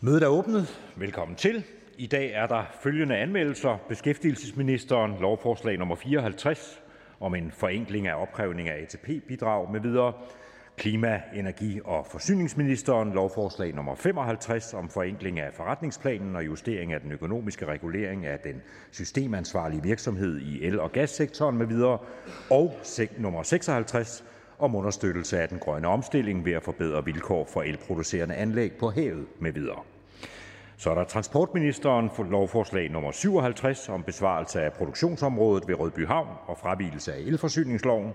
[0.00, 0.80] Mødet er åbnet.
[0.96, 1.64] Velkommen til.
[1.98, 3.76] I dag er der følgende anmeldelser.
[3.88, 6.82] Beskæftigelsesministeren lovforslag nummer 54
[7.20, 10.12] om en forenkling af opkrævning af ATP-bidrag med videre.
[10.76, 17.12] Klima-, energi- og forsyningsministeren lovforslag nummer 55 om forenkling af forretningsplanen og justering af den
[17.12, 21.98] økonomiske regulering af den systemansvarlige virksomhed i el- og gassektoren med videre.
[22.50, 22.80] Og
[23.18, 24.24] nummer 56
[24.58, 29.26] om understøttelse af den grønne omstilling ved at forbedre vilkår for elproducerende anlæg på havet
[29.40, 29.82] med videre.
[30.76, 36.28] Så er der transportministeren for lovforslag nummer 57 om besvarelse af produktionsområdet ved Rødby Havn
[36.46, 38.12] og fravigelse af elforsyningsloven.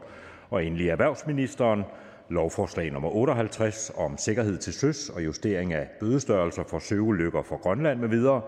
[0.49, 1.83] Og endelig erhvervsministeren
[2.29, 7.99] lovforslag nummer 58 om sikkerhed til søs og justering af bødestørrelser for søulykker for Grønland
[7.99, 8.41] med videre.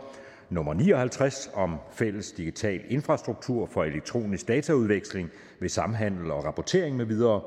[0.50, 7.42] Nummer 59 om fælles digital infrastruktur for elektronisk dataudveksling ved samhandel og rapportering med videre.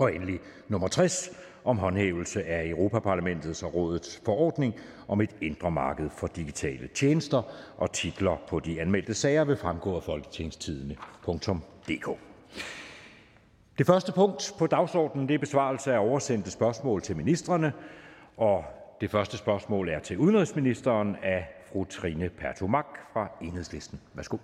[0.00, 1.30] Og endelig nummer 60
[1.64, 4.74] om håndhævelse af Europaparlamentets og rådets forordning
[5.08, 7.42] om et indre marked for digitale tjenester,
[7.76, 12.08] og titler på de anmeldte sager vil fremgå af folketingstidene.dk.
[13.78, 17.72] Det første punkt på dagsordenen det er besvarelse af oversendte spørgsmål til ministerne,
[18.36, 18.64] og
[19.00, 24.00] det første spørgsmål er til udenrigsministeren af fru Trine Pertumak fra Enhedslisten.
[24.14, 24.36] Værsgo.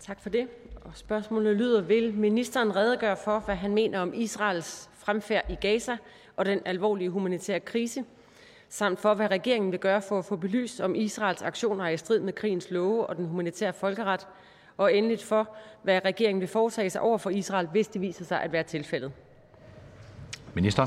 [0.00, 0.48] Tak for det.
[0.86, 5.96] Og spørgsmålet lyder, vil ministeren redegøre for, hvad han mener om Israels fremfærd i Gaza
[6.36, 8.04] og den alvorlige humanitære krise,
[8.68, 11.96] samt for, hvad regeringen vil gøre for at få belyst, om Israels aktioner er i
[11.96, 14.28] strid med krigens love og den humanitære folkeret,
[14.76, 18.42] og endeligt for, hvad regeringen vil foretage sig over for Israel, hvis det viser sig
[18.42, 19.12] at være tilfældet.
[20.54, 20.86] Minister.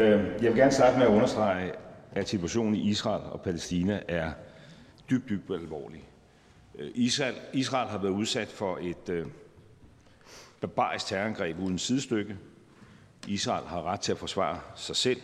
[0.00, 1.72] Øh, jeg vil gerne starte med at understrege,
[2.12, 4.30] at situationen i Israel og Palæstina er
[5.10, 6.08] dybt, dybt alvorlig.
[6.78, 9.26] Øh, Israel, Israel har været udsat for et øh,
[10.60, 12.36] barbarisk terrorangreb uden sidestykke.
[13.26, 15.20] Israel har ret til at forsvare sig selv.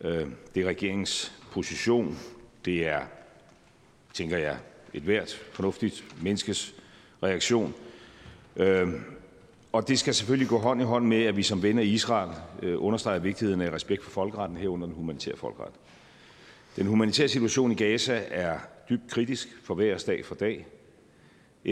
[0.00, 2.18] Øh, det er regeringens position.
[2.64, 3.00] Det er,
[4.12, 4.58] tænker jeg,
[4.94, 6.74] et hvert fornuftigt menneskes
[7.22, 7.74] reaktion.
[8.56, 8.88] Øh,
[9.72, 12.30] og det skal selvfølgelig gå hånd i hånd med, at vi som venner i Israel
[12.62, 15.72] øh, understreger vigtigheden af respekt for folkeretten herunder den humanitære folkeret.
[16.76, 18.58] Den humanitære situation i Gaza er
[18.88, 20.66] dybt kritisk for hver dag for dag.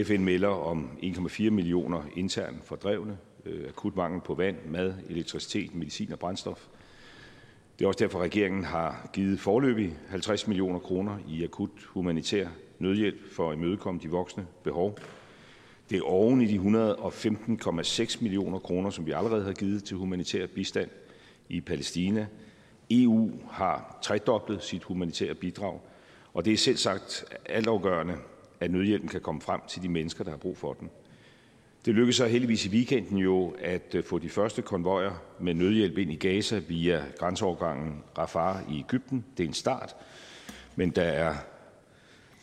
[0.04, 6.12] FN melder om 1,4 millioner internt fordrevne, øh, akut mangel på vand, mad, elektricitet, medicin
[6.12, 6.66] og brændstof.
[7.78, 13.32] Det er også derfor, regeringen har givet forløbig 50 millioner kroner i akut humanitær nødhjælp
[13.32, 14.98] for at imødekomme de voksne behov.
[15.90, 20.46] Det er oven i de 115,6 millioner kroner, som vi allerede har givet til humanitær
[20.46, 20.90] bistand
[21.48, 22.26] i Palæstina.
[22.90, 25.80] EU har tredoblet sit humanitære bidrag,
[26.36, 28.14] og det er selv sagt altafgørende,
[28.60, 30.90] at nødhjælpen kan komme frem til de mennesker, der har brug for den.
[31.84, 35.98] Det lykkedes så heldigvis i weekenden jo at øh, få de første konvojer med nødhjælp
[35.98, 39.24] ind i Gaza via grænseovergangen Rafah i Ægypten.
[39.36, 39.96] Det er en start,
[40.74, 41.34] men der er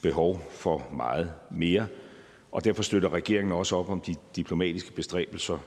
[0.02, 1.88] behov for meget mere,
[2.52, 5.58] og derfor støtter regeringen også op om de diplomatiske bestræbelser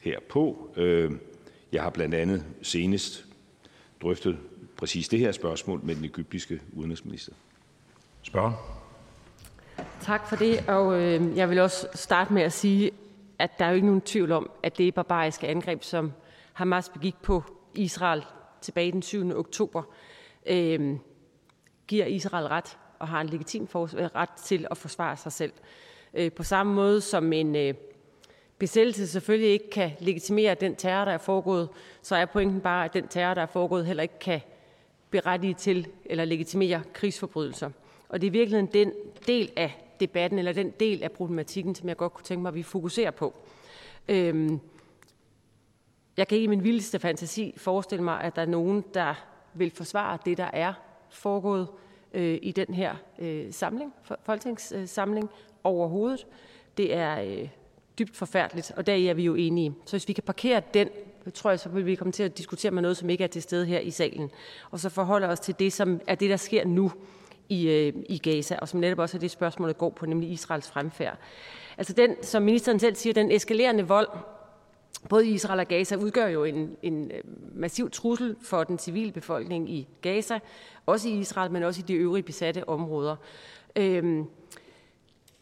[0.00, 0.70] herpå.
[0.76, 1.12] Øh,
[1.72, 3.26] jeg har blandt andet senest
[4.02, 4.38] drøftet
[4.76, 7.32] præcis det her spørgsmål med den egyptiske udenrigsminister.
[8.22, 8.54] Spørgen.
[10.00, 12.90] Tak for det, og øh, jeg vil også starte med at sige,
[13.38, 16.12] at der er jo ikke nogen tvivl om, at det barbariske angreb, som
[16.52, 17.42] Hamas begik på
[17.74, 18.24] Israel
[18.60, 19.38] tilbage den 7.
[19.38, 19.82] oktober,
[20.46, 20.96] øh,
[21.86, 25.52] giver Israel ret og har en legitim øh, ret til at forsvare sig selv.
[26.14, 27.74] Øh, på samme måde som en øh,
[28.58, 31.68] besættelse selvfølgelig ikke kan legitimere den terror, der er foregået,
[32.02, 34.40] så er pointen bare, at den terror, der er foregået, heller ikke kan
[35.10, 37.70] berettige til eller legitimere krigsforbrydelser.
[38.08, 38.92] Og det er virkelig den
[39.26, 42.54] del af debatten, eller den del af problematikken, som jeg godt kunne tænke mig, at
[42.54, 43.34] vi fokuserer på.
[44.08, 44.60] Øhm,
[46.16, 49.14] jeg kan ikke i min vildeste fantasi forestille mig, at der er nogen, der
[49.54, 50.72] vil forsvare det, der er
[51.10, 51.68] foregået
[52.14, 53.94] øh, i den her øh, samling,
[54.24, 55.30] folketingssamling
[55.64, 56.26] overhovedet.
[56.76, 57.48] Det er øh,
[57.98, 59.74] dybt forfærdeligt, og der er vi jo enige.
[59.84, 60.88] Så hvis vi kan parkere den,
[61.34, 63.42] tror jeg, så vil vi komme til at diskutere med noget, som ikke er til
[63.42, 64.30] stede her i salen.
[64.70, 66.92] Og så forholde os til det, som er det, der sker nu
[67.48, 70.68] i, øh, i Gaza, og som netop også er det, spørgsmålet går på, nemlig Israels
[70.68, 71.18] fremfærd.
[71.78, 74.08] Altså den, som ministeren selv siger, den eskalerende vold,
[75.08, 77.20] både i Israel og Gaza, udgør jo en, en øh,
[77.54, 80.38] massiv trussel for den civile befolkning i Gaza,
[80.86, 83.16] også i Israel, men også i de øvrige besatte områder.
[83.76, 84.24] Øhm,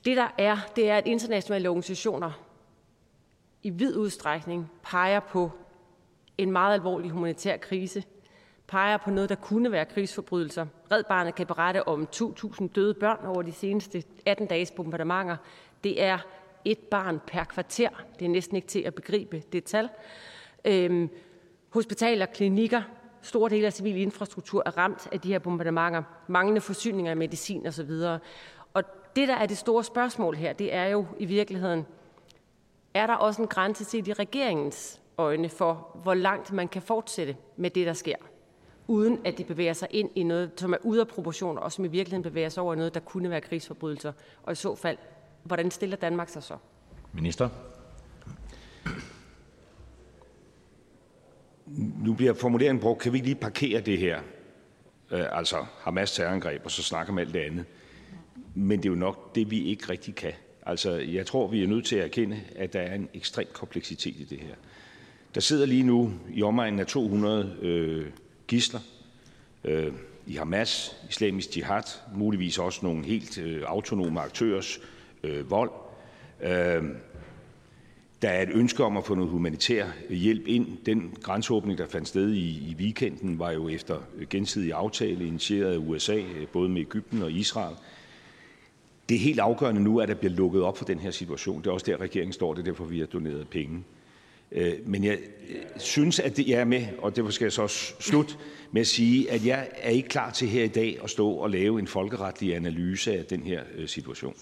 [0.04, 2.32] det der er, det er, at internationale organisationer
[3.62, 5.50] i vid udstrækning peger på
[6.38, 8.04] en meget alvorlig humanitær krise,
[8.68, 10.66] peger på noget, der kunne være krigsforbrydelser.
[10.92, 15.36] Red Barnet kan berette om 2.000 døde børn over de seneste 18 dages bombardementer.
[15.84, 16.18] Det er
[16.64, 17.88] et barn per kvarter.
[18.18, 19.88] Det er næsten ikke til at begribe det tal.
[20.64, 21.10] Øhm,
[21.70, 22.82] hospitaler, klinikker,
[23.22, 27.66] store dele af civil infrastruktur er ramt af de her bombardementer, manglende forsyninger af medicin
[27.66, 27.90] osv.
[28.74, 28.84] Og
[29.16, 31.86] det, der er det store spørgsmål her, det er jo i virkeligheden,
[32.94, 37.36] er der også en grænse set i regeringens øjne for, hvor langt man kan fortsætte
[37.56, 38.16] med det, der sker,
[38.88, 41.84] uden at de bevæger sig ind i noget, som er ude af proportioner, og som
[41.84, 44.12] i virkeligheden bevæger sig over i noget, der kunne være krigsforbrydelser.
[44.42, 44.98] Og i så fald,
[45.44, 46.56] hvordan stiller Danmark sig så?
[47.12, 47.48] Minister.
[52.04, 53.00] Nu bliver formuleringen brugt.
[53.00, 54.20] Kan vi ikke lige parkere det her?
[55.10, 57.64] Øh, altså Hamas terrorangreb, og så snakke om alt det andet.
[58.54, 60.32] Men det er jo nok det, vi ikke rigtig kan.
[60.66, 64.16] Altså, jeg tror, vi er nødt til at erkende, at der er en ekstrem kompleksitet
[64.16, 64.54] i det her.
[65.34, 68.06] Der sidder lige nu i omegnen af 200 øh,
[68.46, 68.80] gisler
[69.64, 69.92] øh,
[70.26, 71.82] i Hamas, islamisk jihad,
[72.14, 74.80] muligvis også nogle helt øh, autonome aktørers
[75.22, 75.70] øh, vold.
[76.42, 76.84] Øh,
[78.22, 80.66] der er et ønske om at få noget humanitær hjælp ind.
[80.86, 83.98] Den grænseåbning, der fandt sted i, i weekenden, var jo efter
[84.30, 87.76] gensidig aftale initieret af USA, øh, både med Ægypten og Israel.
[89.08, 91.58] Det er helt afgørende nu, at der bliver lukket op for den her situation.
[91.58, 92.54] Det er også der, regeringen står.
[92.54, 93.84] Det er derfor, vi har doneret penge.
[94.52, 97.62] Øh, men jeg øh, synes, at det, jeg er med, og derfor skal jeg så
[97.62, 98.34] også slutte
[98.72, 101.50] med at sige, at jeg er ikke klar til her i dag at stå og
[101.50, 104.34] lave en folkeretlig analyse af den her øh, situation.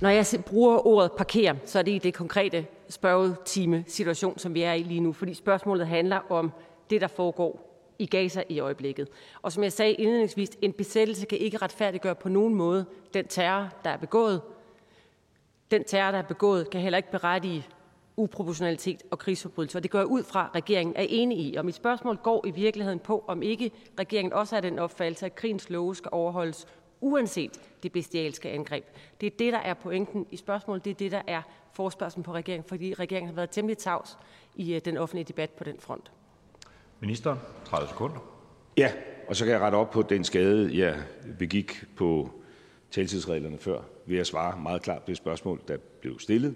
[0.00, 4.62] Når jeg bruger ordet parkere, så er det i det konkrete spørgetime situation, som vi
[4.62, 6.52] er i lige nu, fordi spørgsmålet handler om
[6.90, 9.08] det, der foregår i Gaza i øjeblikket.
[9.42, 12.84] Og som jeg sagde indledningsvis, en besættelse kan ikke retfærdiggøre på nogen måde
[13.14, 14.40] den terror, der er begået.
[15.70, 17.66] Den terror, der er begået, kan heller ikke berettige
[18.16, 19.78] uproportionalitet og krigsforbrydelser.
[19.78, 21.56] Og det går ud fra, at regeringen er enig i.
[21.56, 25.34] Og mit spørgsmål går i virkeligheden på, om ikke regeringen også har den opfattelse, at
[25.34, 26.66] krigens love skal overholdes
[27.00, 28.84] uanset det bestialske angreb.
[29.20, 30.84] Det er det, der er pointen i spørgsmålet.
[30.84, 31.42] Det er det, der er
[31.72, 34.18] forspørgselen på regeringen, fordi regeringen har været temmelig tavs
[34.54, 36.12] i øh, den offentlige debat på den front.
[37.00, 38.18] Minister, 30 sekunder.
[38.76, 38.92] Ja,
[39.28, 40.96] og så kan jeg rette op på den skade, jeg
[41.38, 42.30] begik på
[42.90, 46.54] taltidsreglerne før, ved at svare meget klart på det spørgsmål, der blev stillet,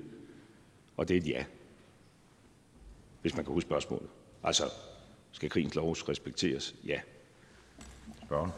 [0.96, 1.44] og det er et ja,
[3.22, 4.08] hvis man kan huske spørgsmålet.
[4.42, 4.64] Altså,
[5.32, 6.75] skal krigens lov respekteres?
[6.86, 7.00] Ja.
[8.25, 8.50] Spørgen.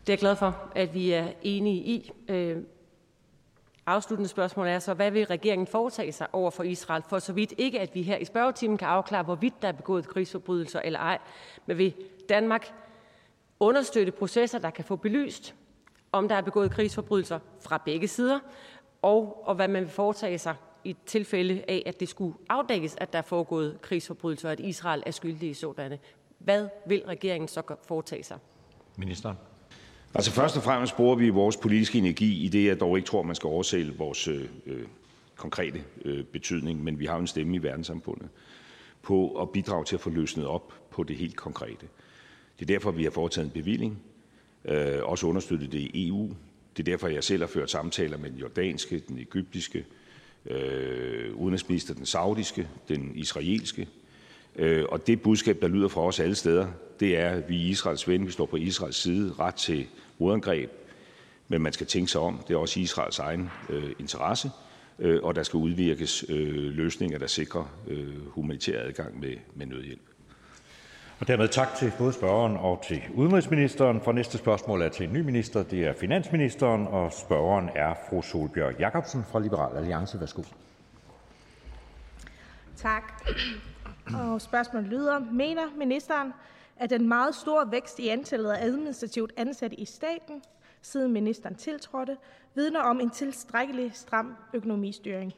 [0.00, 2.12] Det er jeg glad for, at vi er enige i.
[2.28, 2.62] Øh,
[3.86, 7.52] afsluttende spørgsmål er så, hvad vil regeringen foretage sig over for Israel, for så vidt
[7.58, 11.18] ikke, at vi her i spørgetimen kan afklare, hvorvidt der er begået krigsforbrydelser eller ej,
[11.66, 11.94] men vil
[12.28, 12.72] Danmark
[13.60, 15.54] understøtte processer, der kan få belyst,
[16.16, 18.38] om der er begået krigsforbrydelser fra begge sider,
[19.02, 20.54] og, og hvad man vil foretage sig
[20.84, 25.02] i tilfælde af, at det skulle afdækkes, at der er foregået krigsforbrydelser, og at Israel
[25.06, 25.98] er skyldig i sådanne.
[26.38, 28.38] Hvad vil regeringen så foretage sig?
[28.96, 29.36] Ministeren.
[30.14, 33.22] Altså først og fremmest bruger vi vores politiske energi i det, jeg dog ikke tror,
[33.22, 34.86] man skal oversælge vores øh, øh,
[35.36, 38.28] konkrete øh, betydning, men vi har en stemme i verdenssamfundet
[39.02, 41.86] på at bidrage til at få løsnet op på det helt konkrete.
[42.58, 44.02] Det er derfor, vi har foretaget en bevilling,
[44.66, 46.30] øh, også understøttet det i EU.
[46.76, 49.84] Det er derfor, jeg selv har ført samtaler med den jordanske, den egyptiske,
[50.46, 53.88] øh, udenrigsminister, den saudiske, den israelske.
[54.56, 56.66] Øh, og det budskab, der lyder fra os alle steder,
[57.00, 59.86] det er, at vi er Israels ven, vi står på Israels side, ret til
[60.18, 60.70] modangreb,
[61.48, 62.40] men man skal tænke sig om.
[62.48, 64.50] Det er også Israels egen øh, interesse,
[64.98, 70.15] øh, og der skal udvirkes øh, løsninger, der sikrer øh, humanitær adgang med, med nødhjælp.
[71.20, 74.00] Og dermed tak til både spørgeren og til udenrigsministeren.
[74.00, 75.62] For næste spørgsmål er til en ny minister.
[75.62, 80.20] Det er finansministeren, og spørgeren er fru Solbjørg Jacobsen fra Liberal Alliance.
[80.20, 80.42] Værsgo.
[82.76, 83.32] Tak.
[84.14, 86.32] Og spørgsmålet lyder, mener ministeren,
[86.76, 90.42] at den meget store vækst i antallet af administrativt ansatte i staten,
[90.82, 92.16] siden ministeren tiltrådte,
[92.54, 95.32] vidner om en tilstrækkelig stram økonomistyring?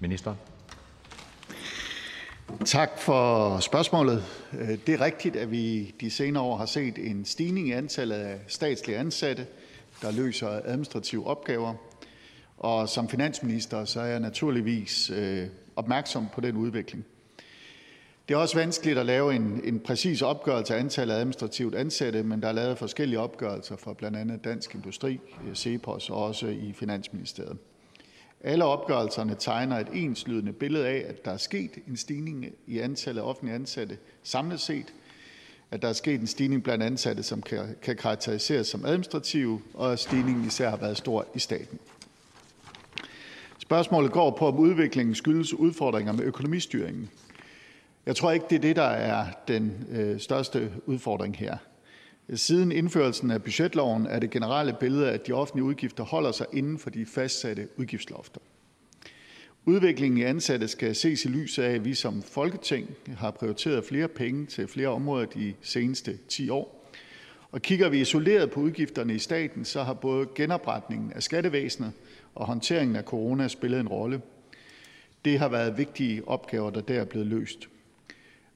[0.00, 0.34] Minister.
[2.64, 4.24] Tak for spørgsmålet.
[4.52, 8.16] Øh, det er rigtigt, at vi de senere år har set en stigning i antallet
[8.16, 9.46] af statslige ansatte,
[10.02, 11.74] der løser administrative opgaver.
[12.58, 15.46] Og som finansminister så er jeg naturligvis øh,
[15.76, 17.04] opmærksom på den udvikling.
[18.28, 22.22] Det er også vanskeligt at lave en, en præcis opgørelse af antallet af administrativt ansatte,
[22.22, 26.46] men der er lavet forskellige opgørelser for blandt andet Dansk Industri, øh, CEPOS og også
[26.46, 27.58] i Finansministeriet.
[28.44, 33.20] Alle opgørelserne tegner et enslydende billede af, at der er sket en stigning i antallet
[33.20, 34.94] af offentlige ansatte samlet set,
[35.70, 39.92] at der er sket en stigning blandt ansatte, som kan, kan karakteriseres som administrative, og
[39.92, 41.78] at stigningen især har været stor i staten.
[43.58, 47.10] Spørgsmålet går på, om udviklingen skyldes udfordringer med økonomistyringen.
[48.06, 51.56] Jeg tror ikke, det er det, der er den øh, største udfordring her.
[52.34, 56.78] Siden indførelsen af budgetloven er det generelle billede, at de offentlige udgifter holder sig inden
[56.78, 58.40] for de fastsatte udgiftslofter.
[59.66, 64.08] Udviklingen i ansatte skal ses i lyset af, at vi som Folketing har prioriteret flere
[64.08, 66.88] penge til flere områder de seneste 10 år.
[67.50, 71.92] Og kigger vi isoleret på udgifterne i staten, så har både genopretningen af skattevæsenet
[72.34, 74.22] og håndteringen af corona spillet en rolle.
[75.24, 77.68] Det har været vigtige opgaver, der der er blevet løst.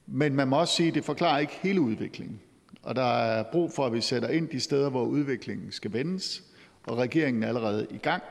[0.07, 2.39] Men man må også sige, at det forklarer ikke hele udviklingen.
[2.87, 6.43] Og der er brug for, at vi sætter ind de steder, hvor udviklingen skal vendes,
[6.83, 8.23] og regeringen er allerede i gang.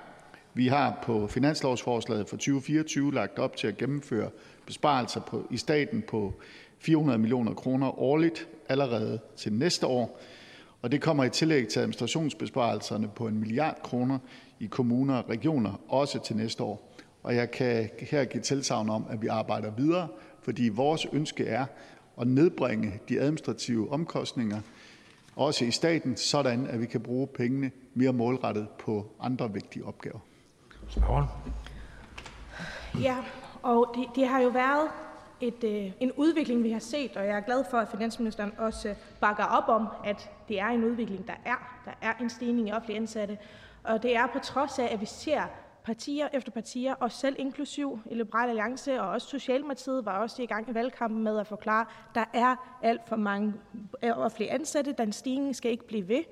[0.54, 4.30] Vi har på finanslovsforslaget for 2024 lagt op til at gennemføre
[4.66, 6.34] besparelser på, i staten på
[6.78, 10.20] 400 millioner kroner årligt allerede til næste år.
[10.82, 14.18] Og det kommer i tillæg til administrationsbesparelserne på en milliard kroner
[14.60, 16.96] i kommuner og regioner, også til næste år.
[17.22, 20.08] Og jeg kan her give tilsavn om, at vi arbejder videre,
[20.42, 21.66] fordi vores ønske er
[22.20, 24.60] at nedbringe de administrative omkostninger,
[25.36, 30.18] også i staten, sådan at vi kan bruge pengene mere målrettet på andre vigtige opgaver.
[30.88, 31.26] Spørgeren.
[33.00, 33.16] Ja,
[33.62, 34.88] og det, det har jo været
[35.40, 38.94] et, øh, en udvikling, vi har set, og jeg er glad for, at finansministeren også
[39.20, 41.82] bakker op om, at det er en udvikling, der er.
[41.84, 43.38] Der er en stigning i offentlige ansatte,
[43.84, 45.42] og det er på trods af, at vi ser
[45.86, 50.46] partier efter partier, og selv inklusiv i Liberal Alliance, og også Socialdemokratiet var også i
[50.46, 53.54] gang i valgkampen med at forklare, at der er alt for mange
[54.02, 56.22] og flere ansatte, den stigning skal ikke blive ved,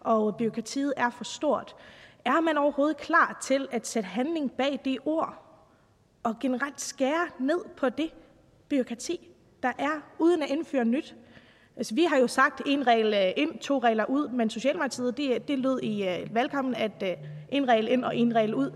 [0.00, 1.76] og byråkratiet er for stort.
[2.24, 5.44] Er man overhovedet klar til at sætte handling bag det ord,
[6.22, 8.10] og generelt skære ned på det
[8.68, 9.28] byråkrati,
[9.62, 11.16] der er, uden at indføre nyt?
[11.76, 15.48] Altså, vi har jo sagt en regel øh, ind, to regler ud, men Socialdemokratiet, det,
[15.48, 17.16] det lød i øh, valgkampen, at øh,
[17.48, 18.70] en regel ind og en regel ud.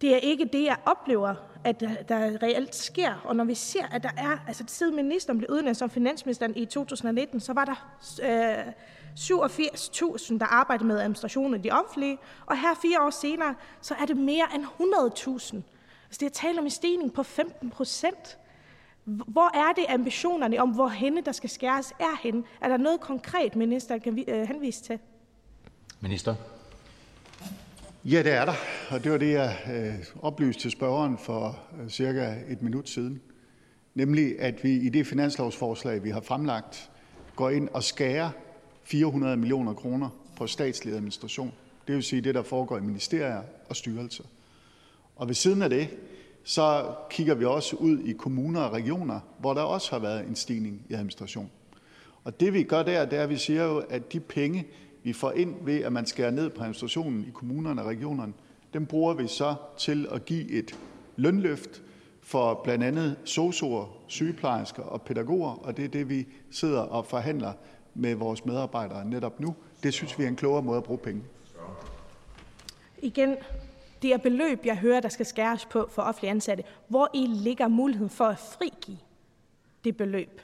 [0.00, 3.14] Det er ikke det, jeg oplever, at der, der reelt sker.
[3.24, 6.64] Og når vi ser, at der er, altså siden ministeren blev udnævnt som finansministeren i
[6.64, 8.72] 2019, så var der øh,
[9.18, 14.06] 87.000, der arbejdede med administrationen af de offentlige, og her fire år senere, så er
[14.06, 15.56] det mere end 100.000.
[16.08, 18.38] Altså det er tale om en stigning på 15 procent.
[19.04, 22.42] Hvor er det ambitionerne om, hvor henne der skal skæres, er henne?
[22.60, 24.98] Er der noget konkret, minister kan øh, henvise til?
[26.00, 26.34] Minister.
[28.04, 28.54] Ja, det er der,
[28.90, 33.20] og det var det, jeg øh, oplyste til spørgeren for øh, cirka et minut siden.
[33.94, 36.90] Nemlig, at vi i det finanslovsforslag, vi har fremlagt,
[37.36, 38.30] går ind og skærer
[38.84, 41.52] 400 millioner kroner på statslig administration.
[41.86, 44.24] Det vil sige det, der foregår i ministerier og styrelser.
[45.16, 45.88] Og ved siden af det,
[46.44, 50.36] så kigger vi også ud i kommuner og regioner, hvor der også har været en
[50.36, 51.50] stigning i administration.
[52.24, 54.66] Og det vi gør der, det er, at vi siger jo, at de penge,
[55.08, 58.32] vi får ind ved, at man skærer ned på administrationen i kommunerne og regionerne,
[58.72, 60.78] dem bruger vi så til at give et
[61.16, 61.82] lønløft
[62.22, 67.52] for blandt andet sosuer, sygeplejersker og pædagoger, og det er det, vi sidder og forhandler
[67.94, 69.54] med vores medarbejdere netop nu.
[69.82, 71.22] Det synes vi er en klogere måde at bruge penge.
[73.02, 73.36] Igen,
[74.02, 76.64] det er beløb, jeg hører, der skal skæres på for offentlige ansatte.
[76.88, 78.98] Hvor i ligger muligheden for at frigive
[79.84, 80.40] det beløb?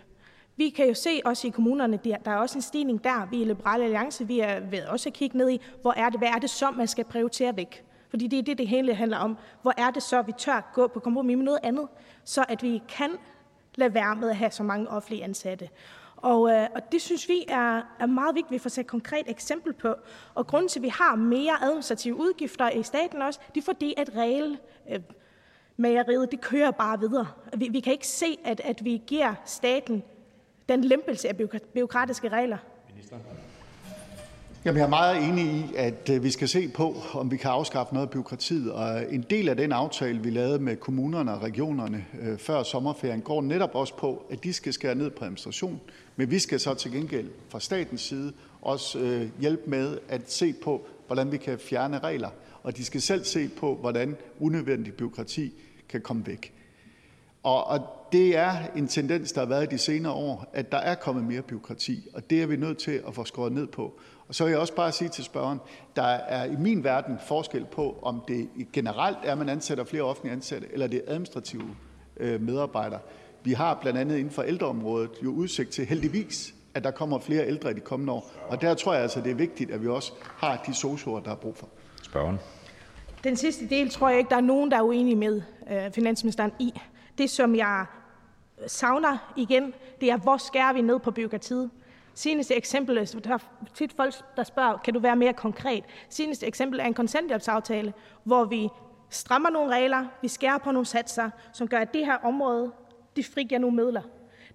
[0.57, 3.29] Vi kan jo se også i kommunerne, der er også en stigning der.
[3.31, 6.21] Vi i Liberale Alliance, vi er ved også at kigge ned i, hvor er det,
[6.21, 7.85] hvad er det så, man skal prioritere væk?
[8.11, 9.37] Fordi det er det, det hele handler om.
[9.63, 11.89] Hvor er det så, vi tør gå på kompromis med noget andet,
[12.25, 13.11] så at vi kan
[13.75, 15.69] lade være med at have så mange offentlige ansatte.
[16.17, 19.25] Og, øh, og det synes vi er, er meget vigtigt, at vi får sat konkret
[19.31, 19.95] eksempel på.
[20.35, 23.95] Og grunden til, at vi har mere administrative udgifter i staten også, det er fordi,
[23.97, 24.59] at regel,
[24.91, 25.01] øh,
[25.77, 27.27] mageriet, det kører bare videre.
[27.57, 30.03] Vi, vi kan ikke se, at, at vi giver staten
[30.69, 31.37] den lempelse af
[31.75, 32.59] byråkratiske regler.
[32.91, 33.17] Minister.
[34.65, 37.51] Jamen, jeg er meget enig i, at øh, vi skal se på, om vi kan
[37.51, 38.73] afskaffe noget af byråkratiet.
[38.73, 43.21] Og en del af den aftale, vi lavede med kommunerne og regionerne øh, før sommerferien,
[43.21, 45.81] går netop også på, at de skal skære ned på administration.
[46.17, 50.53] Men vi skal så til gengæld fra statens side også øh, hjælpe med at se
[50.53, 52.31] på, hvordan vi kan fjerne regler.
[52.63, 55.53] Og de skal selv se på, hvordan unødvendig byråkrati
[55.89, 56.54] kan komme væk.
[57.45, 57.81] Og, og
[58.13, 61.25] det er en tendens, der har været i de senere år, at der er kommet
[61.25, 64.01] mere byråkrati, og det er vi nødt til at få skåret ned på.
[64.29, 65.59] Og så vil jeg også bare sige til spørgeren,
[65.97, 70.03] der er i min verden forskel på, om det generelt er, at man ansætter flere
[70.03, 71.77] offentlige ansatte, eller det er administrative
[72.17, 73.01] øh, medarbejdere.
[73.43, 77.47] Vi har blandt andet inden for ældreområdet jo udsigt til heldigvis, at der kommer flere
[77.47, 78.31] ældre i de kommende år.
[78.49, 81.31] Og der tror jeg altså, det er vigtigt, at vi også har de sosuer, der
[81.31, 81.69] er brug for.
[82.03, 82.39] Spørgen.
[83.25, 86.53] Den sidste del tror jeg ikke, der er nogen, der er uenige med øh, finansministeren
[86.59, 86.73] i.
[87.19, 87.87] Det, som jeg
[88.67, 91.71] savner igen, det er, hvor skærer vi ned på byråkratiet?
[92.15, 93.39] Seneste eksempel, der er
[93.75, 95.85] tit folk, der spørger, kan du være mere konkret?
[96.09, 97.95] Seneste eksempel er en kontanthjælpsaftale,
[98.25, 98.69] hvor vi
[99.11, 102.73] strammer nogle regler, vi skærer på nogle satser, som gør, at det her område,
[103.17, 104.03] det frigiver nogle midler.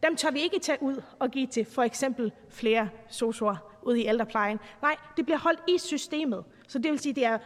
[0.04, 4.08] Dem tør vi ikke tage ud og give til for eksempel flere sosuer ud i
[4.08, 4.60] ældreplejen.
[4.82, 6.44] Nej, det bliver holdt i systemet.
[6.68, 7.38] Så det vil sige, det er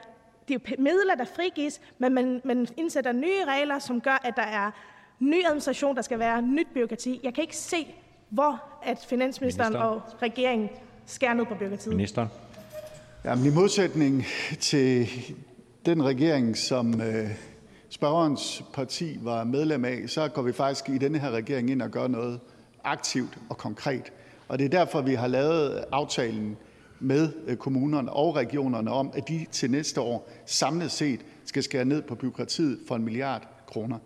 [0.47, 4.41] det er midler, der frigives, men man, man indsætter nye regler, som gør, at der
[4.41, 4.71] er
[5.29, 7.19] ny administration, der skal være nyt byråkrati.
[7.23, 7.95] Jeg kan ikke se,
[8.29, 9.87] hvor at finansministeren Minister.
[9.87, 10.69] og regeringen
[11.05, 11.95] skærer ned på byråkratiet.
[11.95, 12.29] Ministeren.
[13.25, 14.25] Jamen, I modsætning
[14.59, 15.09] til
[15.85, 17.29] den regering, som øh,
[17.89, 21.89] spørgerens parti var medlem af, så går vi faktisk i denne her regering ind og
[21.89, 22.39] gør noget
[22.83, 24.11] aktivt og konkret.
[24.47, 26.57] Og det er derfor, vi har lavet aftalen
[26.99, 31.85] med øh, kommunerne og regionerne om, at de til næste år samlet set skal skære
[31.85, 33.97] ned på byråkratiet for en milliard kroner.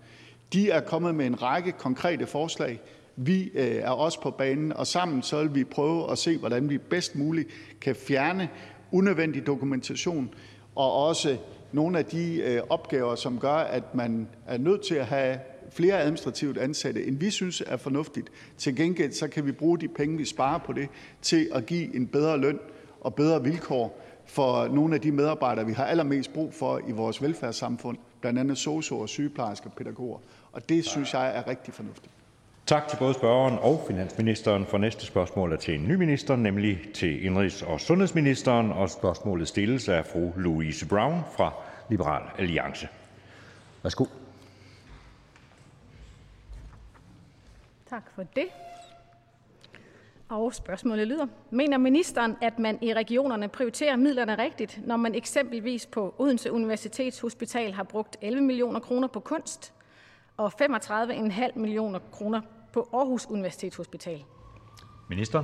[0.54, 2.82] De er kommet med en række konkrete forslag.
[3.16, 6.70] Vi øh, er også på banen, og sammen så vil vi prøve at se, hvordan
[6.70, 7.50] vi bedst muligt
[7.82, 8.50] kan fjerne
[8.92, 10.30] unødvendig dokumentation
[10.76, 11.38] og også
[11.72, 15.40] nogle af de øh, opgaver, som gør, at man er nødt til at have
[15.70, 18.30] flere administrativt ansatte, end vi synes er fornuftigt.
[18.58, 20.90] Til gengæld så kan vi bruge de penge, vi sparer på det,
[21.22, 22.60] til at give en bedre løn
[23.02, 27.22] og bedre vilkår for nogle af de medarbejdere, vi har allermest brug for i vores
[27.22, 30.20] velfærdssamfund, blandt andet sosu'er, sygeplejersker og pædagoger.
[30.52, 32.14] Og det synes jeg er rigtig fornuftigt.
[32.68, 34.66] Tak til både spørgeren og finansministeren.
[34.66, 39.48] For næste spørgsmål er til en ny minister, nemlig til indrigs- og sundhedsministeren, og spørgsmålet
[39.48, 41.54] stilles af fru Louise Brown fra
[41.90, 42.88] Liberal Alliance.
[43.84, 44.06] Værsgo.
[47.90, 48.48] Tak for det.
[50.30, 55.86] Og spørgsmålet lyder: Mener ministeren, at man i regionerne prioriterer midlerne rigtigt, når man eksempelvis
[55.86, 59.74] på Odense Universitetshospital har brugt 11 millioner kroner på kunst
[60.38, 62.42] og 35,5 millioner kroner
[62.74, 64.24] på Aarhus Universitetshospital?
[65.10, 65.44] Minister.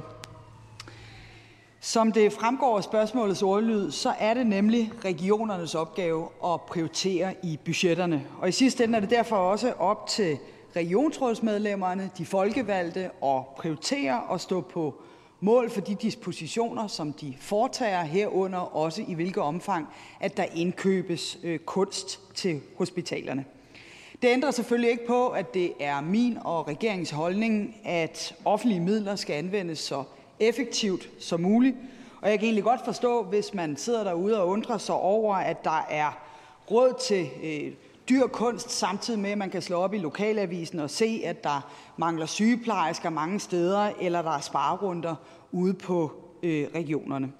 [1.79, 7.59] Som det fremgår af spørgsmålets ordlyd, så er det nemlig regionernes opgave at prioritere i
[7.65, 8.27] budgetterne.
[8.39, 10.37] Og i sidste ende er det derfor også op til
[10.75, 15.01] regionsrådsmedlemmerne, de folkevalgte, at prioritere og stå på
[15.39, 19.87] mål for de dispositioner, som de foretager, herunder også i hvilket omfang,
[20.19, 23.45] at der indkøbes øh, kunst til hospitalerne.
[24.23, 29.15] Det ændrer selvfølgelig ikke på, at det er min og regeringens holdning, at offentlige midler
[29.15, 30.03] skal anvendes så
[30.39, 31.75] effektivt som muligt.
[32.21, 35.63] Og jeg kan egentlig godt forstå, hvis man sidder derude og undrer sig over, at
[35.63, 36.17] der er
[36.71, 37.73] råd til øh,
[38.09, 41.73] dyr kunst, samtidig med at man kan slå op i lokalavisen og se, at der
[41.97, 45.15] mangler sygeplejersker mange steder, eller der er sparerunder
[45.51, 46.11] ude på
[46.43, 47.31] øh, regionerne.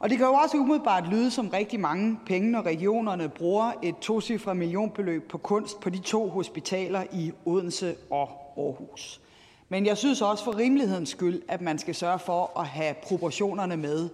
[0.00, 3.94] Og det kan jo også umiddelbart lyde som rigtig mange penge, når regionerne bruger et
[4.00, 9.20] tocifret millionbeløb på kunst på de to hospitaler i Odense og Aarhus.
[9.68, 13.76] Men jeg synes også for rimelighedens skyld, at man skal sørge for at have proportionerne
[13.76, 14.08] med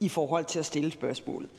[0.00, 1.50] i forhold til at stille spørgsmålet.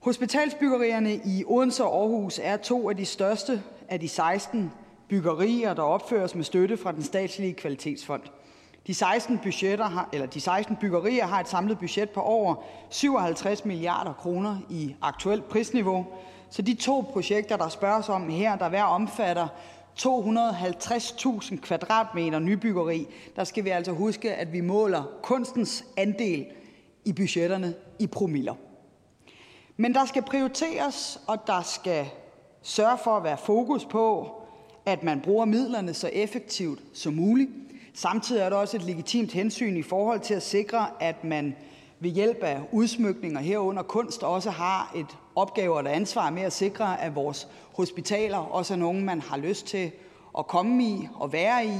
[0.00, 4.72] Hospitalsbyggerierne i Odense og Aarhus er to af de største af de 16
[5.08, 8.22] byggerier, der opføres med støtte fra den statslige kvalitetsfond.
[8.86, 12.54] De 16 budgetter har, eller de 16 byggerier har et samlet budget på over
[12.90, 16.06] 57 milliarder kroner i aktuelt prisniveau.
[16.50, 19.48] Så de to projekter, der spørges om her, der hver omfatter
[19.98, 26.46] 250.000 kvadratmeter nybyggeri, der skal vi altså huske, at vi måler kunstens andel
[27.04, 28.54] i budgetterne i promiller.
[29.76, 32.06] Men der skal prioriteres, og der skal
[32.62, 34.30] sørge for at være fokus på,
[34.86, 37.50] at man bruger midlerne så effektivt som muligt.
[37.96, 41.56] Samtidig er der også et legitimt hensyn i forhold til at sikre, at man
[42.00, 46.52] ved hjælp af udsmykninger herunder kunst også har et opgave og et ansvar med at
[46.52, 49.90] sikre, at vores hospitaler også er nogen, man har lyst til
[50.38, 51.78] at komme i og være i.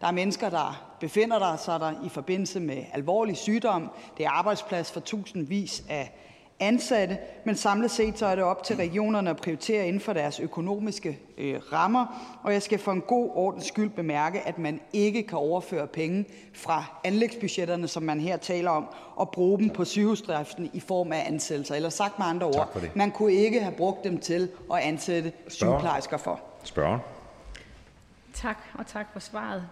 [0.00, 3.90] Der er mennesker, der befinder sig der i forbindelse med alvorlig sygdom.
[4.16, 6.12] Det er arbejdsplads for tusindvis af
[6.60, 10.40] ansatte, men samlet set så er det op til regionerne at prioritere inden for deres
[10.40, 12.36] økonomiske øh, rammer.
[12.42, 16.24] Og jeg skal for en god ordens skyld bemærke, at man ikke kan overføre penge
[16.54, 21.24] fra anlægsbudgetterne, som man her taler om, og bruge dem på sygehusdriften i form af
[21.26, 21.74] ansættelser.
[21.74, 26.16] Eller sagt med andre ord, man kunne ikke have brugt dem til at ansætte sygeplejersker
[26.16, 26.40] for.
[26.64, 27.00] Spørgen.
[28.34, 29.62] Tak, og tak for svaret.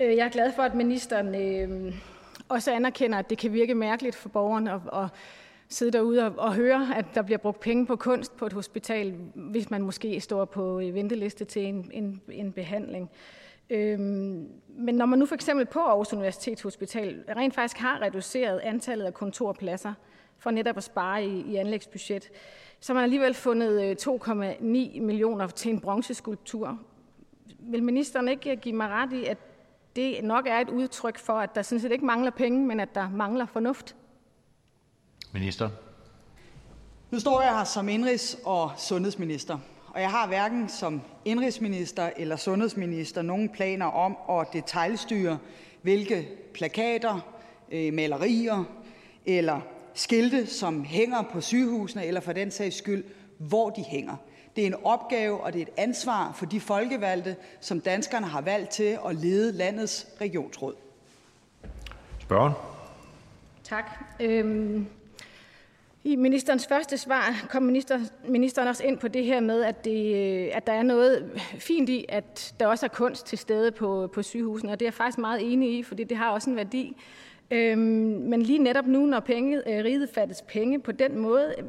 [0.00, 1.94] Øh, jeg er glad for, at ministeren øh,
[2.48, 5.08] også anerkender, at det kan virke mærkeligt for borgerne at, at
[5.68, 9.14] sidde derude og, og høre, at der bliver brugt penge på kunst på et hospital,
[9.34, 13.10] hvis man måske står på øh, venteliste til en, en, en behandling.
[13.70, 19.04] Øhm, men når man nu for eksempel på Aarhus Universitetshospital rent faktisk har reduceret antallet
[19.04, 19.92] af kontorpladser
[20.38, 22.30] for netop at spare i, i anlægsbudget,
[22.80, 26.78] så har man alligevel fundet øh, 2,9 millioner til en bronzeskulptur.
[27.58, 29.38] Vil ministeren ikke øh, give mig ret i, at
[29.96, 32.94] det nok er et udtryk for, at der sådan set ikke mangler penge, men at
[32.94, 33.96] der mangler fornuft?
[35.38, 35.70] Minister.
[37.10, 42.36] Nu står jeg her som indrigs- og sundhedsminister, og jeg har hverken som indrigsminister eller
[42.36, 45.38] sundhedsminister nogen planer om at detaljstyre,
[45.82, 47.20] hvilke plakater,
[47.72, 48.64] øh, malerier
[49.26, 49.60] eller
[49.94, 53.04] skilte, som hænger på sygehusene, eller for den sags skyld,
[53.38, 54.16] hvor de hænger.
[54.56, 58.40] Det er en opgave, og det er et ansvar for de folkevalgte, som danskerne har
[58.40, 60.74] valgt til at lede landets regionsråd.
[62.20, 62.52] Spørgen.
[63.64, 63.84] Tak.
[64.20, 64.86] Øhm,
[66.06, 70.48] i ministerens første svar kom minister, ministeren også ind på det her med, at, det,
[70.48, 74.22] at der er noget fint i, at der også er kunst til stede på, på
[74.22, 76.96] sygehusene, og det er jeg faktisk meget enig i, fordi det har også en værdi.
[77.50, 77.80] Øhm,
[78.28, 81.64] men lige netop nu, når penge, øh, riget fattes penge på den måde, øh,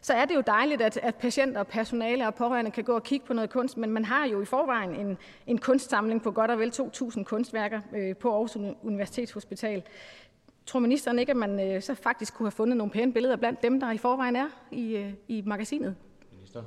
[0.00, 3.02] så er det jo dejligt, at, at patienter og personale og pårørende kan gå og
[3.02, 6.50] kigge på noget kunst, men man har jo i forvejen en, en kunstsamling på godt
[6.50, 9.82] og vel 2.000 kunstværker øh, på Aarhus Universitetshospital.
[10.66, 13.62] Tror ministeren ikke, at man øh, så faktisk kunne have fundet nogle pæne billeder blandt
[13.62, 15.96] dem, der i forvejen er i, øh, i magasinet?
[16.32, 16.62] Minister.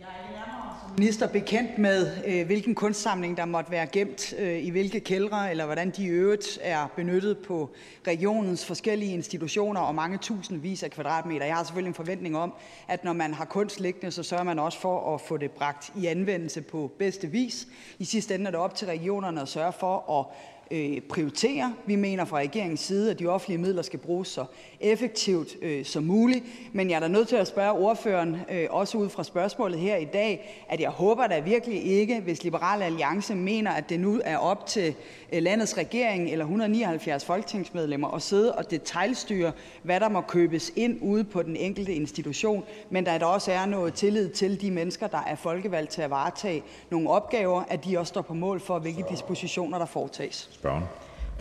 [0.00, 4.34] Jeg er ikke nærmere som minister bekendt med, øh, hvilken kunstsamling der måtte være gemt
[4.38, 7.70] øh, i hvilke kældre, eller hvordan de i øvrigt er benyttet på
[8.06, 11.46] regionens forskellige institutioner og mange tusindvis af kvadratmeter.
[11.46, 12.54] Jeg har selvfølgelig en forventning om,
[12.88, 15.92] at når man har kunst liggende, så sørger man også for at få det bragt
[15.96, 17.68] i anvendelse på bedste vis.
[17.98, 20.26] I sidste ende er det op til regionerne at sørge for at
[20.72, 21.74] øh, prioritere.
[21.86, 24.44] Vi mener fra regeringens side, at de offentlige midler skal bruges så
[24.80, 26.44] effektivt øh, som muligt.
[26.72, 29.96] Men jeg er da nødt til at spørge ordføreren, øh, også ud fra spørgsmålet her
[29.96, 34.20] i dag, at jeg håber da virkelig ikke, hvis Liberal Alliance mener, at det nu
[34.24, 34.94] er op til
[35.32, 40.98] øh, landets regering eller 179 folketingsmedlemmer at sidde og detaljstyre, hvad der må købes ind
[41.00, 45.22] ude på den enkelte institution, men der også er noget tillid til de mennesker, der
[45.26, 49.04] er folkevalgt til at varetage nogle opgaver, at de også står på mål for, hvilke
[49.10, 50.50] dispositioner der foretages.
[50.62, 50.84] Spørgen.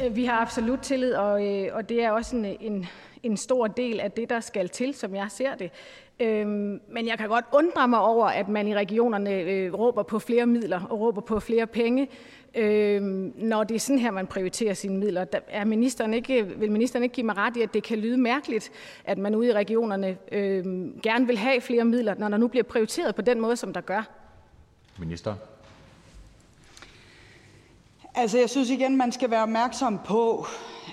[0.05, 2.85] Øh, vi har absolut tillid, og, øh, og det er også en, en,
[3.23, 5.71] en stor del af det, der skal til, som jeg ser det.
[6.19, 10.19] Øhm, men jeg kan godt undre mig over, at man i regionerne øh, råber på
[10.19, 12.07] flere midler og råber på flere penge,
[12.55, 13.01] øh,
[13.35, 15.23] når det er sådan her, man prioriterer sine midler.
[15.23, 18.17] Der er ministeren ikke, vil ministeren ikke give mig ret i, at det kan lyde
[18.17, 18.71] mærkeligt,
[19.05, 20.65] at man ude i regionerne øh,
[21.03, 23.81] gerne vil have flere midler, når der nu bliver prioriteret på den måde, som der
[23.81, 24.09] gør?
[24.99, 25.35] Minister.
[28.15, 30.45] Altså, jeg synes igen, man skal være opmærksom på,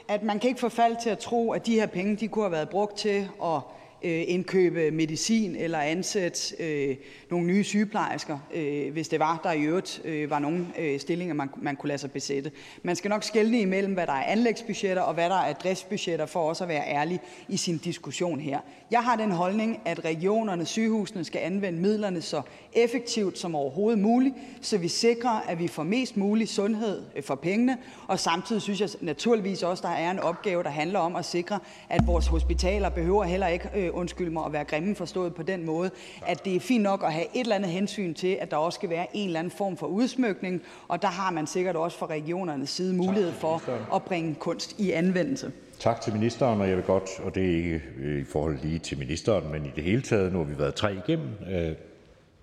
[0.08, 2.44] at man kan ikke få fald til at tro, at de her penge de kunne
[2.44, 3.60] have været brugt til at
[4.02, 6.96] øh, indkøbe medicin eller ansætte øh,
[7.30, 11.34] nogle nye sygeplejersker, øh, hvis det var, der i øvrigt øh, var nogle øh, stillinger,
[11.34, 12.50] man, man kunne lade sig besætte.
[12.82, 16.40] Man skal nok skelne imellem, hvad der er anlægsbudgetter og hvad der er driftsbudgetter, for
[16.40, 18.58] også at være ærlig i sin diskussion her.
[18.90, 24.34] Jeg har den holdning, at regionerne, sygehusene skal anvende midlerne så effektivt som overhovedet muligt,
[24.60, 28.80] så vi sikrer, at vi får mest mulig sundhed øh, for pengene, og samtidig synes
[28.80, 31.58] jeg naturligvis også, der er en opgave, der handler om at sikre,
[31.88, 35.66] at vores hospitaler behøver heller ikke, øh, undskyld mig, at være grimme forstået på den
[35.66, 35.90] måde,
[36.26, 38.76] at det er fint nok at have et eller andet hensyn til, at der også
[38.76, 42.06] skal være en eller anden form for udsmykning, og der har man sikkert også fra
[42.06, 43.62] regionernes side mulighed for
[43.94, 45.52] at bringe kunst i anvendelse.
[45.78, 48.78] Tak til ministeren, og jeg vil godt, og det er ikke øh, i forhold lige
[48.78, 51.72] til ministeren, men i det hele taget, nu har vi været tre igennem, øh,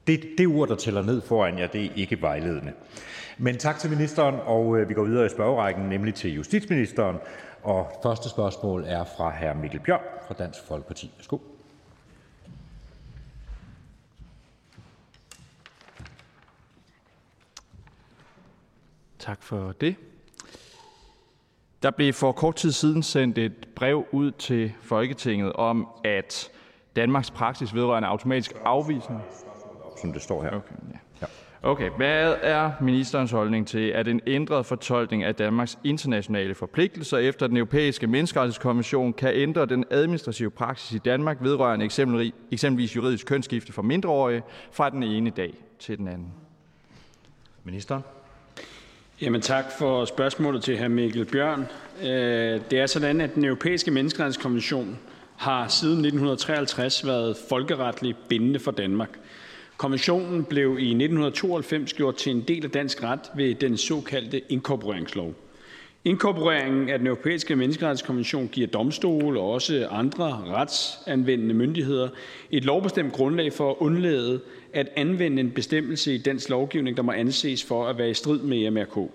[0.08, 2.72] det, det ur, der tæller ned foran jer, det er ikke vejledende.
[3.38, 7.16] Men tak til ministeren, og øh, vi går videre i spørgerækken, nemlig til justitsministeren.
[7.66, 9.54] Og første spørgsmål er fra hr.
[9.54, 11.12] Mikkel Bjørn fra Dansk Folkeparti.
[11.18, 11.38] Værsgo.
[19.20, 19.96] Tak for det.
[21.84, 26.50] Der blev for kort tid siden sendt et brev ud til Folketinget om, at
[26.96, 29.22] Danmarks praksis vedrørende automatisk afvisning
[30.02, 30.52] som det står her.
[30.52, 30.98] Okay, ja.
[31.66, 37.48] Okay, hvad er ministerens holdning til, at en ændret fortolkning af Danmarks internationale forpligtelser efter
[37.48, 41.86] den europæiske menneskerettighedskonvention kan ændre den administrative praksis i Danmark vedrørende
[42.52, 46.34] eksempelvis juridisk kønsskifte for mindreårige fra den ene dag til den anden?
[47.64, 48.04] Ministeren.
[49.22, 50.88] Jamen tak for spørgsmålet til hr.
[50.88, 51.68] Mikkel Bjørn.
[52.02, 55.00] Øh, det er sådan, at den europæiske menneskerettighedskonvention
[55.38, 59.10] har siden 1953 været folkeretligt bindende for Danmark.
[59.78, 65.34] Konventionen blev i 1992 gjort til en del af dansk ret ved den såkaldte inkorporeringslov.
[66.06, 72.10] Inkorporeringen af den europæiske menneskerettighedskonvention giver domstole og også andre retsanvendende myndigheder
[72.52, 74.42] et lovbestemt grundlag for at undlade
[74.74, 78.40] at anvende en bestemmelse i dansk lovgivning, der må anses for at være i strid
[78.40, 79.12] med EMRK.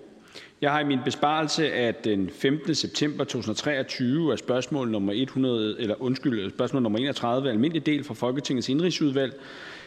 [0.61, 2.75] Jeg har i min besparelse af den 15.
[2.75, 8.69] september 2023 af spørgsmål nummer 100, eller undskyld, spørgsmål nummer 31 almindelig del fra Folketingets
[8.69, 9.33] indrigsudvalg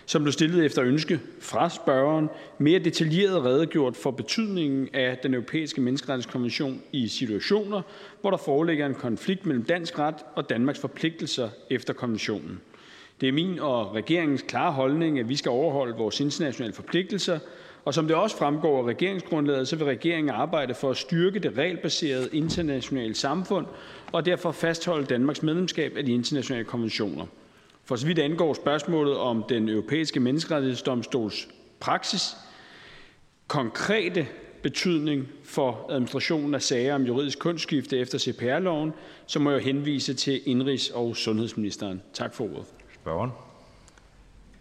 [0.06, 5.80] som blev stillet efter ønske fra spørgeren, mere detaljeret redegjort for betydningen af Den Europæiske
[5.80, 7.82] Menneskerettighedskonvention i situationer,
[8.20, 12.60] hvor der foreligger en konflikt mellem dansk ret og Danmarks forpligtelser efter konventionen.
[13.20, 17.38] Det er min og regeringens klare holdning, at vi skal overholde vores internationale forpligtelser,
[17.84, 21.58] Og som det også fremgår af regeringsgrundlaget, så vil regeringen arbejde for at styrke det
[21.58, 23.66] regelbaserede internationale samfund
[24.12, 27.26] og derfor fastholde Danmarks medlemskab af de internationale konventioner.
[27.84, 31.48] For så vidt angår spørgsmålet om den europæiske menneskerettighedsdomstols
[31.80, 32.36] praksis,
[33.48, 34.26] konkrete
[34.62, 38.92] betydning for administrationen af sager om juridisk kønsskifte efter CPR-loven,
[39.26, 42.02] så må jeg henvise til indrigs- og sundhedsministeren.
[42.12, 42.64] Tak for ordet.
[42.94, 43.30] Spørgeren.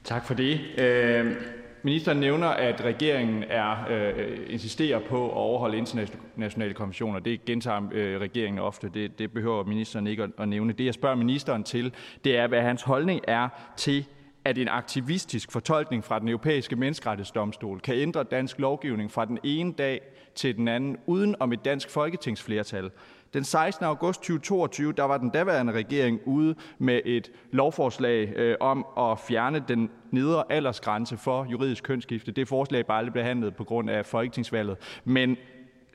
[0.03, 0.59] Tak for det.
[0.77, 1.35] Øh,
[1.83, 7.19] ministeren nævner, at regeringen er, øh, insisterer på at overholde internationale konventioner.
[7.19, 8.89] Det gentager øh, regeringen ofte.
[8.93, 10.73] Det, det behøver ministeren ikke at, at nævne.
[10.73, 11.93] Det, jeg spørger ministeren til,
[12.23, 14.05] det er, hvad hans holdning er til
[14.45, 19.73] at en aktivistisk fortolkning fra den europæiske menneskerettighedsdomstol kan ændre dansk lovgivning fra den ene
[19.73, 20.01] dag
[20.35, 22.91] til den anden, uden om et dansk folketingsflertal.
[23.33, 23.85] Den 16.
[23.85, 29.63] august 2022 der var den daværende regering ude med et lovforslag øh, om at fjerne
[29.67, 32.31] den nedre aldersgrænse for juridisk kønsskifte.
[32.31, 34.77] Det forslag bare aldrig behandlet på grund af folketingsvalget.
[35.05, 35.37] Men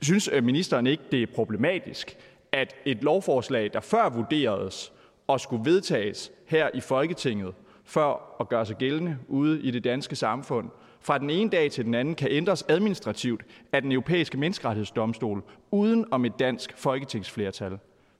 [0.01, 2.17] synes øh, ministeren ikke, det er problematisk,
[2.51, 4.93] at et lovforslag, der før vurderedes
[5.27, 7.53] og skulle vedtages her i Folketinget,
[7.85, 10.69] før at gøre sig gældende ude i det danske samfund,
[11.01, 13.41] fra den ene dag til den anden kan ændres administrativt
[13.73, 17.79] af den europæiske menneskerettighedsdomstol uden om et dansk folketingsflertal.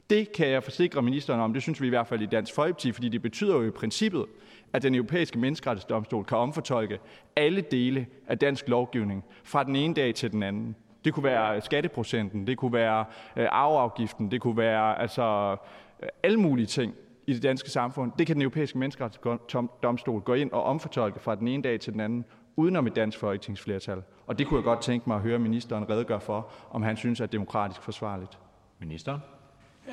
[0.09, 2.91] Det kan jeg forsikre ministeren om, det synes vi i hvert fald i Dansk Folkeparti,
[2.91, 4.25] fordi det betyder jo i princippet,
[4.73, 6.99] at den europæiske menneskerettighedsdomstol kan omfortolke
[7.35, 10.75] alle dele af dansk lovgivning fra den ene dag til den anden.
[11.05, 13.05] Det kunne være skatteprocenten, det kunne være
[13.37, 15.55] øh, arveafgiften, det kunne være altså
[16.03, 16.93] øh, alle mulige ting
[17.27, 18.11] i det danske samfund.
[18.19, 22.01] Det kan den europæiske menneskerettighedsdomstol gå ind og omfortolke fra den ene dag til den
[22.01, 22.25] anden,
[22.59, 24.01] udenom et dansk folketingsflertal.
[24.27, 27.19] Og det kunne jeg godt tænke mig at høre ministeren redegøre for, om han synes
[27.19, 28.37] er demokratisk forsvarligt.
[28.79, 29.19] Ministeren.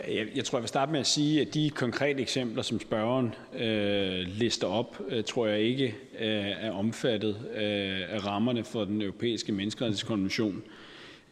[0.09, 3.35] Jeg, jeg tror, jeg vil starte med at sige, at de konkrete eksempler, som spørgeren
[3.55, 9.03] øh, lister op, øh, tror jeg ikke øh, er omfattet øh, af rammerne for den
[9.03, 10.63] europæiske menneskerettighedskonvention.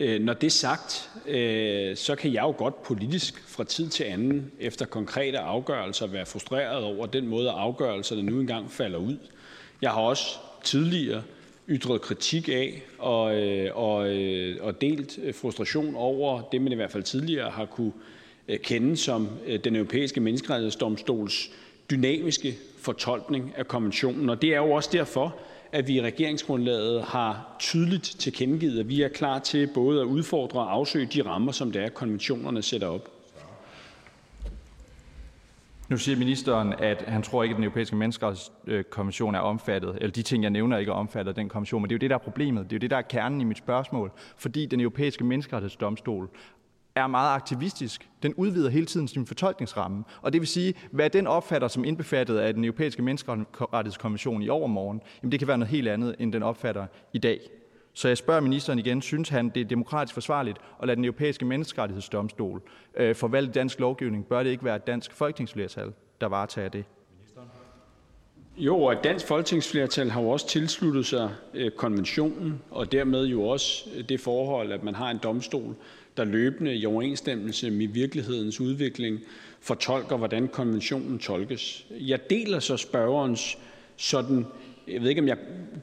[0.01, 4.05] Øh, når det er sagt, øh, så kan jeg jo godt politisk fra tid til
[4.05, 9.17] anden efter konkrete afgørelser være frustreret over den måde, afgørelserne nu engang falder ud.
[9.83, 11.23] Jeg har også tidligere
[11.69, 16.75] ytret kritik af og, øh, og, øh, og delt øh, frustration over det, man i
[16.75, 17.93] hvert fald tidligere har kunne
[18.49, 19.29] øh, kende som
[19.65, 21.51] den europæiske menneskerettighedsdomstols
[21.91, 24.31] dynamiske fortolkning af konventionen.
[24.31, 25.37] Og det er jo også derfor,
[25.73, 30.61] at vi i regeringsgrundlaget har tydeligt tilkendegivet, at vi er klar til både at udfordre
[30.61, 33.14] og afsøge de rammer, som det er, konventionerne sætter op.
[35.89, 40.23] Nu siger ministeren, at han tror ikke, at den europæiske menneskerettighedskonvention er omfattet, eller de
[40.23, 41.83] ting, jeg nævner, ikke er omfattet af den konvention.
[41.83, 42.65] Men det er jo det, der er problemet.
[42.65, 44.13] Det er jo det, der er kernen i mit spørgsmål.
[44.37, 46.31] Fordi den europæiske menneskerettighedsdomstol
[46.95, 48.09] er meget aktivistisk.
[48.23, 50.05] Den udvider hele tiden sin fortolkningsramme.
[50.23, 55.01] Og det vil sige, hvad den opfatter som indbefattet af den europæiske menneskerettighedskonvention i overmorgen,
[55.23, 57.41] jamen det kan være noget helt andet, end den opfatter i dag.
[57.95, 61.45] Så jeg spørger ministeren igen, synes han, det er demokratisk forsvarligt at lade den europæiske
[61.45, 62.63] menneskerettighedsdomstol
[62.97, 64.27] øh, forvalte dansk lovgivning?
[64.27, 66.85] Bør det ikke være et dansk folketingsflertal, der varetager det?
[68.57, 73.43] Jo, og et dansk folketingsflertal har jo også tilsluttet sig øh, konventionen, og dermed jo
[73.43, 75.75] også øh, det forhold, at man har en domstol,
[76.17, 79.21] der løbende i overensstemmelse med virkelighedens udvikling
[79.61, 81.87] fortolker, hvordan konventionen tolkes.
[81.91, 83.59] Jeg deler så spørgerens
[83.97, 84.47] sådan
[84.89, 85.37] jeg ved ikke, om jeg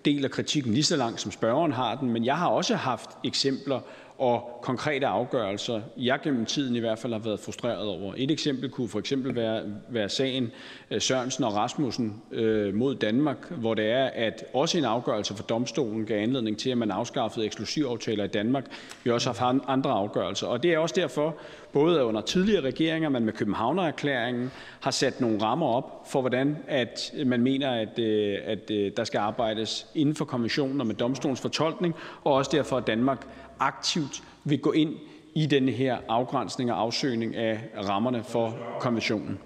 [0.06, 3.80] deler kritikken lige så langt, som spørgeren har den, men jeg har også haft eksempler
[4.22, 8.14] og konkrete afgørelser, jeg gennem tiden i hvert fald har været frustreret over.
[8.18, 10.52] Et eksempel kunne for eksempel være, være sagen
[10.92, 15.44] øh, Sørensen og Rasmussen øh, mod Danmark, hvor det er, at også en afgørelse fra
[15.50, 18.66] domstolen gav anledning til, at man afskaffede eksklusivaftaler i Danmark.
[19.04, 21.36] Vi har også haft andre afgørelser, og det er også derfor,
[21.74, 27.12] både under tidligere regeringer, men med Københavnererklæringen, har sat nogle rammer op for, hvordan at
[27.18, 30.96] øh, man mener, at, øh, at øh, der skal arbejdes inden for konventionen og med
[30.96, 33.28] domstolens fortolkning, og også derfor, at Danmark
[33.60, 34.96] aktivt vil gå ind
[35.36, 39.40] i denne her afgrænsning og afsøgning af rammerne for konventionen.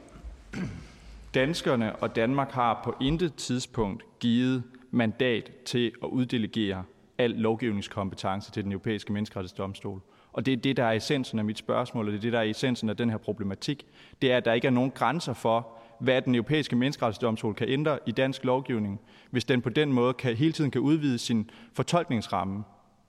[1.33, 6.83] Danskerne og Danmark har på intet tidspunkt givet mandat til at uddelegere
[7.17, 10.01] al lovgivningskompetence til den europæiske menneskerettighedsdomstol.
[10.35, 12.39] Og det er det, der er essensen af mit spørgsmål, og det er det, der
[12.39, 13.85] er essensen af den her problematik.
[14.21, 15.67] Det er, at der ikke er nogen grænser for,
[15.99, 20.35] hvad den europæiske menneskerettighedsdomstol kan ændre i dansk lovgivning, hvis den på den måde kan,
[20.35, 22.63] hele tiden kan udvide sin fortolkningsramme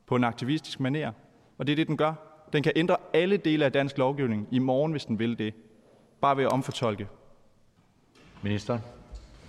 [0.06, 1.10] på en aktivistisk manér.
[1.58, 2.14] Og det er det, den gør.
[2.52, 5.54] Den kan ændre alle dele af dansk lovgivning i morgen, hvis den vil det.
[6.20, 7.08] Bare ved at omfortolke.
[8.42, 8.78] Minister.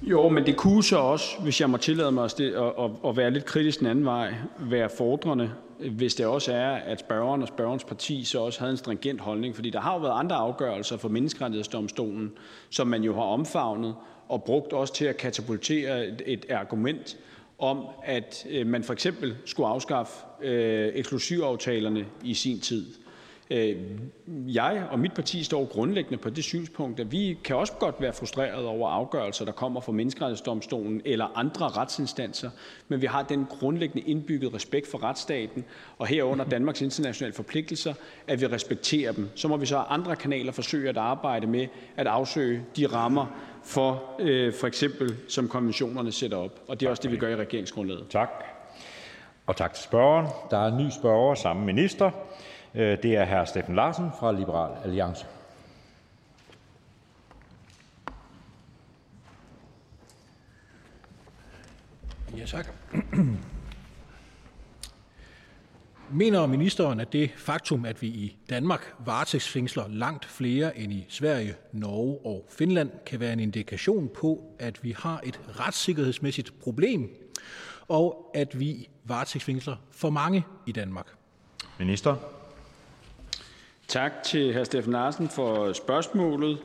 [0.02, 3.32] Jo, men det kunne så også, hvis jeg må tillade mig at, at, at være
[3.32, 7.84] lidt kritisk den anden vej, være fordrende, hvis det også er, at spørgeren og spørgerens
[7.84, 9.56] parti så også havde en stringent holdning.
[9.56, 12.32] Fordi der har jo været andre afgørelser for menneskerettighedsdomstolen,
[12.70, 13.96] som man jo har omfavnet
[14.28, 17.18] og brugt også til at katapultere et, et argument
[17.60, 22.86] om, at øh, man for eksempel skulle afskaffe øh, eksklusivaftalerne i sin tid.
[23.52, 23.76] Øh,
[24.28, 28.14] jeg og mit parti står grundlæggende på det synspunkt, at vi kan også godt være
[28.14, 32.50] frustreret over afgørelser, der kommer fra Menneskerettighedsdomstolen eller andre retsinstanser,
[32.88, 35.66] men vi har den grundlæggende indbygget respekt for retsstaten
[35.98, 37.94] og herunder Danmarks internationale forpligtelser,
[38.28, 39.30] at vi respekterer dem.
[39.36, 43.26] Så må vi så andre kanaler forsøge at arbejde med at afsøge de rammer
[43.64, 47.30] for øh, for eksempel som konventionerne sætter op, og det er også det, vi gør
[47.30, 48.06] i regeringsgrundlaget.
[48.10, 48.30] Tak.
[49.48, 50.28] Og tak til spørgeren.
[50.52, 52.12] Der er en ny spørger, samme minister.
[52.78, 53.46] Øh, det er hr.
[53.46, 55.26] Steffen Larsen fra Liberal Alliance.
[62.38, 62.68] Ja, tak.
[66.12, 71.56] Mener ministeren, at det faktum, at vi i Danmark varetægtsfængsler langt flere end i Sverige,
[71.72, 77.10] Norge og Finland, kan være en indikation på, at vi har et retssikkerhedsmæssigt problem,
[77.88, 81.08] og at vi varetægtsfængsler for mange i Danmark?
[81.80, 82.37] Minister.
[83.88, 84.64] Tak til hr.
[84.64, 86.58] Steffen Larsen for spørgsmålet.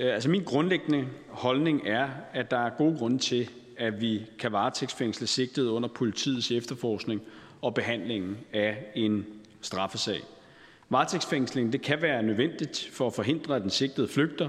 [0.00, 4.52] Øh, altså min grundlæggende holdning er, at der er gode grunde til, at vi kan
[4.52, 7.22] varetægtsfængsle sigtet under politiets efterforskning
[7.62, 9.26] og behandlingen af en
[9.60, 10.20] straffesag.
[10.88, 14.48] Varetægtsfængsling det kan være nødvendigt for at forhindre, at den sigtede flygter,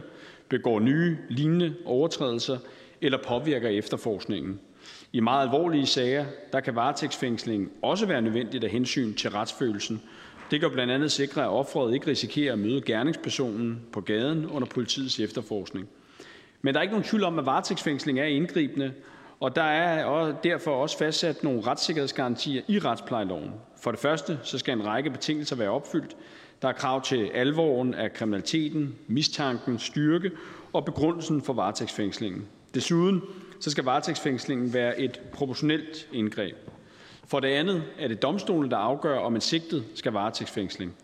[0.49, 2.57] begår nye lignende overtrædelser
[3.01, 4.59] eller påvirker efterforskningen.
[5.13, 10.01] I meget alvorlige sager der kan varetægtsfængsling også være nødvendigt af hensyn til retsfølelsen
[10.51, 14.67] det kan blandt andet sikre, at offeret ikke risikerer at møde gerningspersonen på gaden under
[14.67, 15.87] politiets efterforskning.
[16.61, 18.93] Men der er ikke nogen tvivl om, at varetægtsfængsling er indgribende,
[19.39, 23.51] og der er derfor også fastsat nogle retssikkerhedsgarantier i retsplejeloven.
[23.81, 26.17] For det første så skal en række betingelser være opfyldt.
[26.61, 30.31] Der er krav til alvoren af kriminaliteten, mistanken, styrke
[30.73, 32.47] og begrundelsen for varetægtsfængslingen.
[32.73, 33.21] Desuden
[33.59, 36.55] så skal varetægtsfængslingen være et proportionelt indgreb.
[37.31, 40.95] For det andet er det domstolen, der afgør, om en sigtet skal varetægtsfængsling.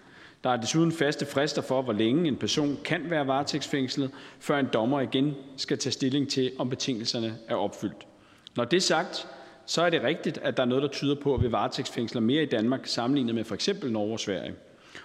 [0.44, 4.68] Der er desuden faste frister for, hvor længe en person kan være varetægtsfængslet, før en
[4.74, 8.08] dommer igen skal tage stilling til, om betingelserne er opfyldt.
[8.56, 9.28] Når det er sagt,
[9.66, 12.44] så er det rigtigt, at der er noget, der tyder på, at vi varetægtsfængsler mere
[12.44, 14.54] i Danmark sammenlignet med for eksempel Norge og Sverige.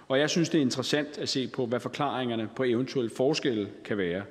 [0.08, 3.98] Og jeg synes, det er interessant at se på, hvad forklaringerne på eventuelle forskelle kan
[3.98, 4.22] være.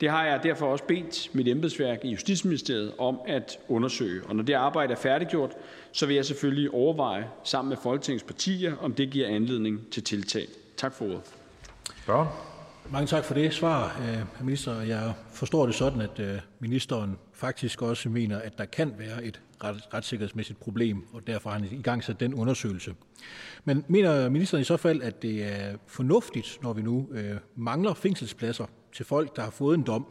[0.00, 4.22] Det har jeg derfor også bedt mit embedsværk i Justitsministeriet om at undersøge.
[4.26, 5.52] Og når det arbejde er færdiggjort,
[5.92, 10.46] så vil jeg selvfølgelig overveje sammen med Folketingets partier, om det giver anledning til tiltag.
[10.76, 11.20] Tak for ordet.
[12.02, 12.28] Spørgen.
[12.90, 14.80] Mange tak for det svar, øh, minister.
[14.80, 19.40] Jeg forstår det sådan, at øh, ministeren faktisk også mener, at der kan være et
[19.64, 22.94] retssikkerhedsmæssigt problem, og derfor har han i gang sat den undersøgelse.
[23.64, 27.94] Men mener ministeren i så fald, at det er fornuftigt, når vi nu øh, mangler
[27.94, 30.06] fængselspladser til folk, der har fået en dom,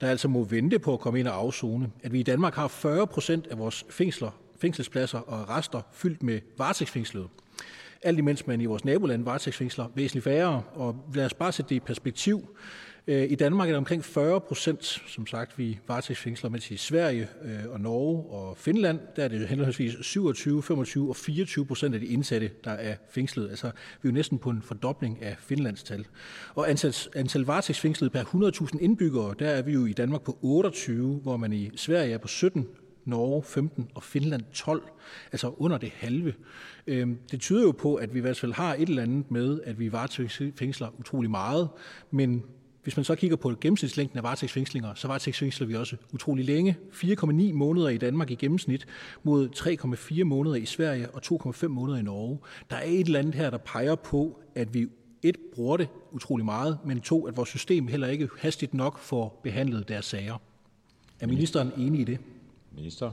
[0.00, 2.68] der altså må vente på at komme ind og afzone, at vi i Danmark har
[2.68, 7.28] 40 procent af vores fængsler, fængselspladser og arrester fyldt med varetægtsfængslede.
[8.02, 10.62] Alt imens man i vores naboland varetægtsfængsler væsentligt færre.
[10.74, 12.56] Og lad os bare sætte det i perspektiv.
[13.06, 17.28] Øh, I Danmark er det omkring 40 procent, som sagt, vi varetægtsfængsler, mens i Sverige
[17.44, 22.00] øh, og Norge og Finland, der er det henholdsvis 27, 25 og 24 procent af
[22.00, 23.50] de indsatte, der er fængslet.
[23.50, 23.66] Altså,
[24.02, 26.06] vi er jo næsten på en fordobling af Finlands tal.
[26.54, 28.22] Og antal, antal varetægtsfængslede per
[28.72, 32.18] 100.000 indbyggere, der er vi jo i Danmark på 28, hvor man i Sverige er
[32.18, 32.68] på 17,
[33.04, 34.82] Norge 15 og Finland 12,
[35.32, 36.34] altså under det halve.
[36.86, 39.60] Øhm, det tyder jo på, at vi i hvert fald har et eller andet med,
[39.64, 41.68] at vi varetægtsfængsler utrolig meget,
[42.10, 42.44] men
[42.82, 46.76] hvis man så kigger på gennemsnitslængden af varetægtsfængslinger, så varetægtsfængsler vi også utrolig længe.
[46.92, 48.86] 4,9 måneder i Danmark i gennemsnit
[49.22, 49.48] mod
[50.18, 52.38] 3,4 måneder i Sverige og 2,5 måneder i Norge.
[52.70, 54.86] Der er et eller andet her, der peger på, at vi
[55.22, 59.40] et, bruger det utrolig meget, men to, at vores system heller ikke hastigt nok får
[59.42, 60.40] behandlet deres sager.
[61.20, 62.18] Er ministeren enig i det?
[62.72, 63.10] Minister.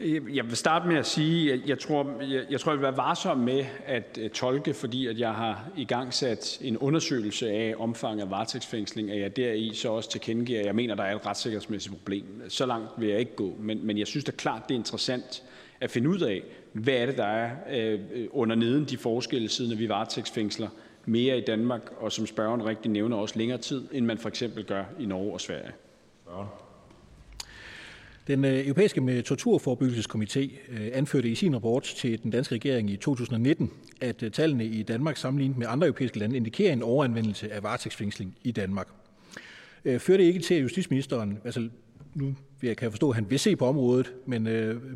[0.00, 2.82] Øh, jeg vil starte med at sige, at jeg tror, jeg, jeg tror, jeg vil
[2.82, 7.50] være varsom med at øh, tolke, fordi at jeg har i gang sat en undersøgelse
[7.50, 11.16] af omfanget af varetægtsfængsling, at jeg deri så også tilkendegiver, at jeg mener, der er
[11.16, 12.24] et retssikkerhedsmæssigt problem.
[12.48, 15.42] Så langt vil jeg ikke gå, men, men jeg synes da klart, det er interessant
[15.80, 16.42] at finde ud af,
[16.72, 20.68] hvad er det, der er øh, under neden de forskelle, siden at vi varetægtsfængsler
[21.06, 24.64] mere i Danmark, og som spørgeren rigtig nævner, også længere tid, end man for eksempel
[24.64, 25.72] gør i Norge og Sverige.
[26.22, 26.48] Spørgen.
[28.28, 32.96] Den øh, europæiske øh, torturforebyggelseskomité øh, anførte i sin rapport til den danske regering i
[32.96, 33.70] 2019,
[34.00, 38.52] at tallene i Danmark sammenlignet med andre europæiske lande indikerer en overanvendelse af varetægtsfængsling i
[38.52, 38.88] Danmark.
[39.98, 41.68] Fører det ikke til, at justitsministeren, altså
[42.14, 44.42] nu kan jeg forstå, at han vil se på området, men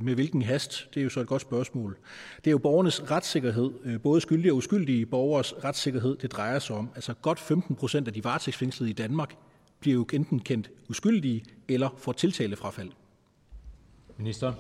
[0.01, 1.99] med hvilken hast, det er jo så et godt spørgsmål.
[2.37, 6.89] Det er jo borgernes retssikkerhed, både skyldige og uskyldige borgers retssikkerhed, det drejer sig om.
[6.95, 9.35] Altså godt 15 procent af de varetægtsfængslede i Danmark
[9.81, 12.89] bliver jo enten kendt uskyldige eller får tiltalefrafald.
[14.17, 14.53] Minister.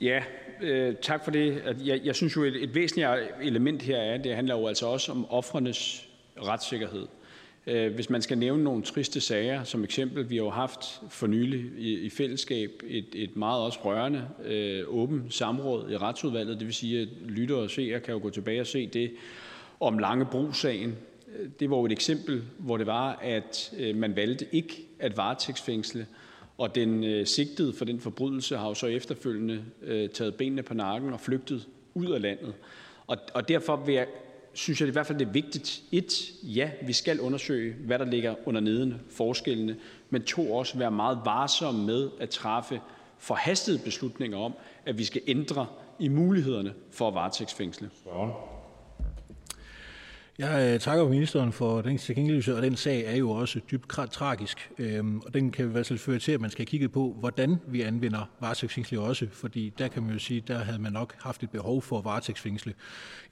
[0.00, 0.22] Ja,
[0.60, 1.62] øh, tak for det.
[1.66, 3.08] Altså, jeg, jeg synes jo, et, et væsentligt
[3.42, 6.08] element her er, det handler jo altså også om offrenes
[6.42, 7.06] retssikkerhed.
[7.66, 11.26] Øh, hvis man skal nævne nogle triste sager, som eksempel, vi har jo haft for
[11.26, 16.66] nylig i, i fællesskab et, et meget også rørende øh, åbent samråd i retsudvalget, det
[16.66, 19.10] vil sige, at lyttere og seere kan jo gå tilbage og se det
[19.80, 20.96] om Langebro-sagen.
[21.38, 25.16] Øh, det var jo et eksempel, hvor det var, at øh, man valgte ikke at
[25.16, 26.06] varetægtsfængsle,
[26.58, 30.74] og den øh, sigtede for den forbrydelse har jo så efterfølgende øh, taget benene på
[30.74, 32.54] nakken og flygtet ud af landet.
[33.06, 34.06] Og, og derfor vil jeg
[34.56, 35.82] synes jeg i hvert fald, det er vigtigt.
[35.92, 39.76] Et, ja, vi skal undersøge, hvad der ligger under neden forskellene,
[40.10, 42.80] men to, også være meget varsomme med at træffe
[43.18, 44.54] forhastede beslutninger om,
[44.86, 45.66] at vi skal ændre
[45.98, 47.90] i mulighederne for at varetægtsfængsle.
[50.38, 54.70] Jeg øh, takker ministeren for den tilgængelighed, og den sag er jo også dybt tragisk.
[54.78, 57.56] Øhm, og den kan i hvert fald føre til, at man skal kigge på, hvordan
[57.68, 61.42] vi anvender varetægtsfængsle også, fordi der kan man jo sige, der havde man nok haft
[61.42, 62.74] et behov for varetægtsfængsle,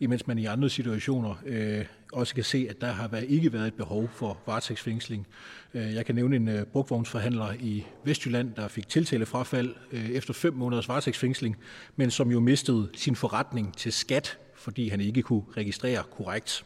[0.01, 3.67] imens man i andre situationer øh, også kan se, at der har været, ikke været
[3.67, 5.27] et behov for varetægtsfængsling.
[5.75, 10.55] Øh, jeg kan nævne en øh, brugvognsforhandler i Vestjylland, der fik tiltalefrafald øh, efter fem
[10.55, 11.57] måneders varetægtsfængsling,
[11.97, 16.65] men som jo mistede sin forretning til skat, fordi han ikke kunne registrere korrekt.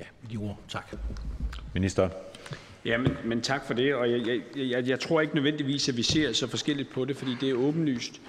[0.00, 0.58] Ja, de ord.
[0.68, 0.96] Tak.
[1.74, 2.08] Minister.
[2.84, 3.94] Ja, men, men tak for det.
[3.94, 7.16] Og jeg, jeg, jeg, jeg tror ikke nødvendigvis, at vi ser så forskelligt på det,
[7.16, 8.20] fordi det er åbenlyst,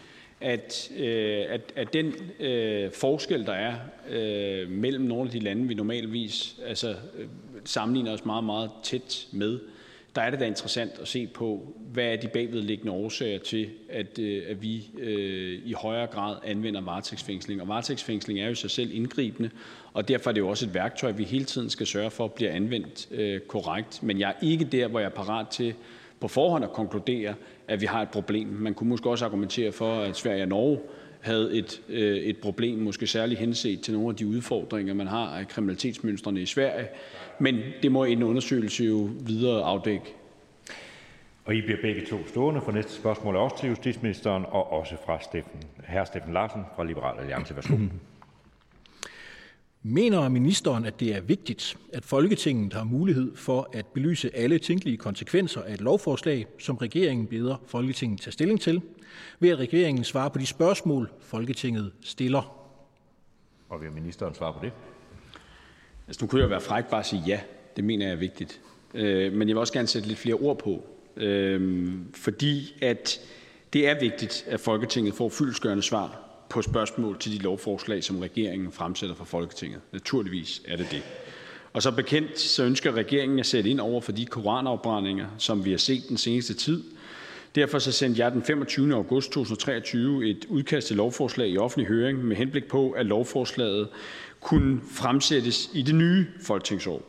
[0.41, 3.75] at, øh, at, at den øh, forskel, der er
[4.09, 7.27] øh, mellem nogle af de lande, vi normalvis altså, øh,
[7.65, 9.59] sammenligner os meget, meget tæt med,
[10.15, 14.19] der er det da interessant at se på, hvad er de bagvedliggende årsager til, at,
[14.19, 17.61] øh, at vi øh, i højere grad anvender varetægtsfængsling.
[17.61, 19.49] Og varetægtsfængsling er jo i sig selv indgribende,
[19.93, 22.51] og derfor er det jo også et værktøj, vi hele tiden skal sørge for bliver
[22.51, 24.03] anvendt øh, korrekt.
[24.03, 25.73] Men jeg er ikke der, hvor jeg er parat til
[26.19, 27.33] på forhånd at konkludere,
[27.67, 28.47] at vi har et problem.
[28.47, 30.79] Man kunne måske også argumentere for, at Sverige og Norge
[31.21, 35.25] havde et, øh, et problem, måske særligt henset til nogle af de udfordringer, man har
[35.25, 36.87] af kriminalitetsmønstrene i Sverige.
[37.39, 40.15] Men det må en undersøgelse jo videre afdække.
[41.45, 44.95] Og I bliver begge to stående, for næste spørgsmål er også til justitsministeren, og også
[45.05, 47.55] fra Steffen, herr Steffen Larsen fra Liberal Alliance.
[47.55, 47.75] Værsgo.
[49.83, 54.97] Mener ministeren, at det er vigtigt, at Folketinget har mulighed for at belyse alle tænkelige
[54.97, 58.81] konsekvenser af et lovforslag, som regeringen beder Folketinget tage stilling til,
[59.39, 62.69] ved at regeringen svarer på de spørgsmål, Folketinget stiller?
[63.69, 64.71] Og vil ministeren svare på det?
[66.07, 67.39] Altså, nu kunne jeg være fræk bare at sige ja.
[67.75, 68.61] Det mener jeg er vigtigt.
[68.93, 70.83] Øh, men jeg vil også gerne sætte lidt flere ord på.
[71.17, 73.19] Øh, fordi at
[73.73, 78.71] det er vigtigt, at Folketinget får fyldskørende svar på spørgsmål til de lovforslag, som regeringen
[78.71, 79.81] fremsætter for Folketinget.
[79.91, 81.03] Naturligvis er det det.
[81.73, 85.71] Og så bekendt så ønsker regeringen at sætte ind over for de koranafbrændinger, som vi
[85.71, 86.83] har set den seneste tid.
[87.55, 88.93] Derfor så sendte jeg den 25.
[88.93, 93.87] august 2023 et udkast til lovforslag i offentlig høring med henblik på, at lovforslaget
[94.39, 97.01] kunne fremsættes i det nye folketingsår.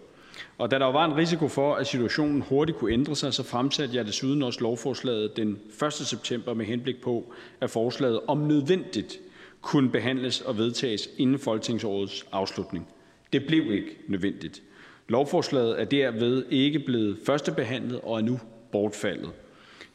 [0.58, 3.96] Og da der var en risiko for, at situationen hurtigt kunne ændre sig, så fremsatte
[3.96, 5.92] jeg desuden også lovforslaget den 1.
[5.92, 9.18] september med henblik på, at forslaget om nødvendigt
[9.60, 12.88] kunne behandles og vedtages inden folketingsårets afslutning.
[13.32, 14.62] Det blev ikke nødvendigt.
[15.08, 18.40] Lovforslaget er derved ikke blevet førstebehandlet og er nu
[18.72, 19.30] bortfaldet.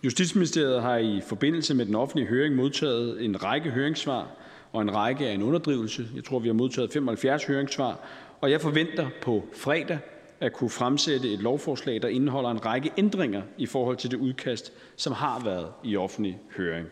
[0.03, 4.27] Justitsministeriet har i forbindelse med den offentlige høring modtaget en række høringssvar
[4.71, 6.07] og en række af en underdrivelse.
[6.15, 7.99] Jeg tror, vi har modtaget 75 høringssvar,
[8.41, 9.99] og jeg forventer på fredag
[10.39, 14.73] at kunne fremsætte et lovforslag, der indeholder en række ændringer i forhold til det udkast,
[14.95, 16.87] som har været i offentlig høring.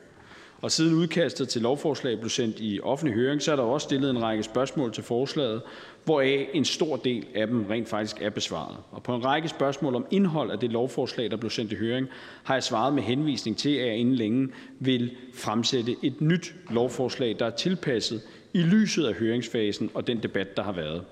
[0.64, 4.10] Og siden udkastet til lovforslaget blev sendt i offentlig høring, så er der også stillet
[4.10, 5.62] en række spørgsmål til forslaget,
[6.06, 8.78] hvoraf en stor del af dem rent faktisk er besvaret.
[8.92, 12.08] Og på en række spørgsmål om indhold af det lovforslag, der blev sendt i høring,
[12.44, 14.50] har jeg svaret med henvisning til, at jeg inden længe
[14.80, 18.22] vil fremsætte et nyt lovforslag, der er tilpasset
[18.54, 21.04] i lyset af høringsfasen og den debat, der har været.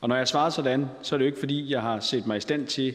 [0.00, 2.36] Og når jeg svarer sådan, så er det jo ikke, fordi jeg har set mig
[2.36, 2.94] i stand til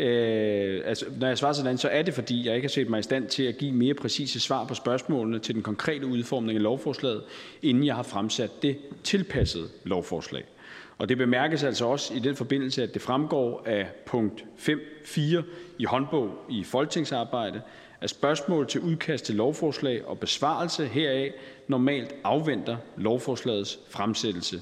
[0.00, 2.98] Øh, altså, når jeg svarer sådan, så er det, fordi jeg ikke har set mig
[2.98, 6.62] i stand til at give mere præcise svar på spørgsmålene til den konkrete udformning af
[6.62, 7.22] lovforslaget,
[7.62, 10.44] inden jeg har fremsat det tilpassede lovforslag.
[10.98, 15.20] Og det bemærkes altså også i den forbindelse, at det fremgår af punkt 5.4
[15.78, 17.60] i håndbog i folketingsarbejde,
[18.00, 21.32] at spørgsmål til udkast til lovforslag og besvarelse heraf
[21.68, 24.60] normalt afventer lovforslagets fremsættelse.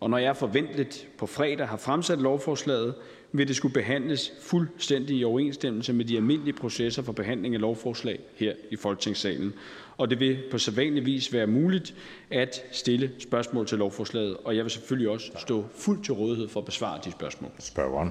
[0.00, 2.94] Og når jeg forventeligt på fredag har fremsat lovforslaget,
[3.32, 8.20] vil det skulle behandles fuldstændig i overensstemmelse med de almindelige processer for behandling af lovforslag
[8.36, 9.54] her i Folketingssalen.
[9.96, 11.94] Og det vil på sædvanlig vis være muligt
[12.30, 16.60] at stille spørgsmål til lovforslaget, og jeg vil selvfølgelig også stå fuldt til rådighed for
[16.60, 17.50] at besvare de spørgsmål.
[17.58, 18.10] Spørgeren.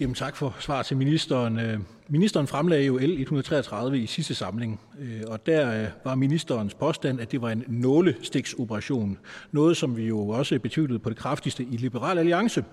[0.00, 1.58] Jamen tak for svar til ministeren.
[1.58, 1.78] Øh,
[2.08, 7.20] ministeren fremlagde jo L 133 i sidste samling, øh, og der øh, var ministerens påstand,
[7.20, 9.18] at det var en nålestiksoperation.
[9.52, 12.64] Noget, som vi jo også betvivlede på det kraftigste i Liberal Alliance.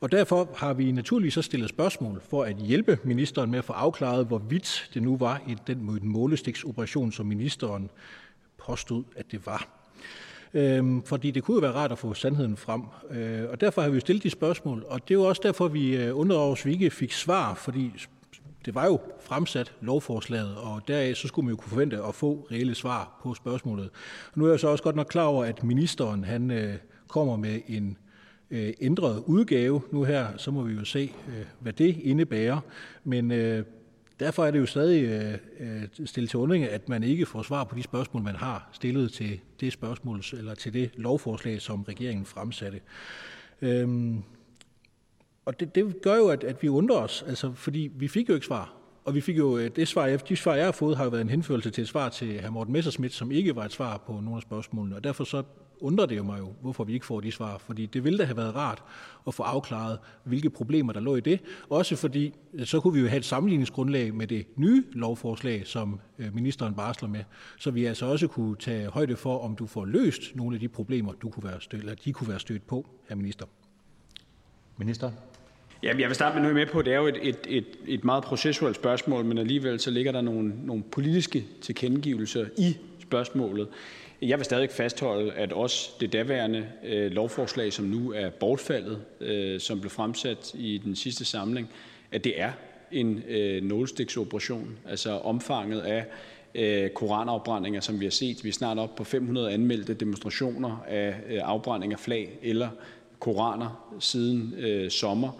[0.00, 3.72] Og derfor har vi naturligvis så stillet spørgsmål for at hjælpe ministeren med at få
[3.72, 7.90] afklaret, hvorvidt det nu var i den målestiksoperation, som ministeren
[8.66, 9.83] påstod, at det var.
[10.54, 12.82] Øhm, fordi det kunne jo være rart at få sandheden frem.
[13.10, 15.68] Øh, og derfor har vi jo stillet de spørgsmål, og det er jo også derfor,
[15.68, 17.92] vi øh, undrede over, at vi ikke fik svar, fordi
[18.64, 22.46] det var jo fremsat lovforslaget, og deraf så skulle man jo kunne forvente at få
[22.50, 23.90] reelle svar på spørgsmålet.
[24.34, 26.74] Nu er jeg så også godt nok klar over, at ministeren han øh,
[27.08, 27.96] kommer med en
[28.50, 32.60] øh, ændret udgave nu her, så må vi jo se, øh, hvad det indebærer.
[33.04, 33.64] Men øh,
[34.20, 37.64] Derfor er det jo stadig øh, øh, stillet til undring, at man ikke får svar
[37.64, 42.26] på de spørgsmål, man har stillet til det spørgsmål eller til det lovforslag, som regeringen
[42.26, 42.80] fremsatte.
[43.62, 44.22] Øhm,
[45.44, 48.34] og det, det gør jo, at, at vi undrer os, altså, fordi vi fik jo
[48.34, 48.72] ikke svar.
[49.04, 51.22] Og vi fik jo øh, det svar, de svar, jeg har fået, har jo været
[51.22, 52.50] en henførelse til et svar til hr.
[52.50, 54.96] Morten Messerschmidt, som ikke var et svar på nogle af spørgsmålene.
[54.96, 55.42] Og derfor så
[55.84, 57.58] undrer det jo mig jo, hvorfor vi ikke får de svar.
[57.58, 58.82] Fordi det ville da have været rart
[59.26, 61.40] at få afklaret, hvilke problemer der lå i det.
[61.68, 66.34] Også fordi, så kunne vi jo have et sammenligningsgrundlag med det nye lovforslag, som øh,
[66.34, 67.24] ministeren barsler med.
[67.58, 70.68] Så vi altså også kunne tage højde for, om du får løst nogle af de
[70.68, 73.46] problemer, du kunne være stødt, eller de kunne være stødt på, herr minister.
[74.76, 75.10] Minister.
[75.82, 78.04] Ja, jeg vil starte med noget med på, det er jo et, et, et, et
[78.04, 83.68] meget processuelt spørgsmål, men alligevel så ligger der nogle, nogle politiske tilkendegivelser i spørgsmålet.
[84.22, 89.60] Jeg vil stadig fastholde, at også det daværende øh, lovforslag, som nu er bortfaldet, øh,
[89.60, 91.70] som blev fremsat i den sidste samling,
[92.12, 92.52] at det er
[92.92, 94.78] en øh, nålestiksoperation.
[94.88, 96.04] Altså omfanget af
[96.54, 98.44] øh, koranafbrændinger, som vi har set.
[98.44, 102.68] Vi er snart op på 500 anmeldte demonstrationer af øh, afbrænding af flag eller
[103.18, 105.30] koraner siden øh, sommer.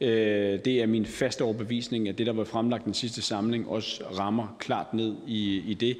[0.00, 4.04] Øh, det er min faste overbevisning, at det, der var fremlagt den sidste samling, også
[4.18, 5.96] rammer klart ned i, i det.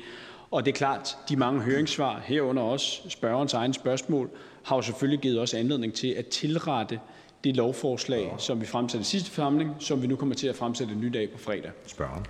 [0.51, 4.31] Og det er klart, de mange høringssvar, herunder også spørgerens egen spørgsmål,
[4.63, 7.01] har jo selvfølgelig givet os anledning til at tilrette
[7.45, 10.93] det lovforslag, som vi fremsatte i sidste forsamling, som vi nu kommer til at fremsætte
[10.93, 11.71] en ny dag på fredag.
[11.87, 12.27] Spørgeren.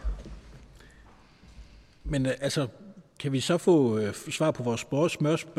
[2.04, 2.66] Men øh, altså,
[3.18, 4.80] kan vi så få øh, svar på vores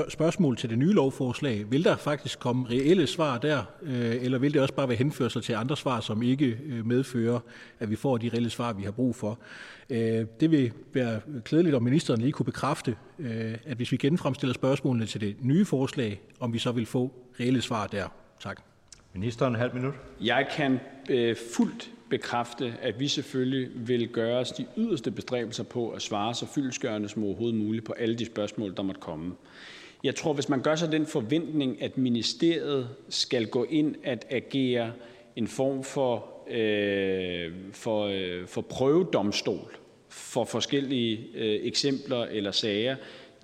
[0.09, 1.71] spørgsmål til det nye lovforslag?
[1.71, 5.41] Vil der faktisk komme reelle svar der, øh, eller vil det også bare være henførsel
[5.41, 7.39] til andre svar, som ikke øh, medfører,
[7.79, 9.39] at vi får de reelle svar, vi har brug for?
[10.39, 12.95] Det vil være klædeligt, om ministeren lige kunne bekræfte,
[13.65, 17.61] at hvis vi genfremstiller spørgsmålene til det nye forslag, om vi så vil få reelle
[17.61, 18.07] svar der.
[18.39, 18.61] Tak.
[19.13, 19.93] Ministeren, halv minut.
[20.21, 20.79] Jeg kan
[21.09, 26.35] øh, fuldt bekræfte, at vi selvfølgelig vil gøre os de yderste bestræbelser på at svare
[26.35, 29.33] så fyldestgørende som overhovedet muligt på alle de spørgsmål, der måtte komme.
[30.03, 34.91] Jeg tror, hvis man gør sig den forventning, at ministeriet skal gå ind at agere
[35.35, 39.79] en form for, øh, for, øh, for prøvedomstol
[40.09, 42.95] for forskellige øh, eksempler eller sager,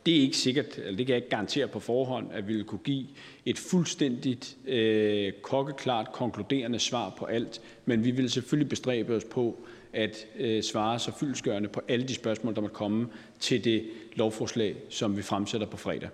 [0.06, 2.64] det er ikke sikkert, eller det kan jeg ikke garantere på forhånd, at vi vil
[2.64, 3.06] kunne give
[3.46, 7.62] et fuldstændigt øh, kokkeklart konkluderende svar på alt.
[7.86, 12.14] Men vi vil selvfølgelig bestræbe os på at øh, svare så fyldesgørende på alle de
[12.14, 13.08] spørgsmål, der måtte komme
[13.40, 13.84] til det
[14.16, 16.10] lovforslag, som vi fremsætter på fredag.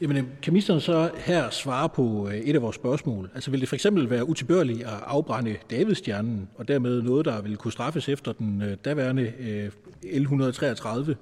[0.00, 3.30] Jamen, øh, kan ministeren så her svare på øh, et af vores spørgsmål?
[3.34, 7.56] Altså vil det for eksempel være utilbørligt at afbrænde Davidstjernen, og dermed noget, der vil
[7.56, 9.32] kunne straffes efter den øh, daværende
[10.04, 11.14] L133?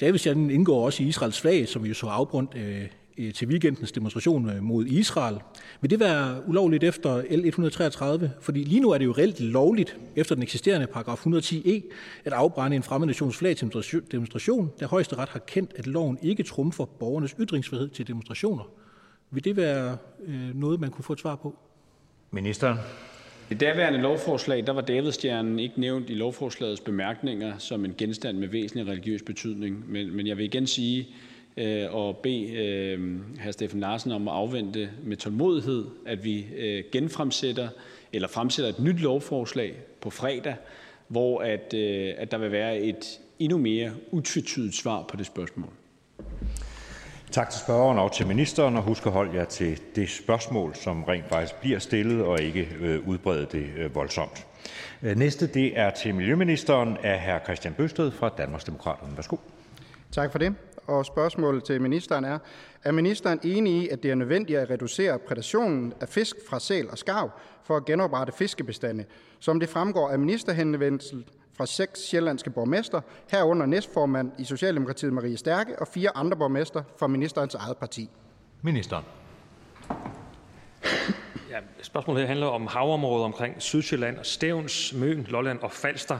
[0.00, 2.88] Davidstjernen indgår også i Israels flag, som vi jo så afbrændt øh,
[3.34, 5.38] til weekendens demonstration øh, mod Israel.
[5.80, 8.32] Vil det være ulovligt efter L 133?
[8.40, 11.82] Fordi lige nu er det jo reelt lovligt efter den eksisterende paragraf 110e e,
[12.24, 13.72] at afbrænde en fremmed nations flag til
[14.12, 18.64] demonstration, da højesteret har kendt, at loven ikke trumfer borgernes ytringsfrihed til demonstrationer.
[19.30, 19.96] Vil det være
[20.26, 21.56] øh, noget, man kunne få et svar på?
[22.30, 22.78] Ministeren.
[23.50, 28.38] I det daværende lovforslag der var Davidstjernen ikke nævnt i lovforslagets bemærkninger som en genstand
[28.38, 29.90] med væsentlig religiøs betydning.
[29.90, 31.08] Men, men jeg vil igen sige
[31.56, 33.50] øh, og bede øh, hr.
[33.50, 37.68] Steffen Larsen om at afvente med tålmodighed, at vi øh, genfremsætter
[38.12, 40.56] eller fremsætter et nyt lovforslag på fredag,
[41.08, 45.72] hvor at, øh, at der vil være et endnu mere utvetydigt svar på det spørgsmål.
[47.32, 51.04] Tak til spørgeren og til ministeren, og husk at holde jer til det spørgsmål, som
[51.04, 54.46] rent faktisk bliver stillet, og ikke øh, udbrede det øh, voldsomt.
[55.02, 57.44] Øh, næste det er til Miljøministeren af hr.
[57.44, 59.16] Christian Bøsted fra Danmarksdemokraterne.
[59.16, 59.36] Værsgo.
[60.12, 60.54] Tak for det.
[60.86, 62.38] Og spørgsmålet til ministeren er,
[62.84, 66.90] er ministeren enig i, at det er nødvendigt at reducere prædationen af fisk fra sæl
[66.90, 67.30] og skarv
[67.64, 69.04] for at genoprette fiskebestande,
[69.38, 71.24] som det fremgår af ministerhenvendelsen
[71.58, 73.00] fra seks sjællandske borgmester,
[73.30, 78.10] herunder næstformand i Socialdemokratiet Marie Stærke og fire andre borgmester fra ministerens eget parti?
[78.62, 79.04] Ministeren.
[81.50, 86.18] Ja, spørgsmålet her handler om havområdet omkring Sydsjælland og Stævns, Møn, Lolland og Falster.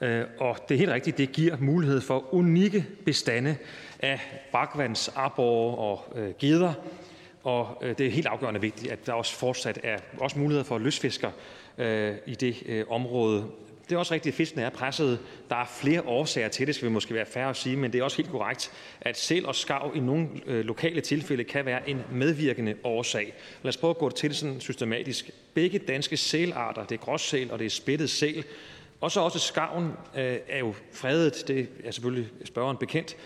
[0.00, 3.56] Øh, og det er helt rigtigt, det giver mulighed for unikke bestande
[4.00, 4.20] af
[4.52, 6.72] brakvandsarbor og øh, geder.
[7.44, 10.78] Og øh, det er helt afgørende vigtigt, at der også fortsat er også muligheder for
[10.78, 11.30] lystfisker
[11.78, 13.44] øh, i det øh, område.
[13.88, 15.18] Det er også rigtigt, at fiskene er presset.
[15.48, 17.98] Der er flere årsager til det, skal vi måske være færre at sige, men det
[17.98, 21.90] er også helt korrekt, at sæl og skav i nogle øh, lokale tilfælde kan være
[21.90, 23.34] en medvirkende årsag.
[23.62, 25.30] Lad os prøve at gå til det sådan systematisk.
[25.54, 28.44] Begge danske sælarter, det er gråsæl og det er spættet sæl,
[29.00, 29.84] og så også skaven
[30.16, 33.16] øh, er jo fredet, det er selvfølgelig spørgeren bekendt,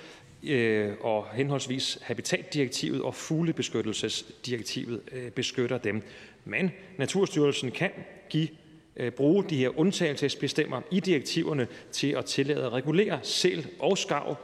[0.42, 6.02] øh, og henholdsvis Habitatdirektivet og fuglebeskyttelsesdirektivet øh, beskytter dem.
[6.44, 7.90] Men Naturstyrelsen kan
[8.30, 8.48] give
[8.96, 14.36] Øh, bruge de her undtagelsesbestemmer i direktiverne til at tillade at regulere sæl og skarv,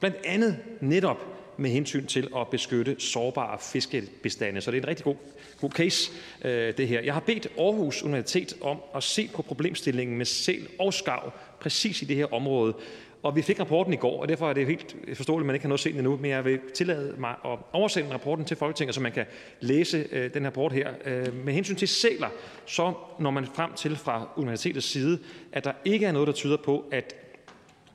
[0.00, 1.26] blandt andet netop
[1.56, 4.60] med hensyn til at beskytte sårbare fiskebestande.
[4.60, 5.14] Så det er en rigtig god,
[5.60, 6.12] god case,
[6.44, 7.00] øh, det her.
[7.00, 12.02] Jeg har bedt Aarhus Universitet om at se på problemstillingen med sæl og skarv præcis
[12.02, 12.74] i det her område.
[13.22, 15.64] Og vi fik rapporten i går, og derfor er det helt forståeligt, at man ikke
[15.64, 18.94] har noget set den endnu, men jeg vil tillade mig at oversende rapporten til Folketinget,
[18.94, 19.24] så man kan
[19.60, 20.90] læse øh, den her rapport her.
[21.04, 22.28] Øh, med hensyn til sæler,
[22.66, 25.18] så når man frem til fra universitetets side,
[25.52, 27.14] at der ikke er noget, der tyder på, at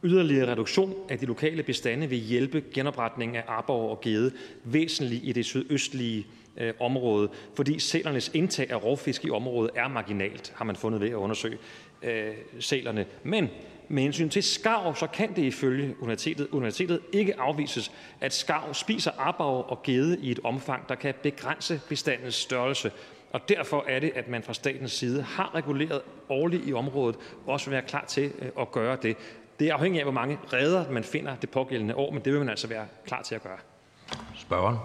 [0.04, 4.32] yderligere reduktion af de lokale bestande vil hjælpe genopretning af arbor og gede
[4.64, 6.26] væsentligt i det sydøstlige
[6.58, 11.10] øh, område, fordi sælernes indtag af rovfisk i området er marginalt, har man fundet ved
[11.10, 11.58] at undersøge
[12.04, 13.06] øh, sælerne.
[13.24, 13.50] Men
[13.90, 19.12] med hensyn til skarv, så kan det ifølge universitetet, universitetet ikke afvises, at skarv spiser
[19.18, 22.92] arbor og gede i et omfang, der kan begrænse bestandens størrelse.
[23.32, 27.16] Og derfor er det, at man fra statens side har reguleret årligt i området,
[27.46, 29.18] og også vil være klar til øh, at gøre det.
[29.60, 32.40] Det er afhængigt af, hvor mange redder man finder det pågældende år, men det vil
[32.40, 33.58] man altså være klar til at gøre.
[34.36, 34.78] Spørgeren.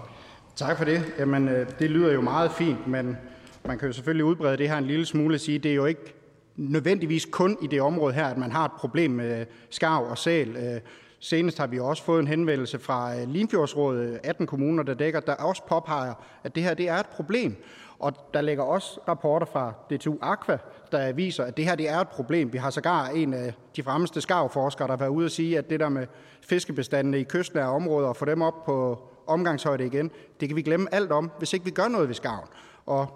[0.55, 1.13] Tak for det.
[1.19, 3.17] Jamen, øh, det lyder jo meget fint, men
[3.65, 5.85] man kan jo selvfølgelig udbrede det her en lille smule og sige, det er jo
[5.85, 6.13] ikke
[6.69, 10.55] nødvendigvis kun i det område her, at man har et problem med skarv og sæl.
[10.55, 10.81] Øh,
[11.19, 15.33] senest har vi også fået en henvendelse fra øh, Limfjordsrådet, 18 kommuner, der dækker, der
[15.33, 17.55] også påpeger, at det her det er et problem.
[17.99, 20.57] Og der ligger også rapporter fra DTU Aqua,
[20.91, 22.53] der viser, at det her det er et problem.
[22.53, 25.69] Vi har sågar en af de fremmeste skarvforskere, der har været ude og sige, at
[25.69, 26.07] det der med
[26.41, 30.93] fiskebestandene i kystnære områder og få dem op på omgangshøjde igen, det kan vi glemme
[30.93, 32.47] alt om, hvis ikke vi gør noget ved skarven.
[32.85, 33.07] Og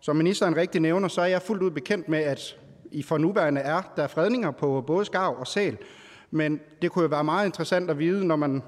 [0.00, 2.56] som ministeren rigtig nævner, så er jeg fuldt ud bekendt med, at
[2.90, 5.78] i for nuværende er der fredninger på både skarv og sæl.
[6.30, 8.62] Men det kunne jo være meget interessant at vide, når man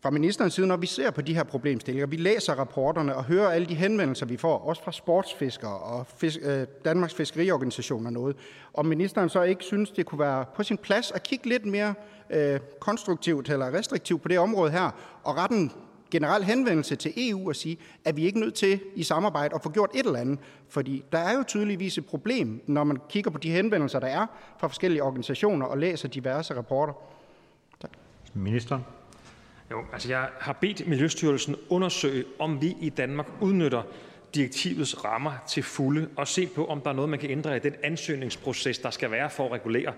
[0.00, 3.48] fra ministerens side, når vi ser på de her problemstillinger, vi læser rapporterne og hører
[3.48, 8.36] alle de henvendelser, vi får, også fra sportsfiskere og fisk, øh, Danmarks Fiskeriorganisation og noget,
[8.74, 11.94] om ministeren så ikke synes, det kunne være på sin plads at kigge lidt mere
[12.30, 14.90] øh, konstruktivt eller restriktivt på det område her,
[15.22, 15.72] og retten
[16.10, 19.70] generel henvendelse til EU og sige, at vi ikke nødt til i samarbejde at få
[19.70, 20.38] gjort et eller andet.
[20.68, 24.26] Fordi der er jo tydeligvis et problem, når man kigger på de henvendelser, der er
[24.60, 26.92] fra forskellige organisationer og læser diverse rapporter.
[27.80, 27.90] Tak.
[28.34, 28.84] Ministeren.
[29.70, 33.82] Jo, altså jeg har bedt Miljøstyrelsen undersøge, om vi i Danmark udnytter
[34.34, 37.60] direktivets rammer til fulde og se på, om der er noget, man kan ændre i
[37.60, 39.92] den ansøgningsproces, der skal være for at regulere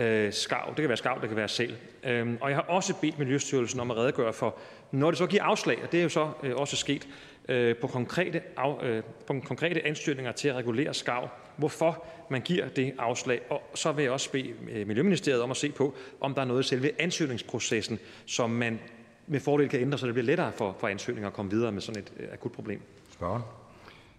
[0.00, 0.68] øh, skarv.
[0.68, 1.76] Det kan være skarv, det kan være sæl.
[2.04, 4.56] Øhm, og jeg har også bedt Miljøstyrelsen om at redegøre for,
[4.90, 7.08] når det så giver afslag, og det er jo så øh, også sket,
[7.48, 12.68] øh, på, konkrete af, øh, på konkrete ansøgninger til at regulere skarv, hvorfor man giver
[12.68, 13.40] det afslag.
[13.50, 16.46] Og så vil jeg også bede øh, Miljøministeriet om at se på, om der er
[16.46, 18.80] noget i selve ansøgningsprocessen, som man
[19.26, 21.80] med fordel kan ændre, så det bliver lettere for, for ansøgninger at komme videre med
[21.80, 22.80] sådan et øh, akut problem.
[23.10, 23.42] Spørgen.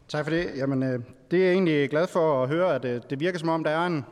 [0.08, 0.52] Tak for det.
[0.56, 1.00] Jamen, øh,
[1.32, 3.72] det er jeg egentlig glad for at høre, at øh, det virker som om, der
[3.72, 4.06] er en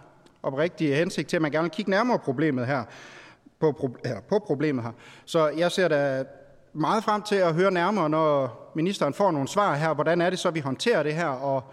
[0.43, 2.83] oprigtige hensigt til, at man gerne vil kigge nærmere på problemet her.
[3.59, 4.91] På, her, på problemet her.
[5.25, 6.23] Så jeg ser da
[6.73, 9.93] meget frem til at høre nærmere, når ministeren får nogle svar her.
[9.93, 11.27] Hvordan er det så, vi håndterer det her?
[11.27, 11.63] Og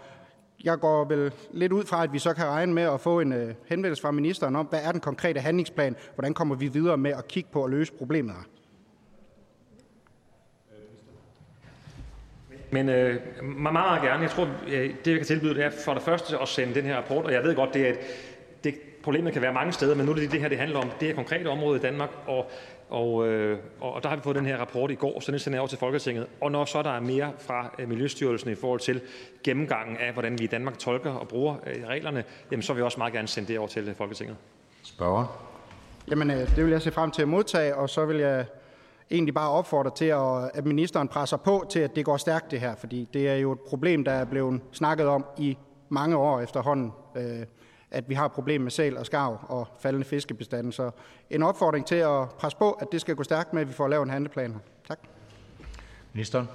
[0.63, 3.33] jeg går vel lidt ud fra, at vi så kan regne med at få en
[3.33, 5.95] øh, henvendelse fra ministeren om, hvad er den konkrete handlingsplan?
[6.15, 8.43] Hvordan kommer vi videre med at kigge på at løse problemet her?
[12.71, 14.21] Men øh, meget, meget gerne.
[14.21, 16.85] Jeg tror, øh, det vi kan tilbyde, det er for det første at sende den
[16.85, 17.99] her rapport, og jeg ved godt, det er et,
[18.63, 20.91] det, problemet kan være mange steder, men nu er det det her, det handler om.
[20.99, 22.51] Det er konkrete område i Danmark, og,
[22.89, 25.55] og, øh, og der har vi fået den her rapport i går, så den sender
[25.55, 26.27] jeg over til Folketinget.
[26.41, 29.01] Og når så der er mere fra øh, Miljøstyrelsen i forhold til
[29.43, 32.85] gennemgangen af, hvordan vi i Danmark tolker og bruger øh, reglerne, jamen, så vil jeg
[32.85, 34.35] også meget gerne sende det over til Folketinget.
[34.83, 35.47] Spørger.
[36.09, 38.45] Jamen, øh, det vil jeg se frem til at modtage, og så vil jeg
[39.11, 40.13] egentlig bare opfordre til,
[40.53, 43.51] at ministeren presser på til, at det går stærkt det her, fordi det er jo
[43.51, 45.57] et problem, der er blevet snakket om i
[45.89, 47.45] mange år efterhånden, øh,
[47.91, 50.71] at vi har et problem med sæl og skarv og faldende fiskebestanden.
[50.71, 50.91] Så
[51.29, 53.87] en opfordring til at presse på, at det skal gå stærkt med, at vi får
[53.87, 54.55] lavet en handleplan.
[54.87, 54.99] Tak.
[56.13, 56.49] Ministeren.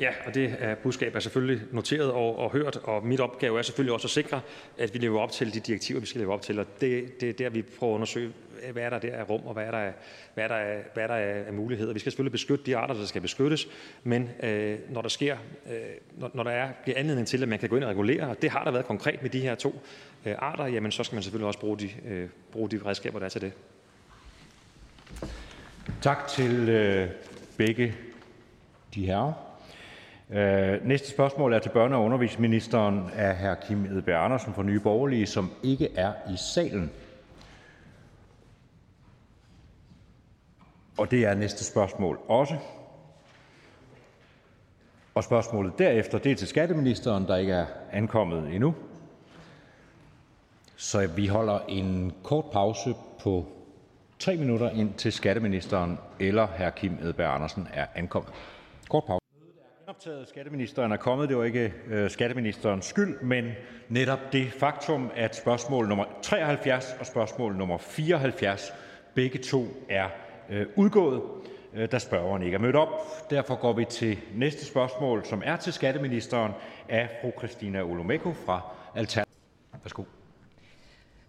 [0.00, 3.62] Ja, og det er budskab er selvfølgelig noteret og, og hørt, og mit opgave er
[3.62, 4.40] selvfølgelig også at sikre,
[4.78, 7.28] at vi lever op til de direktiver, vi skal leve op til, og det, det
[7.28, 8.32] er der, vi prøver at undersøge,
[8.72, 9.92] hvad er der der er rum, og hvad er der,
[10.34, 11.14] hvad er der, hvad er der
[11.46, 11.92] af muligheder.
[11.92, 13.68] Vi skal selvfølgelig beskytte de arter, der skal beskyttes,
[14.04, 15.36] men øh, når der sker,
[15.70, 15.80] øh,
[16.18, 18.42] når, når der er, bliver anledning til, at man kan gå ind og regulere, og
[18.42, 19.82] det har der været konkret med de her to
[20.24, 23.26] øh, arter, jamen så skal man selvfølgelig også bruge de, øh, bruge de redskaber, der
[23.26, 23.52] er til det.
[26.02, 27.08] Tak til øh,
[27.56, 27.94] begge
[28.94, 29.43] de herrer.
[30.30, 33.54] Øh, næste spørgsmål er til børne- og undervisningsministeren af hr.
[33.66, 36.90] Kim Edberg Andersen fra Nye Borgerlige, som ikke er i salen.
[40.98, 42.56] Og det er næste spørgsmål også.
[45.14, 48.74] Og spørgsmålet derefter, det er til skatteministeren, der ikke er ankommet endnu.
[50.76, 53.46] Så vi holder en kort pause på
[54.18, 56.70] tre minutter, indtil skatteministeren eller hr.
[56.70, 58.32] Kim Edberg Andersen er ankommet.
[58.88, 59.23] Kort pause.
[59.84, 61.28] Genoptaget skatteministeren er kommet.
[61.28, 63.52] Det var ikke øh, skatteministerens skyld, men
[63.88, 68.72] netop det faktum, at spørgsmål nummer 73 og spørgsmål nummer 74
[69.14, 70.08] begge to er
[70.50, 71.22] øh, udgået,
[71.74, 72.88] øh, da spørgeren ikke er mødt op.
[73.30, 76.52] Derfor går vi til næste spørgsmål, som er til skatteministeren
[76.88, 78.60] af fru Christina Olomeko fra
[78.94, 79.24] Alter.
[79.82, 80.02] Værsgo.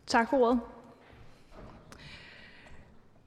[0.07, 0.59] Tak for ordet.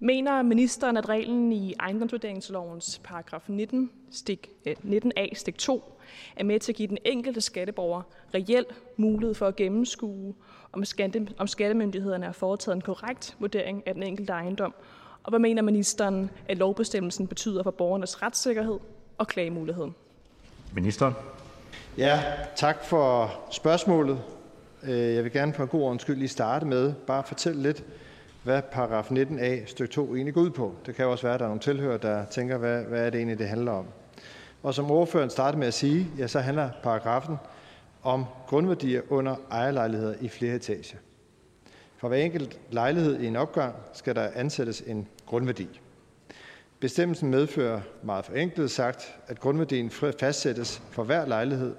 [0.00, 6.00] Mener ministeren, at reglen i ejendomsvurderingslovens paragraf 19, stik, 19a stik 2
[6.36, 8.02] er med til at give den enkelte skatteborger
[8.34, 8.64] reel
[8.96, 10.34] mulighed for at gennemskue,
[10.72, 14.74] om, skatte, om skattemyndighederne har foretaget en korrekt vurdering af den enkelte ejendom,
[15.22, 18.78] og hvad mener ministeren, at lovbestemmelsen betyder for borgernes retssikkerhed
[19.18, 19.94] og klagemuligheden?
[20.74, 21.14] Ministeren.
[21.96, 22.22] Ja,
[22.56, 24.20] tak for spørgsmålet.
[24.86, 27.84] Jeg vil gerne for en god ordens skyld lige starte med bare at fortælle lidt,
[28.48, 30.74] hvad paragraf 19a stykke 2 egentlig går ud på.
[30.86, 33.10] Det kan jo også være, at der er nogle tilhører, der tænker, hvad, hvad er
[33.10, 33.86] det egentlig, det handler om.
[34.62, 37.36] Og som ordføreren startede med at sige, ja, så handler paragrafen
[38.02, 40.98] om grundværdier under ejerlejligheder i flere etager.
[41.96, 45.80] For hver enkelt lejlighed i en opgang skal der ansættes en grundværdi.
[46.80, 49.90] Bestemmelsen medfører meget forenklet sagt, at grundværdien
[50.20, 51.74] fastsættes for hver lejlighed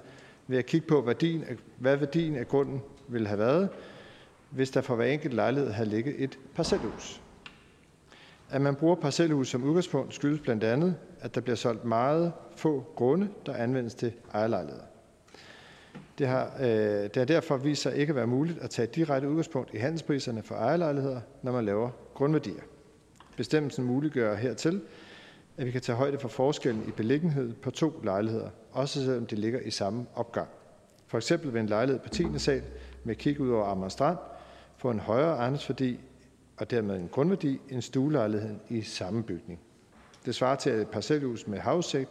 [0.46, 1.44] ved at kigge på, værdien,
[1.78, 3.68] hvad værdien af grunden ville have været,
[4.50, 7.22] hvis der for hver enkelt lejlighed havde ligget et parcelhus.
[8.50, 12.86] At man bruger parcelhus som udgangspunkt skyldes blandt andet, at der bliver solgt meget få
[12.96, 14.84] grunde, der anvendes til ejerlejligheder.
[16.18, 16.66] Det har, øh,
[17.02, 20.42] det har derfor vist sig ikke at være muligt at tage direkte udgangspunkt i handelspriserne
[20.42, 22.62] for ejerlejligheder, når man laver grundværdier.
[23.36, 24.80] Bestemmelsen muliggør hertil,
[25.56, 29.36] at vi kan tage højde for forskellen i beliggenhed på to lejligheder, også selvom de
[29.36, 30.48] ligger i samme opgang.
[31.06, 32.24] For eksempel ved en lejlighed på 10.
[32.38, 32.62] sal
[33.04, 34.18] med kig ud over Amager Strand
[34.80, 36.00] få en højere ejendomsværdi
[36.56, 39.60] og dermed en grundværdi end stuelejligheden i samme bygning.
[40.24, 42.10] Det svarer til, at et parcelhus med havudsigt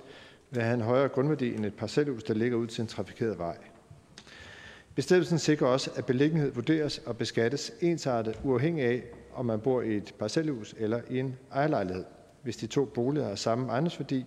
[0.52, 3.58] vil have en højere grundværdi end et parcelhus, der ligger ud til en trafikeret vej.
[4.96, 9.04] Bestemmelsen sikrer også, at beliggenhed vurderes og beskattes ensartet, uafhængig af,
[9.34, 12.06] om man bor i et parcelhus eller i en ejerlejlighed,
[12.44, 14.26] hvis de to boliger har samme ejendomsværdi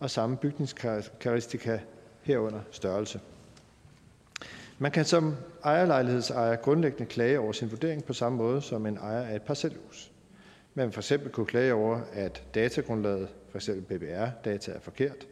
[0.00, 1.78] og samme bygningskarakteristika
[2.22, 3.20] herunder størrelse.
[4.78, 9.22] Man kan som ejerlejlighedsejer grundlæggende klage over sin vurdering på samme måde som en ejer
[9.22, 10.12] af et parcelhus.
[10.74, 13.70] Man vil for eksempel kunne klage over, at datagrundlaget, f.eks.
[13.88, 15.26] BBR-data, er forkert,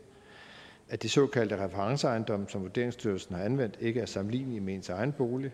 [0.89, 5.53] at de såkaldte referenceejendomme, som Vurderingsstyrelsen har anvendt, ikke er sammenlignelige med ens egen bolig,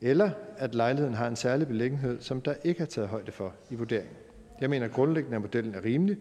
[0.00, 3.74] eller at lejligheden har en særlig beliggenhed, som der ikke er taget højde for i
[3.74, 4.16] vurderingen.
[4.60, 6.16] Jeg mener grundlæggende, at modellen er rimelig,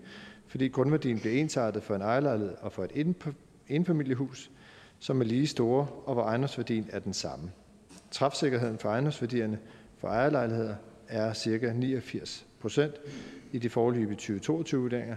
[0.47, 3.16] fordi grundværdien bliver ensartet for en ejerlejlighed og for et
[3.68, 4.52] enfamiliehus,
[5.00, 7.52] som er lige store, og hvor ejendomsværdien er den samme.
[8.12, 9.60] Træfsikkerheden for ejendomsværdierne
[9.97, 10.76] for ejerlejligheder
[11.08, 11.74] er ca.
[11.74, 12.95] 89 procent
[13.52, 15.16] i de foreløbige 2022-vurderinger,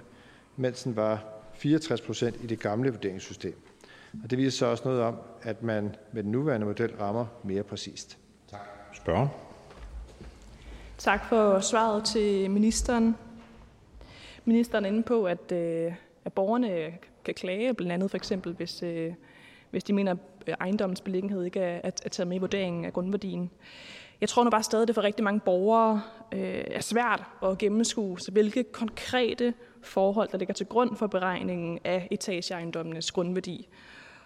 [0.57, 1.25] mens den var
[1.55, 3.55] 64 procent i det gamle vurderingssystem.
[4.25, 7.63] Og det viser så også noget om, at man med den nuværende model rammer mere
[7.63, 8.19] præcist.
[8.51, 8.61] Tak.
[8.93, 9.29] Spørger.
[10.99, 13.17] Tak for svaret til ministeren.
[14.45, 16.93] Ministeren er inde på, at, øh, at borgerne
[17.25, 19.15] kan klage, blandt andet for eksempel, hvis, øh,
[19.73, 20.17] hvis de mener,
[20.47, 23.51] at ejendommens beliggenhed ikke er, er taget med i vurderingen af grundværdien.
[24.21, 26.03] Jeg tror nu bare stadig, at det for rigtig mange borgere
[26.33, 31.79] øh, er svært at gennemskue, så hvilke konkrete forhold, der ligger til grund for beregningen
[31.85, 33.69] af etageejendommenes grundværdi,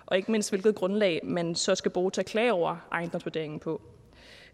[0.06, 3.80] og ikke mindst hvilket grundlag man så skal bruge til at klage over ejendomsvurderingen på.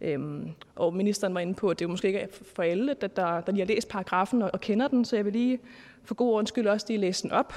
[0.01, 3.07] Øhm, og ministeren var inde på, at det jo måske ikke er for alle, der,
[3.07, 5.59] der, der lige har læst paragrafen og, og kender den, så jeg vil lige
[6.05, 7.55] for god undskyld også lige læse den op.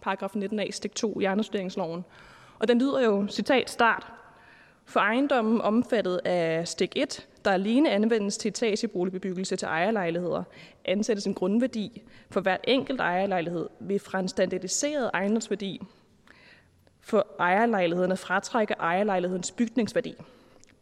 [0.00, 2.04] Paragraf 19a, stik 2 i ejendomsvurderingsloven.
[2.58, 4.06] Og den lyder jo, citat, start.
[4.84, 10.42] For ejendommen omfattet af stik 1, der alene anvendes til etageboligbebyggelse til ejerlejligheder,
[10.84, 15.80] ansættes en grundværdi for hvert enkelt ejerlejlighed ved fra en standardiseret ejendomsværdi
[17.00, 20.14] for ejerlejlighederne fratrækker fratrække ejerlejlighedens bygningsværdi.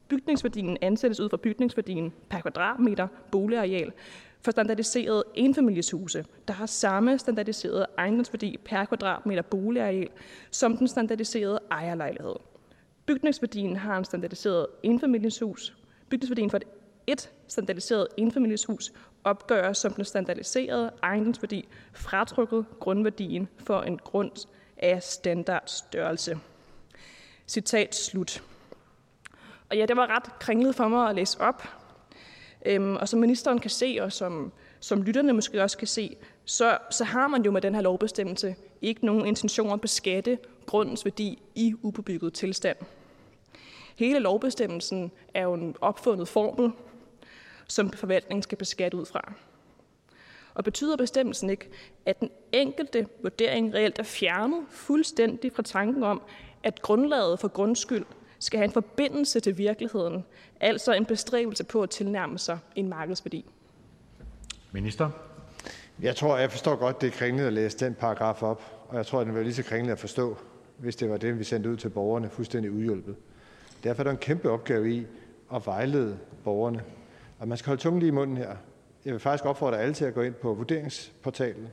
[0.09, 3.93] Bygningsværdien ansættes ud fra bygningsværdien per kvadratmeter boligareal
[4.43, 10.09] for standardiserede enfamilieshuse, der har samme standardiserede ejendomsværdi per kvadratmeter boligareal
[10.51, 12.34] som den standardiserede ejerlejlighed.
[13.07, 15.76] Bygningsværdien har en standardiseret enfamilieshus.
[16.09, 16.59] Bygningsværdien for
[17.07, 18.93] et standardiseret enfamilieshus
[19.24, 26.39] opgøres som den standardiserede ejendomsværdi fratrukket grundværdien for en grund af standardstørrelse.
[27.47, 28.43] Citat slut.
[29.70, 31.68] Og ja, det var ret kringlet for mig at læse op.
[32.67, 36.79] Øhm, og som ministeren kan se, og som, som lytterne måske også kan se, så,
[36.91, 41.05] så har man jo med den her lovbestemmelse ikke nogen intention om at beskatte grundens
[41.05, 42.77] værdi i ubebygget tilstand.
[43.97, 46.73] Hele lovbestemmelsen er jo en opfundet formel,
[47.69, 49.33] som forvaltningen skal beskatte ud fra.
[50.55, 51.69] Og betyder bestemmelsen ikke,
[52.07, 56.23] at den enkelte vurdering reelt er fjernet fuldstændig fra tanken om,
[56.62, 58.05] at grundlaget for grundskyld
[58.39, 60.24] skal have en forbindelse til virkeligheden,
[60.61, 63.45] altså en bestræbelse på at tilnærme sig en markedsværdi?
[64.72, 65.11] Minister?
[66.01, 69.07] Jeg tror, jeg forstår godt, det er kringlet at læse den paragraf op, og jeg
[69.07, 70.37] tror, den var lige så kringlet at forstå,
[70.78, 73.16] hvis det var det, vi sendte ud til borgerne fuldstændig udhjulpet.
[73.84, 75.07] Derfor er der en kæmpe opgave i
[75.55, 76.82] at vejlede borgerne.
[77.39, 78.57] Og man skal holde tungen lige i munden her.
[79.05, 81.68] Jeg vil faktisk opfordre alle til at gå ind på vurderingsportalen,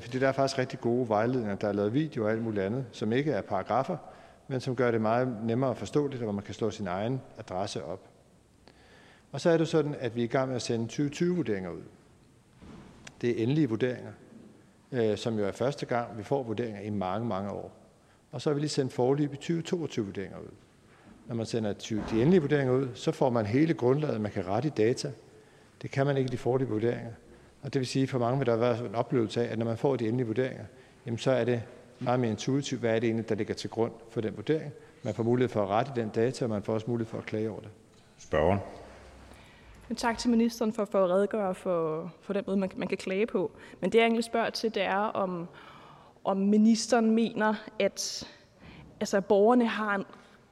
[0.00, 1.54] fordi der er faktisk rigtig gode vejledninger.
[1.54, 3.96] Der er lavet video og alt muligt andet, som ikke er paragrafer,
[4.48, 8.00] men som gør det meget nemmere forståeligt, hvor man kan slå sin egen adresse op.
[9.32, 11.82] Og så er det sådan, at vi er i gang med at sende 2020-vurderinger ud.
[13.20, 14.12] Det er endelige vurderinger,
[14.92, 17.72] øh, som jo er første gang, vi får vurderinger i mange, mange år.
[18.32, 20.50] Og så har vi lige sendt forløbige 2022-vurderinger ud.
[21.26, 21.72] Når man sender
[22.10, 25.12] de endelige vurderinger ud, så får man hele grundlaget, man kan rette i data.
[25.82, 27.12] Det kan man ikke i de forlige vurderinger.
[27.62, 29.76] Og det vil sige, for mange vil der være en oplevelse af, at når man
[29.76, 30.64] får de endelige vurderinger,
[31.06, 31.62] jamen så er det
[32.04, 34.72] meget mere intuitivt, hvad er det egentlig, der ligger til grund for den vurdering.
[35.02, 37.26] Man får mulighed for at rette den data, og man får også mulighed for at
[37.26, 37.68] klage over det.
[38.18, 38.58] Spørgeren.
[39.96, 43.26] Tak til ministeren for, for at redegøre for, for den måde, man, man kan klage
[43.26, 43.50] på.
[43.80, 45.48] Men det, jeg egentlig spørger til, det er, om,
[46.24, 48.28] om ministeren mener, at
[49.00, 50.04] altså, borgerne har, en,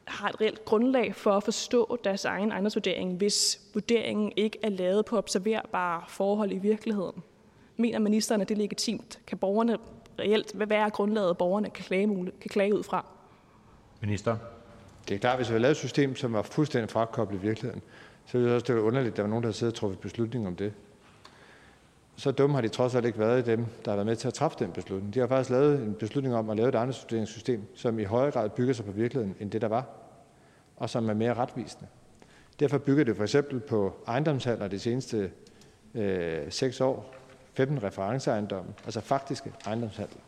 [0.05, 5.05] har et reelt grundlag for at forstå deres egen ejendomsvurdering, hvis vurderingen ikke er lavet
[5.05, 7.23] på observerbare forhold i virkeligheden.
[7.77, 9.21] Mener ministeren, at det er legitimt?
[9.27, 9.79] Kan borgerne
[10.19, 12.07] reelt, hvad er grundlaget, borgerne kan klage,
[12.41, 13.07] kan klage ud fra?
[14.01, 14.37] Minister.
[15.09, 17.83] Det er klart, hvis vi havde lavet et system, som var fuldstændig frakoblet i virkeligheden,
[18.27, 19.79] så ville det også det være underligt, at der var nogen, der havde siddet og
[19.79, 20.73] truffet beslutning om det.
[22.17, 24.29] Så dumme har de trods alt ikke været i dem, der har været med til
[24.29, 25.15] at træffe den beslutning.
[25.15, 28.51] De har faktisk lavet en beslutning om at lave et ejendomsvurderingssystem, som i højere grad
[28.51, 29.87] bygger sig på virkeligheden, end det der var,
[30.77, 31.87] og som er mere retvisende.
[32.61, 35.31] Derfor bygger det for eksempel på ejendomshandler de seneste
[35.95, 37.15] øh, 6 år,
[37.55, 40.21] 15 referenceejendomme, altså faktiske ejendomshandler.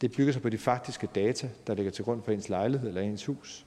[0.00, 3.02] Det bygger sig på de faktiske data, der ligger til grund for ens lejlighed eller
[3.02, 3.66] ens hus.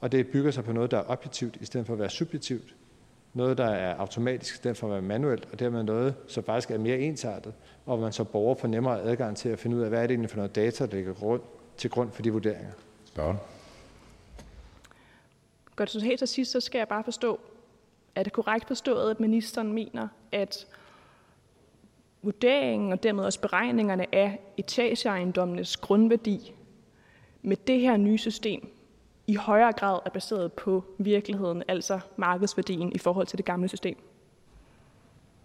[0.00, 2.74] Og det bygger sig på noget, der er objektivt, i stedet for at være subjektivt.
[3.34, 6.70] Noget, der er automatisk, i stedet for at være manuelt, og dermed noget, som faktisk
[6.70, 7.54] er mere ensartet,
[7.86, 10.10] og man så borger får nemmere adgang til at finde ud af, hvad er det
[10.10, 11.42] egentlig for noget data, der ligger grund,
[11.76, 12.72] til grund for de vurderinger.
[13.04, 13.36] Spørgen.
[15.76, 17.40] Godt, så helt til sidst, så skal jeg bare forstå,
[18.14, 20.66] er det korrekt forstået, at ministeren mener, at
[22.22, 26.54] vurderingen og dermed også beregningerne af etageejendommenes grundværdi
[27.42, 28.72] med det her nye system
[29.26, 33.96] i højere grad er baseret på virkeligheden, altså markedsværdien i forhold til det gamle system?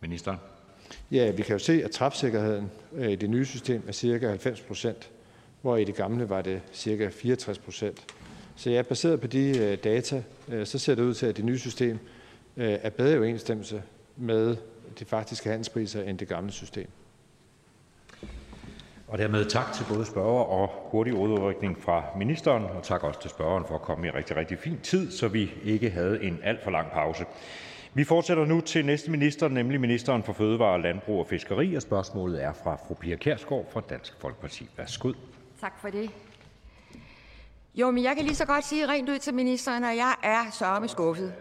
[0.01, 0.35] Minister.
[1.11, 4.61] Ja, vi kan jo se, at træfsikkerheden øh, i det nye system er cirka 90
[4.61, 5.09] procent,
[5.61, 8.05] hvor i det gamle var det cirka 64 procent.
[8.55, 11.45] Så ja, baseret på de øh, data, øh, så ser det ud til, at det
[11.45, 11.99] nye system
[12.55, 13.83] er bedre i overensstemmelse
[14.15, 14.57] med
[14.99, 16.89] de faktiske handelspriser end det gamle system.
[19.07, 23.29] Og dermed tak til både spørger og hurtig udrykning fra ministeren, og tak også til
[23.29, 26.63] spørgeren for at komme i rigtig, rigtig fin tid, så vi ikke havde en alt
[26.63, 27.25] for lang pause.
[27.93, 32.43] Vi fortsætter nu til næste minister, nemlig ministeren for Fødevare, Landbrug og Fiskeri, og spørgsmålet
[32.43, 34.69] er fra fru Pia Kærsgaard fra Dansk Folkeparti.
[34.77, 35.13] Værsgo.
[35.61, 36.09] Tak for det.
[37.75, 40.51] Jo, men jeg kan lige så godt sige rent ud til ministeren, at jeg er
[40.51, 41.33] sørme skuffet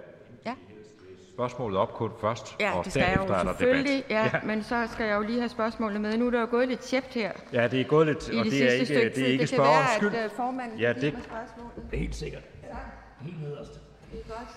[1.37, 3.59] spørgsmålet op kun først, Ja, og det skal jeg derefter jo er der debat.
[3.59, 6.16] selvfølgelig, ja, men så skal jeg jo lige have spørgsmålet med.
[6.18, 8.53] Nu er der jo gået lidt tjept her Ja, det er gået lidt, og det
[8.53, 9.22] det er ikke, det tid.
[9.22, 10.14] er ikke det kan spørgerens være, skyld.
[10.14, 11.72] at øh, formanden Ja, kan det- spørgsmålet.
[11.91, 12.43] Det er helt sikkert.
[12.70, 12.76] Tak.
[13.20, 13.80] Helt nederst.
[14.12, 14.49] Det er godt.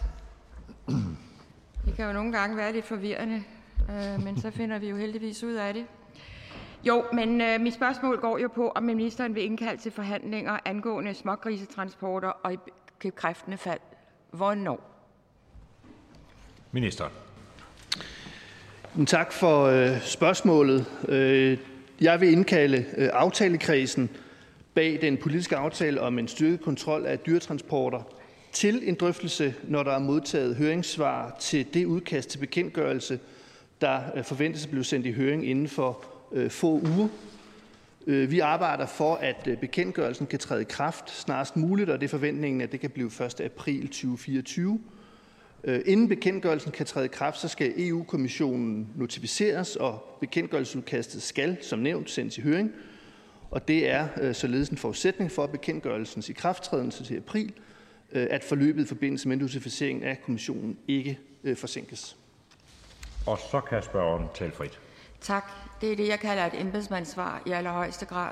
[1.85, 3.43] Det kan jo nogle gange være lidt forvirrende,
[3.89, 5.85] øh, men så finder vi jo heldigvis ud af det.
[6.83, 11.13] Jo, men øh, mit spørgsmål går jo på, om ministeren vil indkalde til forhandlinger angående
[11.13, 12.57] smågrisetransporter og i
[12.99, 13.79] bekræftende fald.
[14.31, 14.88] Hvornår?
[16.71, 17.11] Ministeren.
[19.07, 20.85] Tak for øh, spørgsmålet.
[21.07, 21.57] Øh,
[22.01, 24.09] jeg vil indkalde øh, aftalekredsen
[24.73, 28.01] bag den politiske aftale om en styrket kontrol af dyretransporter
[28.51, 33.19] til en drøftelse, når der er modtaget høringssvar til det udkast til bekendtgørelse,
[33.81, 36.05] der forventes at blive sendt i høring inden for
[36.49, 37.07] få uger.
[38.05, 42.61] Vi arbejder for, at bekendtgørelsen kan træde i kraft snarest muligt, og det er forventningen,
[42.61, 43.41] at det kan blive 1.
[43.41, 44.79] april 2024.
[45.63, 52.09] Inden bekendtgørelsen kan træde i kraft, så skal EU-kommissionen notificeres, og bekendtgørelsesudkastet skal, som nævnt,
[52.09, 52.71] sendes i høring.
[53.51, 57.53] Og det er således en forudsætning for bekendtgørelsens ikrafttrædelse til april,
[58.11, 61.19] at forløbet i forbindelse med notificeringen af kommissionen ikke
[61.55, 62.17] forsinkes.
[63.27, 64.79] Og så kan spørgeren tale frit.
[65.21, 65.51] Tak.
[65.81, 68.31] Det er det, jeg kalder et embedsmandssvar i allerhøjeste grad.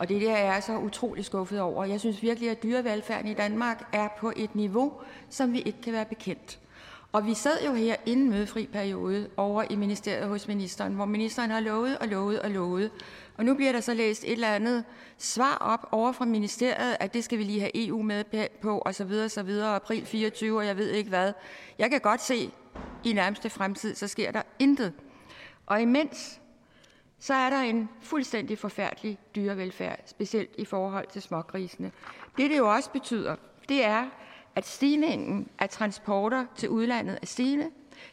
[0.00, 1.84] Og det er det, jeg er så utrolig skuffet over.
[1.84, 4.92] Jeg synes virkelig, at dyrevelfærden i Danmark er på et niveau,
[5.30, 6.58] som vi ikke kan være bekendt.
[7.12, 11.50] Og vi sad jo her inden mødefri periode over i ministeriet hos ministeren, hvor ministeren
[11.50, 12.90] har lovet og lovet og lovet.
[13.36, 14.84] Og nu bliver der så læst et eller andet
[15.18, 18.94] svar op over fra ministeriet, at det skal vi lige have EU med på, og
[18.94, 21.32] så videre, så videre, april 24, og jeg ved ikke hvad.
[21.78, 22.50] Jeg kan godt se,
[23.04, 24.92] i nærmeste fremtid, så sker der intet.
[25.66, 26.39] Og imens
[27.20, 31.92] så er der en fuldstændig forfærdelig dyrevelfærd, specielt i forhold til smågrisene.
[32.36, 33.36] Det, det jo også betyder,
[33.68, 34.06] det er,
[34.56, 37.70] at stigningen af transporter til udlandet er stigende.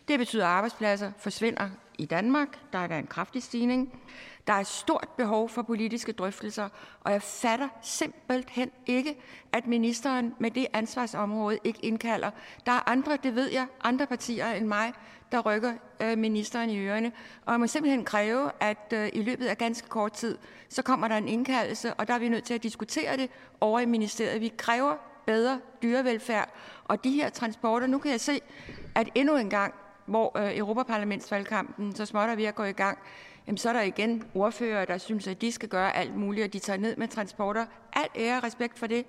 [0.07, 2.59] Det betyder, at arbejdspladser forsvinder i Danmark.
[2.73, 4.01] Der er der en kraftig stigning.
[4.47, 6.69] Der er et stort behov for politiske drøftelser,
[7.01, 9.17] og jeg fatter simpelthen ikke,
[9.53, 12.31] at ministeren med det ansvarsområde ikke indkalder.
[12.65, 14.93] Der er andre, det ved jeg, andre partier end mig,
[15.31, 17.11] der rykker øh, ministeren i ørerne.
[17.45, 20.37] Og jeg må simpelthen kræve, at øh, i løbet af ganske kort tid,
[20.69, 23.29] så kommer der en indkaldelse, og der er vi nødt til at diskutere det
[23.61, 24.41] over i ministeriet.
[24.41, 26.49] Vi kræver bedre dyrevelfærd,
[26.83, 28.39] og de her transporter, nu kan jeg se,
[28.95, 29.73] at endnu en gang,
[30.05, 32.97] hvor øh, Europaparlamentsvalgkampen så småt er ved at gå i gang,
[33.47, 36.53] jamen så er der igen ordfører, der synes, at de skal gøre alt muligt, og
[36.53, 37.65] de tager ned med transporter.
[37.93, 39.05] Alt ære og respekt for det.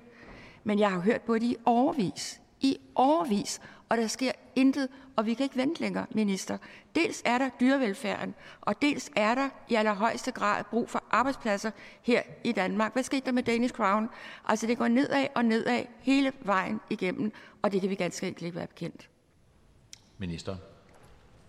[0.65, 2.41] Men jeg har hørt på det i overvis.
[2.61, 3.61] I overvis.
[3.89, 6.59] Og der sker intet, og vi kan ikke vente længere, minister.
[6.95, 11.71] Dels er der dyrevelfærden, og dels er der i allerhøjeste grad brug for arbejdspladser
[12.03, 12.93] her i Danmark.
[12.93, 14.09] Hvad skete der med Danish Crown?
[14.45, 17.33] Altså, det går nedad og nedad hele vejen igennem,
[17.63, 19.09] og det kan vi ganske enkelt ikke være bekendt.
[20.19, 20.57] Minister.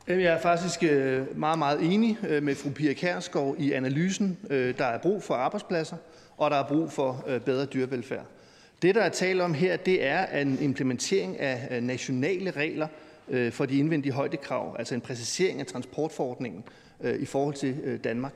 [0.08, 4.38] Jeg er faktisk øh, meget, meget enig øh, med fru Pia Kærsgaard i analysen.
[4.50, 5.98] Øh, der er brug for arbejdspladser,
[6.38, 8.26] og der er brug for bedre dyrevelfærd.
[8.82, 12.88] Det, der er tale om her, det er en implementering af nationale regler
[13.30, 16.64] øh, for de indvendige højdekrav, altså en præcisering af transportforordningen
[17.02, 18.34] øh, i forhold til øh, Danmark.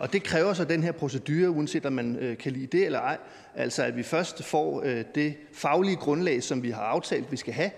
[0.00, 3.18] Og det kræver så den her procedure, uanset om man kan lide det eller ej.
[3.54, 7.70] Altså at vi først får det faglige grundlag, som vi har aftalt, vi skal have,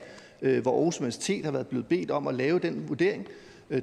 [0.61, 3.27] hvor Aarhus Universitet har været blevet bedt om at lave den vurdering.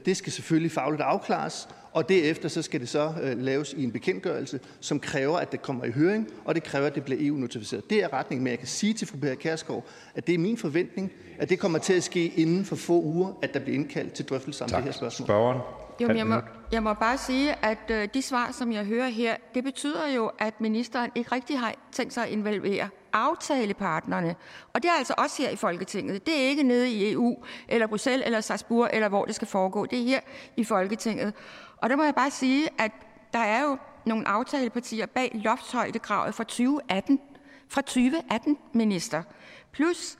[0.05, 3.91] Det skal selvfølgelig fagligt afklares, og derefter så skal det så øh, laves i en
[3.91, 7.89] bekendtgørelse, som kræver, at det kommer i høring, og det kræver, at det bliver EU-notificeret.
[7.89, 9.85] Det er retningen, men jeg kan sige til fru Pia Kærsgaard,
[10.15, 13.33] at det er min forventning, at det kommer til at ske inden for få uger,
[13.41, 14.77] at der bliver indkaldt til drøftelse om tak.
[14.77, 15.25] det her spørgsmål.
[15.25, 15.59] Spørgeren.
[16.01, 16.41] Jo, jeg, må,
[16.71, 20.31] jeg må bare sige, at øh, de svar, som jeg hører her, det betyder jo,
[20.39, 24.35] at ministeren ikke rigtig har tænkt sig at involvere aftalepartnerne.
[24.73, 26.25] Og det er altså også her i Folketinget.
[26.25, 27.37] Det er ikke nede i EU,
[27.67, 29.85] eller Bruxelles, eller Strasbourg, eller hvor det skal foregå.
[29.85, 30.19] Det er her
[30.57, 31.33] i Folketinget.
[31.77, 32.91] Og der må jeg bare sige, at
[33.33, 37.19] der er jo nogle aftalepartier bag loftshøjdekravet fra 2018.
[37.67, 39.23] Fra 2018, minister.
[39.71, 40.17] Plus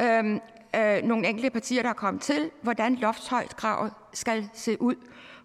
[0.00, 0.40] øhm,
[0.76, 4.94] øh, nogle enkelte partier, der er kommet til, hvordan loftshøjdekravet skal se ud.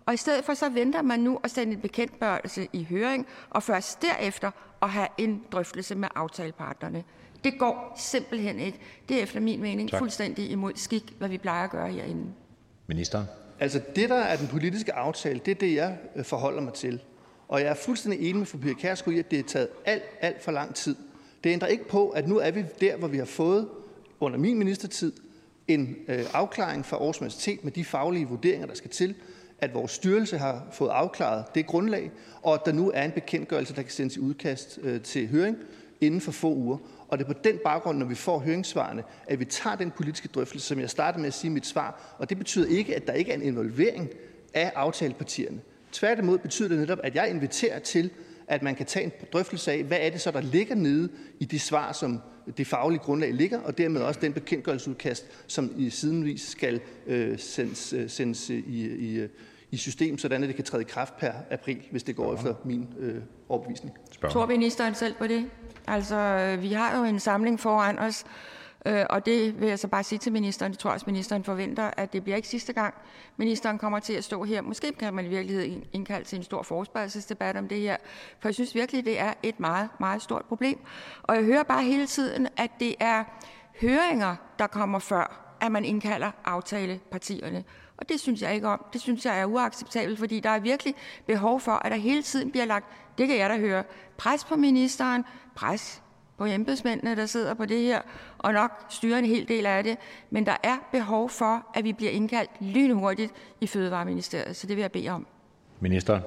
[0.06, 3.64] Og i stedet for så venter man nu at sende en bekendtgørelse i høring, og
[3.64, 4.52] først derefter
[4.82, 7.04] at have en drøftelse med aftalepartnerne.
[7.44, 8.80] Det går simpelthen ikke.
[9.10, 10.00] Det er efter min mening tak.
[10.00, 12.34] fuldstændig imod skik, hvad vi plejer at gøre herinde.
[12.88, 13.26] Minister.
[13.60, 17.02] Altså det, der er den politiske aftale, det er det, jeg øh, forholder mig til.
[17.48, 20.04] Og jeg er fuldstændig enig med fru Pia Kærsgaard i, at det er taget alt,
[20.22, 20.96] alt for lang tid.
[21.44, 23.68] Det ændrer ikke på, at nu er vi der, hvor vi har fået
[24.22, 25.14] under min ministertid
[25.68, 29.16] en øh, afklaring fra Aarhus Universitet med de faglige vurderinger, der skal til,
[29.60, 32.12] at vores styrelse har fået afklaret det grundlag,
[32.42, 35.58] og at der nu er en bekendtgørelse, der kan sendes i udkast øh, til høring
[36.02, 36.78] inden for få uger.
[37.08, 40.28] Og det er på den baggrund, når vi får høringssvarene, at vi tager den politiske
[40.28, 42.16] drøftelse, som jeg startede med at sige i mit svar.
[42.18, 44.10] Og det betyder ikke, at der ikke er en involvering
[44.54, 45.60] af aftalepartierne.
[45.92, 48.10] Tværtimod betyder det netop, at jeg inviterer til,
[48.52, 51.46] at man kan tage en drøftelse af, hvad er det så, der ligger nede i
[51.46, 52.22] de svar, som
[52.58, 57.94] det faglige grundlag ligger, og dermed også den bekendtgørelsesudkast, som i sidenvis skal øh, sendes,
[57.94, 59.28] øh, sendes i, i,
[59.72, 62.54] i system, sådan at det kan træde i kraft per april, hvis det går efter
[62.66, 63.16] min øh,
[63.50, 63.94] overbevisning.
[64.30, 65.46] Tror ministeren selv på det?
[65.88, 68.24] Altså, vi har jo en samling foran os,
[68.86, 70.72] Øh, og det vil jeg så bare sige til ministeren.
[70.72, 72.94] Det tror jeg også, ministeren forventer, at det bliver ikke sidste gang,
[73.38, 74.62] ministeren kommer til at stå her.
[74.62, 77.98] Måske kan man i virkeligheden indkalde til en stor forespørgselsdebat om det her.
[78.40, 80.80] For jeg synes virkelig, det er et meget, meget stort problem.
[81.24, 83.24] Og jeg hører bare hele tiden, at det er
[83.82, 87.64] høringer, der kommer før, at man indkalder aftalepartierne.
[87.98, 88.86] Og det synes jeg ikke om.
[88.94, 92.52] Det synes jeg er uacceptabelt, fordi der er virkelig behov for, at der hele tiden
[92.52, 92.86] bliver lagt,
[93.18, 93.84] det kan jeg da høre,
[94.18, 95.26] pres på ministeren,
[95.56, 96.02] pres
[96.42, 98.02] på embedsmændene, der sidder på det her,
[98.38, 99.98] og nok styrer en hel del af det.
[100.30, 104.82] Men der er behov for, at vi bliver indkaldt lynhurtigt i Fødevareministeriet, så det vil
[104.82, 105.28] jeg bede om.
[105.80, 106.22] Ministeren.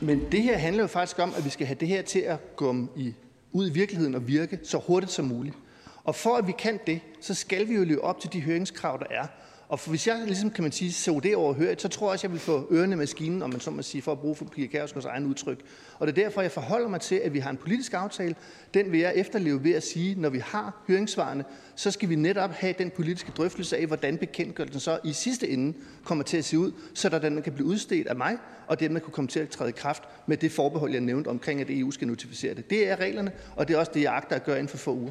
[0.00, 2.56] Men det her handler jo faktisk om, at vi skal have det her til at
[2.56, 3.14] gå i,
[3.52, 5.56] ud i virkeligheden og virke så hurtigt som muligt.
[6.04, 8.98] Og for at vi kan det, så skal vi jo leve op til de høringskrav,
[8.98, 9.26] der er.
[9.68, 12.26] Og for hvis jeg ligesom, kan man sige, så det overhørigt, så tror jeg også,
[12.26, 14.44] jeg vil få ørerne i maskinen, om man så må sige, for at bruge for
[14.44, 15.60] Pia Kærsgaards egen udtryk.
[15.98, 18.34] Og det er derfor, jeg forholder mig til, at vi har en politisk aftale.
[18.74, 21.44] Den vil jeg efterleve ved at sige, når vi har høringssvarene,
[21.76, 25.78] så skal vi netop have den politiske drøftelse af, hvordan bekendtgørelsen så i sidste ende
[26.04, 28.36] kommer til at se ud, så der den kan blive udstedt af mig,
[28.66, 31.60] og den kunne komme til at træde i kraft med det forbehold, jeg nævnte omkring,
[31.60, 32.70] at EU skal notificere det.
[32.70, 34.94] Det er reglerne, og det er også det, jeg agter at gøre inden for få
[34.94, 35.10] uger.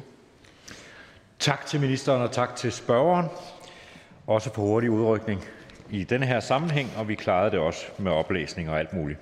[1.38, 3.26] Tak til ministeren, og tak til spørgeren.
[4.26, 5.44] Også for hurtig udrykning
[5.90, 9.18] i denne her sammenhæng, og vi klarede det også med oplæsning og alt muligt.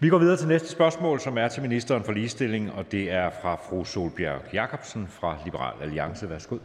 [0.00, 3.30] Vi går videre til næste spørgsmål, som er til ministeren for ligestilling, og det er
[3.42, 6.30] fra fru Solbjerg Jacobsen fra Liberal Alliance.
[6.30, 6.58] Værsgo.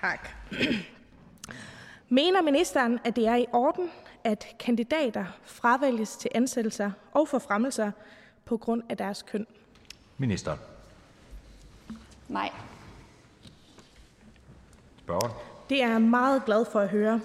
[0.00, 0.28] Tak.
[2.08, 3.90] Mener ministeren, at det er i orden,
[4.24, 7.90] at kandidater fravælges til ansættelser og forfremmelser
[8.44, 9.46] på grund af deres køn?
[10.18, 10.58] Ministeren.
[12.28, 12.50] Nej.
[14.98, 15.49] Spørgeren.
[15.70, 17.20] Det er jeg meget glad for at høre.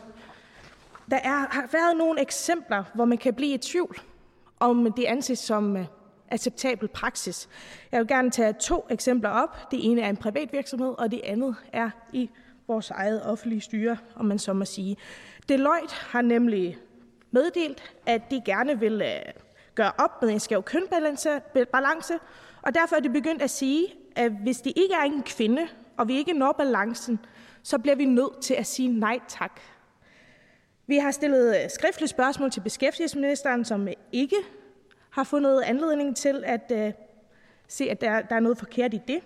[1.09, 3.97] Der er, har været nogle eksempler, hvor man kan blive i tvivl,
[4.59, 5.85] om det anses som øh,
[6.31, 7.49] acceptabel praksis.
[7.91, 9.71] Jeg vil gerne tage to eksempler op.
[9.71, 12.29] Det ene er en privat virksomhed, og det andet er i
[12.67, 14.97] vores eget offentlige styre, om man så må sige.
[15.49, 16.77] Deloitte har nemlig
[17.31, 19.33] meddelt, at de gerne vil øh,
[19.75, 21.41] gøre op med en skæv kønbalance,
[21.71, 22.13] balance,
[22.61, 25.67] og derfor er de begyndt at sige, at hvis det ikke er en kvinde,
[25.97, 27.19] og vi ikke når balancen,
[27.65, 29.61] så bliver vi nødt til at sige nej tak.
[30.87, 34.35] Vi har stillet skriftlige spørgsmål til beskæftigelsesministeren, som ikke
[35.09, 36.93] har fundet anledning til at øh,
[37.67, 39.19] se, at der, der er noget forkert i det.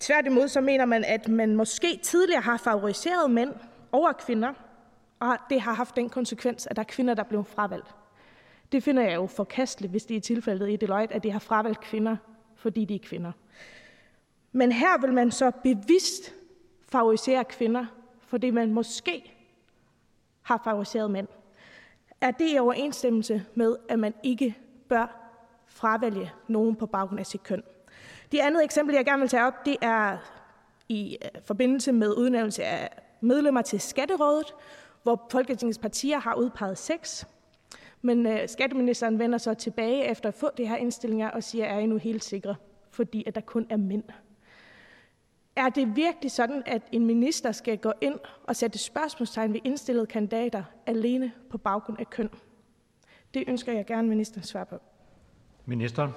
[0.00, 3.54] Tværtimod så mener man, at man måske tidligere har favoriseret mænd
[3.92, 4.52] over kvinder,
[5.20, 7.94] og det har haft den konsekvens, at der er kvinder, der blev fravalgt.
[8.72, 11.80] Det finder jeg jo forkasteligt, hvis det er tilfældet i Deloitte, at de har fravalgt
[11.80, 12.16] kvinder,
[12.56, 13.32] fordi de er kvinder.
[14.52, 16.39] Men her vil man så bevidst
[16.92, 17.86] favoriserer kvinder,
[18.20, 19.36] fordi man måske
[20.42, 21.28] har favoriseret mænd.
[22.20, 24.56] Er det i overensstemmelse med, at man ikke
[24.88, 25.20] bør
[25.66, 27.62] fravælge nogen på baggrund af sit køn?
[28.32, 30.18] Det andet eksempel, jeg gerne vil tage op, det er
[30.88, 34.54] i øh, forbindelse med udnævnelse af medlemmer til Skatterådet,
[35.02, 37.26] hvor Folketingets partier har udpeget seks.
[38.02, 41.78] Men øh, skatteministeren vender så tilbage efter at få de her indstillinger og siger, er
[41.78, 42.56] I nu helt sikre,
[42.90, 44.04] fordi at der kun er mænd.
[45.60, 50.06] Er det virkelig sådan, at en minister skal gå ind og sætte spørgsmålstegn ved indstillede
[50.06, 52.30] kandidater alene på baggrund af køn?
[53.34, 54.76] Det ønsker jeg gerne ministeren svar på.
[55.66, 56.10] Ministeren.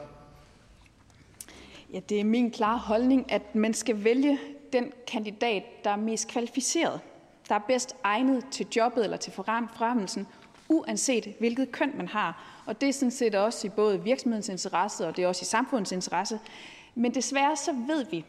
[1.93, 4.39] Ja, det er min klare holdning, at man skal vælge
[4.73, 6.99] den kandidat, der er mest kvalificeret,
[7.49, 10.27] der er bedst egnet til jobbet eller til forfremmelsen,
[10.69, 12.61] uanset hvilket køn man har.
[12.65, 15.45] Og det er sådan set også i både virksomhedens interesse, og det er også i
[15.45, 16.39] samfundets interesse.
[16.95, 18.25] Men desværre så ved vi,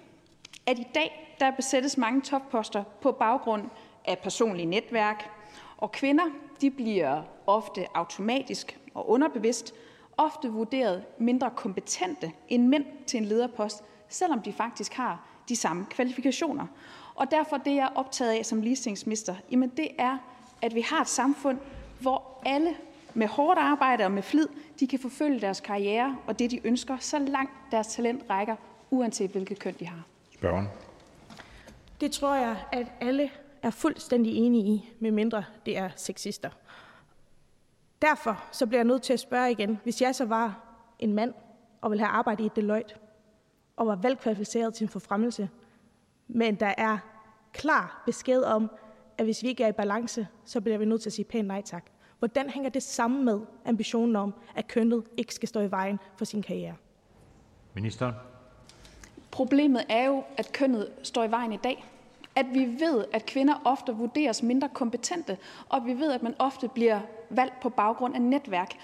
[0.66, 3.62] at i dag der besættes mange topposter på baggrund
[4.05, 5.31] af personlige netværk,
[5.76, 6.24] og kvinder
[6.60, 9.74] de bliver ofte automatisk og underbevidst
[10.16, 15.86] ofte vurderet mindre kompetente end mænd til en lederpost, selvom de faktisk har de samme
[15.90, 16.66] kvalifikationer.
[17.14, 20.18] Og derfor det, jeg er optaget af som ligestillingsminister, jamen det er,
[20.62, 21.59] at vi har et samfund,
[22.01, 22.76] hvor alle
[23.14, 24.48] med hårdt arbejde og med flid,
[24.81, 28.56] de kan forfølge deres karriere og det, de ønsker, så langt deres talent rækker,
[28.90, 30.02] uanset hvilket køn de har.
[30.45, 30.69] Spørgeren.
[32.01, 33.31] Det tror jeg, at alle
[33.62, 36.51] er fuldstændig enige i, medmindre det er sexister.
[38.03, 40.61] Derfor så bliver jeg nødt til at spørge igen, hvis jeg så var
[40.99, 41.35] en mand
[41.81, 42.95] og ville have arbejdet i Deloitte,
[43.77, 45.49] og var velkvalificeret til en forfremmelse,
[46.29, 46.99] men der er
[47.53, 48.71] klar besked om,
[49.19, 51.49] at hvis vi ikke er i balance, så bliver vi nødt til at sige pænt
[51.49, 51.85] nej tak.
[52.19, 56.25] Hvordan hænger det sammen med ambitionen om, at kønnet ikke skal stå i vejen for
[56.25, 56.75] sin karriere?
[57.75, 58.15] Ministeren.
[59.35, 61.85] Problemet er jo, at kønnet står i vejen i dag.
[62.36, 65.39] At vi ved, at kvinder ofte vurderes mindre kompetente,
[65.69, 67.01] og vi ved, at man ofte bliver
[67.31, 68.74] valgt på baggrund af netværk.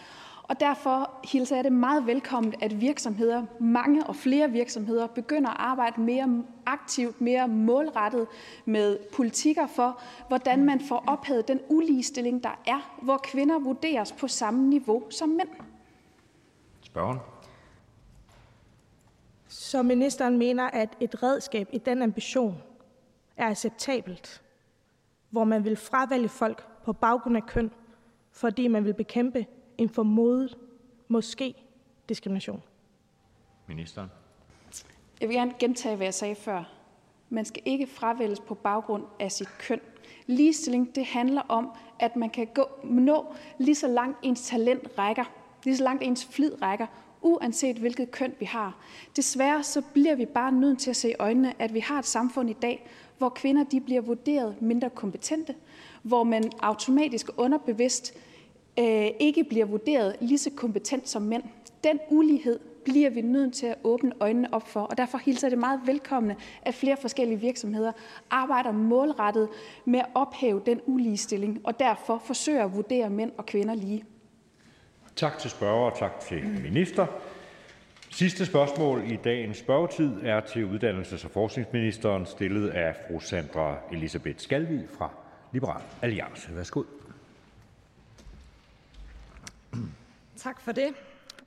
[0.42, 5.56] Og derfor hilser jeg det meget velkommen, at virksomheder, mange og flere virksomheder, begynder at
[5.58, 8.26] arbejde mere aktivt, mere målrettet
[8.64, 14.28] med politikker for, hvordan man får ophævet den uligestilling, der er, hvor kvinder vurderes på
[14.28, 15.48] samme niveau som mænd.
[16.82, 17.18] Spørgen.
[19.70, 22.62] Så ministeren mener, at et redskab i den ambition
[23.36, 24.42] er acceptabelt,
[25.30, 27.70] hvor man vil fravælge folk på baggrund af køn,
[28.30, 29.46] fordi man vil bekæmpe
[29.78, 30.58] en formodet,
[31.08, 31.54] måske,
[32.08, 32.62] diskrimination?
[33.66, 34.10] Ministeren.
[35.20, 36.64] Jeg vil gerne gentage, hvad jeg sagde før.
[37.28, 39.80] Man skal ikke fravælges på baggrund af sit køn.
[40.26, 45.24] Ligestilling, det handler om, at man kan gå, nå lige så langt ens talent rækker,
[45.64, 46.86] lige så langt ens flid rækker,
[47.22, 48.76] uanset hvilket køn vi har.
[49.16, 52.06] Desværre så bliver vi bare nødt til at se i øjnene, at vi har et
[52.06, 52.86] samfund i dag,
[53.18, 55.54] hvor kvinder de bliver vurderet mindre kompetente,
[56.02, 58.14] hvor man automatisk underbevidst
[58.78, 61.42] øh, ikke bliver vurderet lige så kompetent som mænd.
[61.84, 65.58] Den ulighed bliver vi nødt til at åbne øjnene op for, og derfor hilser det
[65.58, 67.92] meget velkomne, at flere forskellige virksomheder
[68.30, 69.48] arbejder målrettet
[69.84, 74.04] med at ophæve den uligestilling, og derfor forsøger at vurdere mænd og kvinder lige.
[75.16, 77.06] Tak til spørger og tak til minister.
[78.10, 84.38] Sidste spørgsmål i dagens spørgetid er til uddannelses- og forskningsministeren, stillet af fru Sandra Elisabeth
[84.38, 85.10] Skalvig fra
[85.52, 86.56] Liberal Alliance.
[86.56, 86.82] Værsgo.
[90.36, 90.94] Tak for det.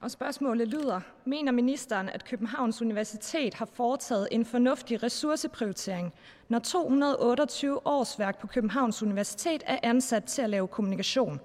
[0.01, 6.13] Og spørgsmålet lyder, mener ministeren, at Københavns Universitet har foretaget en fornuftig ressourceprioritering,
[6.49, 11.39] når 228 årsværk på Københavns Universitet er ansat til at lave kommunikation?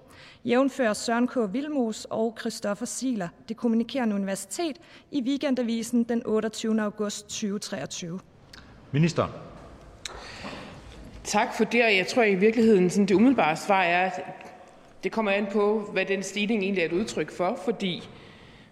[0.44, 1.36] Jævnfører Søren K.
[1.52, 4.76] Vilmos og Christoffer Siler, det kommunikerende universitet,
[5.10, 6.82] i weekendavisen den 28.
[6.82, 8.20] august 2023.
[8.92, 9.30] Ministeren.
[11.24, 14.22] Tak for det, og jeg tror i virkeligheden, sådan det umiddelbare svar er, at
[15.04, 18.08] det kommer an på, hvad den stigning egentlig er et udtryk for, fordi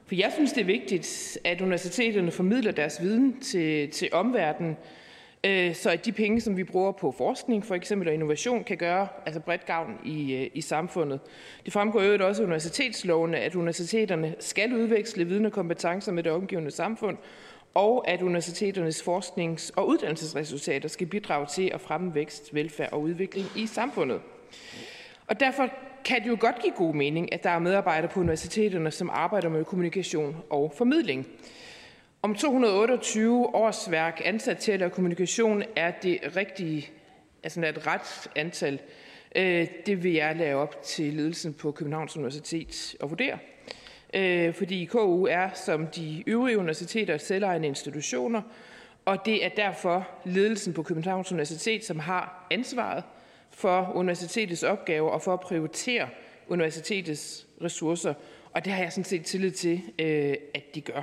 [0.06, 4.76] for jeg synes, det er vigtigt, at universiteterne formidler deres viden til, til omverdenen,
[5.46, 8.76] Øh, så at de penge, som vi bruger på forskning for eksempel og innovation, kan
[8.76, 11.20] gøre altså bredt gavn i, øh, i samfundet.
[11.64, 16.32] Det fremgår jo også af universitetslovene, at universiteterne skal udveksle viden og kompetencer med det
[16.32, 17.16] omgivende samfund,
[17.74, 23.46] og at universiteternes forsknings- og uddannelsesresultater skal bidrage til at fremme vækst, velfærd og udvikling
[23.56, 24.20] i samfundet.
[25.26, 25.68] Og derfor
[26.04, 29.48] kan det jo godt give god mening, at der er medarbejdere på universiteterne, som arbejder
[29.48, 31.26] med kommunikation og formidling.
[32.26, 36.90] Om 228 årsværk ansat til at lave kommunikation er det rigtige,
[37.42, 38.80] altså et ret antal.
[39.36, 43.38] Øh, det vil jeg lave op til ledelsen på Københavns Universitet at vurdere.
[44.14, 48.42] Øh, fordi KU er, som de øvrige universiteter, selvejende institutioner,
[49.04, 53.04] og det er derfor ledelsen på Københavns Universitet, som har ansvaret
[53.50, 56.08] for universitetets opgaver og for at prioritere
[56.48, 58.14] universitetets ressourcer.
[58.56, 61.02] Og det har jeg sådan set tillid til, øh, at de gør.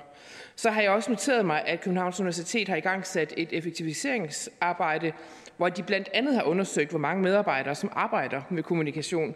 [0.56, 5.12] Så har jeg også noteret mig, at Københavns Universitet har i gang sat et effektiviseringsarbejde,
[5.58, 9.36] hvor de blandt andet har undersøgt, hvor mange medarbejdere, som arbejder med kommunikation.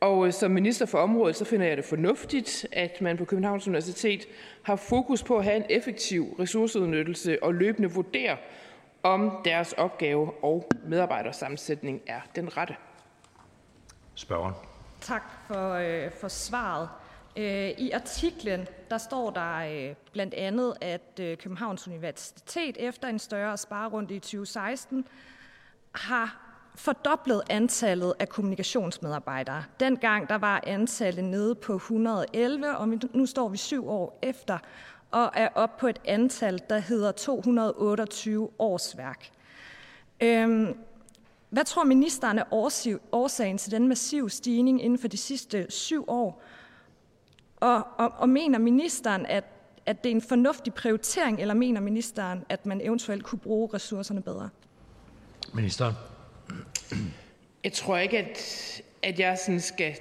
[0.00, 3.68] Og øh, som minister for området, så finder jeg det fornuftigt, at man på Københavns
[3.68, 4.28] Universitet
[4.62, 8.36] har fokus på at have en effektiv ressourceudnyttelse og løbende vurdere,
[9.02, 12.76] om deres opgave og medarbejdersammensætning er den rette.
[14.14, 14.54] Spørgen.
[15.00, 16.88] Tak for, øh, for svaret.
[17.36, 23.18] Øh, I artiklen der står der øh, blandt andet, at øh, Københavns Universitet efter en
[23.18, 25.06] større sparerunde i 2016
[25.92, 26.40] har
[26.74, 29.64] fordoblet antallet af kommunikationsmedarbejdere.
[29.80, 34.58] Dengang der var antallet nede på 111, og nu står vi syv år efter
[35.10, 39.30] og er op på et antal, der hedder 228 årsværk.
[40.20, 40.76] Øhm,
[41.50, 42.44] hvad tror ministeren er
[43.12, 46.42] årsagen til den massive stigning inden for de sidste syv år?
[47.64, 49.44] Og, og, og mener ministeren, at,
[49.86, 54.22] at det er en fornuftig prioritering, eller mener ministeren, at man eventuelt kunne bruge ressourcerne
[54.22, 54.48] bedre?
[55.54, 55.94] Ministeren.
[57.64, 59.96] Jeg tror ikke, at, at jeg sådan skal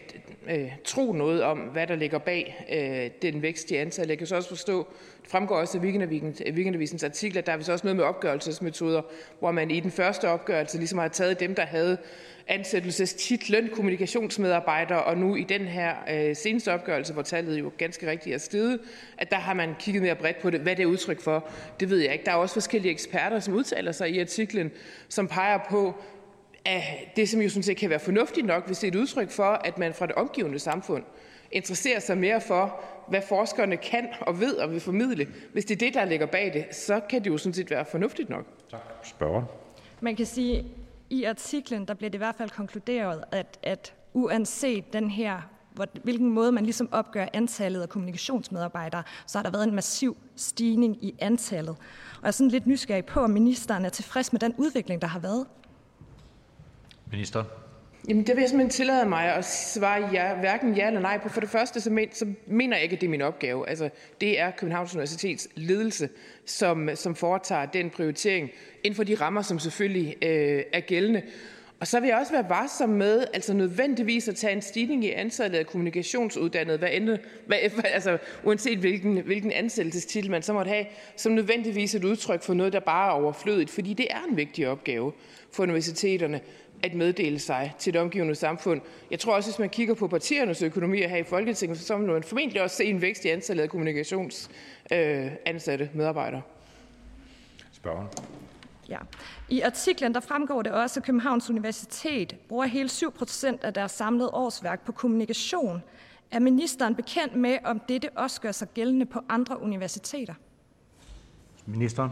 [0.49, 4.07] øh, tro noget om, hvad der ligger bag øh, den vækst i antal.
[4.07, 4.87] Jeg kan så også forstå,
[5.21, 9.01] det fremgår også af Weekendavisens artikel, at der er vist også noget med opgørelsesmetoder,
[9.39, 11.97] hvor man i den første opgørelse ligesom har taget dem, der havde
[12.47, 18.33] ansættelsestitlen kommunikationsmedarbejder, og nu i den her øh, seneste opgørelse, hvor tallet jo ganske rigtigt
[18.33, 18.79] er steget,
[19.17, 20.59] at der har man kigget mere bredt på det.
[20.59, 21.49] Hvad det er udtryk for,
[21.79, 22.25] det ved jeg ikke.
[22.25, 24.71] Der er også forskellige eksperter, som udtaler sig i artiklen,
[25.09, 25.95] som peger på,
[27.15, 29.43] det, som jo sådan set kan være fornuftigt nok, hvis det er et udtryk for,
[29.43, 31.03] at man fra det omgivende samfund
[31.51, 35.27] interesserer sig mere for, hvad forskerne kan og ved og vil formidle.
[35.53, 37.85] Hvis det er det, der ligger bag det, så kan det jo sådan set være
[37.85, 38.45] fornuftigt nok.
[38.71, 38.79] Tak.
[39.03, 39.43] Spørger.
[40.01, 40.65] Man kan sige,
[41.09, 45.41] i artiklen der bliver det i hvert fald konkluderet, at, at uanset den her
[46.03, 51.03] hvilken måde man ligesom opgør antallet af kommunikationsmedarbejdere, så har der været en massiv stigning
[51.03, 51.75] i antallet.
[52.15, 55.07] Og jeg er sådan lidt nysgerrig på, om ministeren er tilfreds med den udvikling, der
[55.07, 55.45] har været.
[57.13, 57.43] Minister.
[58.09, 61.29] Jamen, det vil jeg simpelthen tillade mig at svare ja, hverken ja eller nej på.
[61.29, 63.69] For det første, så, men, så mener jeg ikke, at det er min opgave.
[63.69, 63.89] Altså,
[64.21, 66.09] det er Københavns Universitets ledelse,
[66.45, 68.49] som, som foretager den prioritering
[68.83, 71.21] inden for de rammer, som selvfølgelig øh, er gældende.
[71.83, 75.11] Og så vil jeg også være varsom med altså nødvendigvis at tage en stigning i
[75.11, 80.85] antallet af kommunikationsuddannede, hvad ende, hvad, altså, uanset hvilken, hvilken ansættelsestitel man så måtte have,
[81.15, 84.67] som nødvendigvis et udtryk for noget, der bare er overflødigt, fordi det er en vigtig
[84.67, 85.11] opgave
[85.51, 86.41] for universiteterne
[86.83, 88.81] at meddele sig til det omgivende samfund.
[89.11, 92.23] Jeg tror også, hvis man kigger på partiernes økonomier her i Folketinget, så vil man
[92.23, 96.41] formentlig også se en vækst i antallet af kommunikationsansatte øh, medarbejdere.
[97.71, 98.07] Spørgen.
[98.89, 98.97] Ja.
[99.49, 103.91] I artiklen der fremgår det også, at Københavns Universitet bruger hele 7 procent af deres
[103.91, 105.83] samlede årsværk på kommunikation.
[106.31, 110.33] Er ministeren bekendt med, om dette også gør sig gældende på andre universiteter?
[111.65, 112.09] Ministeren.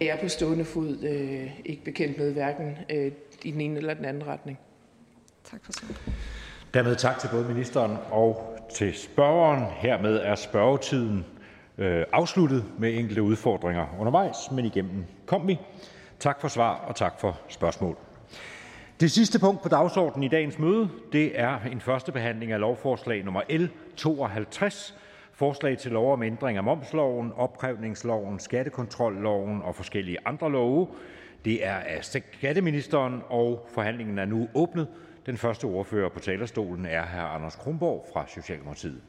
[0.00, 3.12] Jeg er på stående fod øh, ikke bekendt med hverken øh,
[3.44, 4.58] i den ene eller den anden retning.
[5.44, 6.00] Tak for svaret.
[6.74, 9.64] Dermed tak til både ministeren og til spørgeren.
[9.72, 11.26] Hermed er spørgetiden
[11.78, 15.58] øh, afsluttet med enkelte udfordringer undervejs, men igennem kom vi.
[16.18, 17.96] Tak for svar, og tak for spørgsmål.
[19.00, 23.24] Det sidste punkt på dagsordenen i dagens møde det er en første behandling af lovforslag
[23.24, 23.66] nummer L
[23.96, 24.94] 52,
[25.32, 30.88] forslag til lov om ændring af momsloven, opkrævningsloven, skattekontrolloven og forskellige andre love.
[31.44, 34.88] Det er af skatteministeren, og forhandlingen er nu åbnet.
[35.26, 37.20] Den første ordfører på talerstolen er hr.
[37.20, 39.02] Anders Kronborg fra Socialdemokratiet.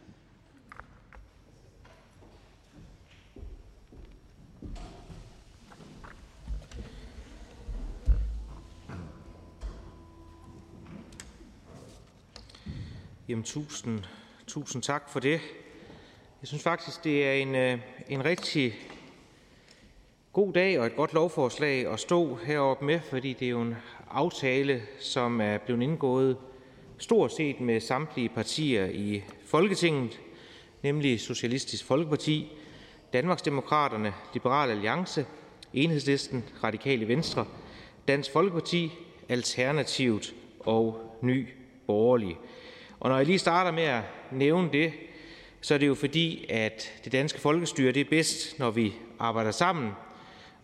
[13.29, 13.99] Jamen, tusind,
[14.47, 15.41] tusind tak for det.
[16.41, 18.73] Jeg synes faktisk, det er en, øh, en rigtig
[20.33, 23.75] god dag og et godt lovforslag at stå heroppe med, fordi det er jo en
[24.11, 26.37] aftale, som er blevet indgået
[26.97, 30.21] stort set med samtlige partier i Folketinget,
[30.83, 32.51] nemlig Socialistisk Folkeparti,
[33.13, 35.25] Danmarksdemokraterne, Liberal Alliance,
[35.73, 37.45] Enhedslisten, Radikale Venstre,
[38.07, 38.91] Dansk Folkeparti,
[39.29, 41.47] Alternativet og Ny
[41.87, 42.37] Borgerlige.
[42.99, 44.01] Og når jeg lige starter med at
[44.31, 44.93] nævne det,
[45.61, 49.51] så er det jo fordi, at det danske folkestyre det er bedst, når vi arbejder
[49.51, 49.91] sammen,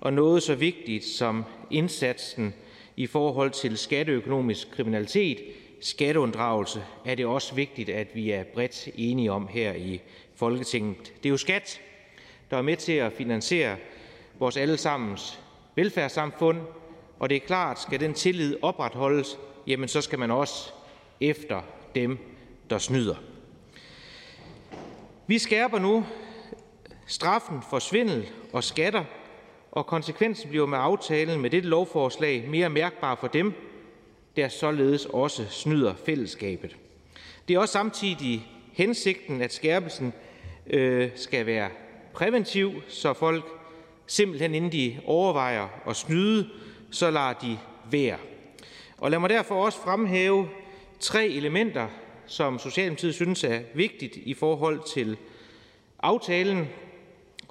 [0.02, 2.54] og noget så vigtigt som indsatsen
[2.98, 5.40] i forhold til skatteøkonomisk kriminalitet,
[5.82, 10.02] skatteunddragelse, er det også vigtigt, at vi er bredt enige om her i
[10.36, 11.14] Folketinget.
[11.24, 11.82] Det er jo skat,
[12.52, 13.78] der er med til at finansiere
[14.40, 15.40] vores allesammens
[15.76, 16.58] velfærdssamfund,
[17.20, 20.72] og det er klart, skal den tillid opretholdes, jamen så skal man også
[21.22, 21.62] efter
[21.96, 22.18] dem,
[22.70, 23.16] der snyder.
[25.28, 26.06] Vi skærper nu
[27.08, 29.04] straffen for svindel og skatter,
[29.72, 33.54] og konsekvensen bliver med aftalen med dette lovforslag mere mærkbar for dem,
[34.36, 36.78] der således også snyder fællesskabet.
[37.48, 40.14] Det er også samtidig hensigten, at skærpelsen
[40.68, 41.70] øh, skal være
[42.14, 43.44] præventiv, så folk
[44.08, 46.50] simpelthen inden de overvejer at snyde,
[46.92, 47.58] så lader de
[47.92, 48.18] være.
[48.98, 50.50] Og lad mig derfor også fremhæve
[51.00, 51.88] tre elementer,
[52.26, 55.18] som Socialdemokratiet synes er vigtigt i forhold til
[56.00, 56.68] aftalen.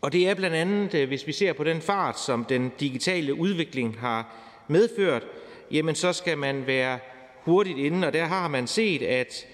[0.01, 3.35] Og det er blandt andet, øh, hvis vi ser på den fart, som den digitale
[3.35, 4.35] udvikling har
[4.69, 5.27] medført,
[5.71, 6.99] jamen så skal man være
[7.43, 9.47] hurtigt inde, og der har man set, at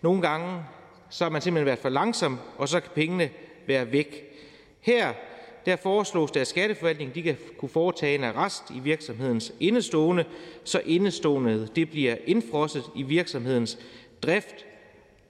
[0.00, 0.64] nogle gange
[1.10, 3.30] så har man simpelthen været for langsom, og så kan pengene
[3.66, 4.24] være væk.
[4.80, 5.12] Her
[5.66, 10.24] der foreslås det, at skatteforvaltningen de kan kunne foretage en arrest i virksomhedens indestående,
[10.64, 13.78] så indestående det bliver indfrosset i virksomhedens
[14.22, 14.66] drift,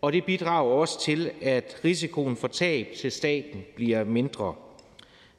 [0.03, 4.55] og det bidrager også til, at risikoen for tab til staten bliver mindre.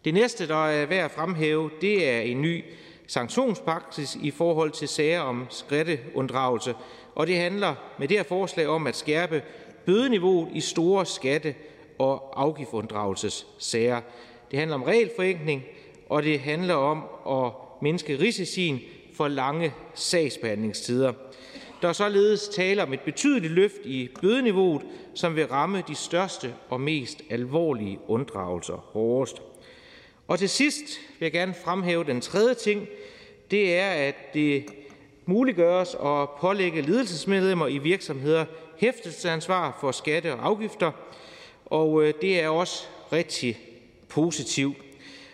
[0.05, 2.63] Det næste, der er værd at fremhæve, det er en ny
[3.07, 6.75] sanktionspraksis i forhold til sager om skatteunddragelse,
[7.15, 9.43] og det handler med det her forslag om at skærpe
[9.85, 11.55] bødeniveauet i store skatte-
[11.99, 14.01] og afgiftunddragelsessager.
[14.51, 15.63] Det handler om regelforenkling,
[16.09, 18.79] og det handler om at mindske risicien
[19.13, 21.13] for lange sagsbehandlingstider.
[21.83, 24.81] Der er således tale om et betydeligt løft i bødeniveauet,
[25.13, 29.41] som vil ramme de største og mest alvorlige unddragelser hårdest.
[30.27, 30.83] Og til sidst
[31.19, 32.87] vil jeg gerne fremhæve den tredje ting.
[33.51, 34.65] Det er, at det
[35.25, 38.45] muliggøres at pålægge ledelsesmedlemmer i virksomheder
[38.77, 40.91] hæftelsesansvar for skatte og afgifter,
[41.65, 42.83] og øh, det er også
[43.13, 43.59] rigtig
[44.09, 44.77] positivt.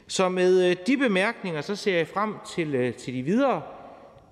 [0.08, 3.62] Så med øh, de bemærkninger, så ser jeg frem til, øh, til de videre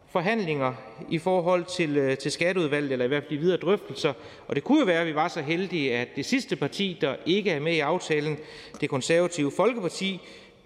[0.10, 0.74] forhandlinger
[1.10, 4.14] i forhold til, øh, til skatteudvalget, eller i hvert fald de videre drøftelser.
[4.48, 7.16] Og det kunne jo være, at vi var så heldige, at det sidste parti, der
[7.26, 8.38] ikke er med i aftalen,
[8.82, 10.22] det konservative Folkeparti,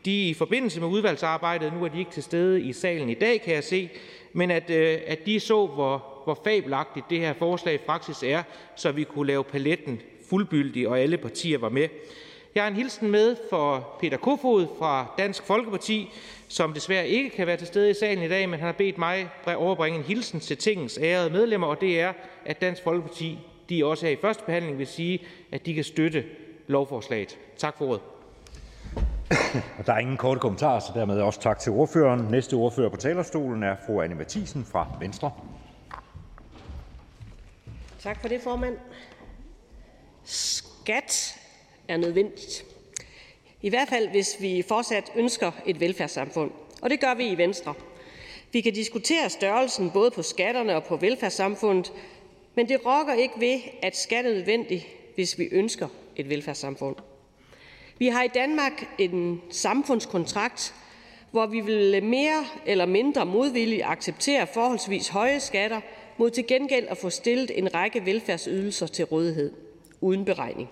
[0.05, 3.41] de i forbindelse med udvalgsarbejdet, nu er de ikke til stede i salen i dag,
[3.41, 3.89] kan jeg se,
[4.33, 8.43] men at, øh, at de så, hvor, hvor fabelagtigt det her forslag praksis er,
[8.75, 11.87] så vi kunne lave paletten fuldbyldig, og alle partier var med.
[12.55, 16.11] Jeg har en hilsen med for Peter Kofod fra Dansk Folkeparti,
[16.47, 18.97] som desværre ikke kan være til stede i salen i dag, men han har bedt
[18.97, 22.13] mig overbringe en hilsen til tingets ærede medlemmer, og det er,
[22.45, 25.19] at Dansk Folkeparti de også her i første behandling vil sige,
[25.51, 26.25] at de kan støtte
[26.67, 27.37] lovforslaget.
[27.57, 28.01] Tak for ordet.
[29.79, 32.19] Og der er ingen korte kommentarer, så dermed også tak til ordføreren.
[32.31, 35.31] Næste ordfører på talerstolen er fru Anne Mathisen fra Venstre.
[37.99, 38.77] Tak for det, formand.
[40.23, 41.40] Skat
[41.91, 42.65] er nødvendigt.
[43.61, 46.51] I hvert fald, hvis vi fortsat ønsker et velfærdssamfund.
[46.81, 47.73] Og det gør vi i Venstre.
[48.51, 51.93] Vi kan diskutere størrelsen både på skatterne og på velfærdssamfundet,
[52.55, 54.85] men det rokker ikke ved, at skat er nødvendigt,
[55.15, 56.95] hvis vi ønsker et velfærdssamfund.
[57.97, 60.73] Vi har i Danmark en samfundskontrakt,
[61.31, 65.81] hvor vi vil mere eller mindre modvilligt acceptere forholdsvis høje skatter
[66.17, 69.53] mod til gengæld at få stillet en række velfærdsydelser til rådighed
[70.01, 70.69] uden beregning.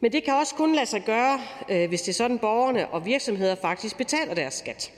[0.00, 3.06] Men det kan også kun lade sig gøre, øh, hvis det er sådan, borgerne og
[3.06, 4.92] virksomheder faktisk betaler deres skat.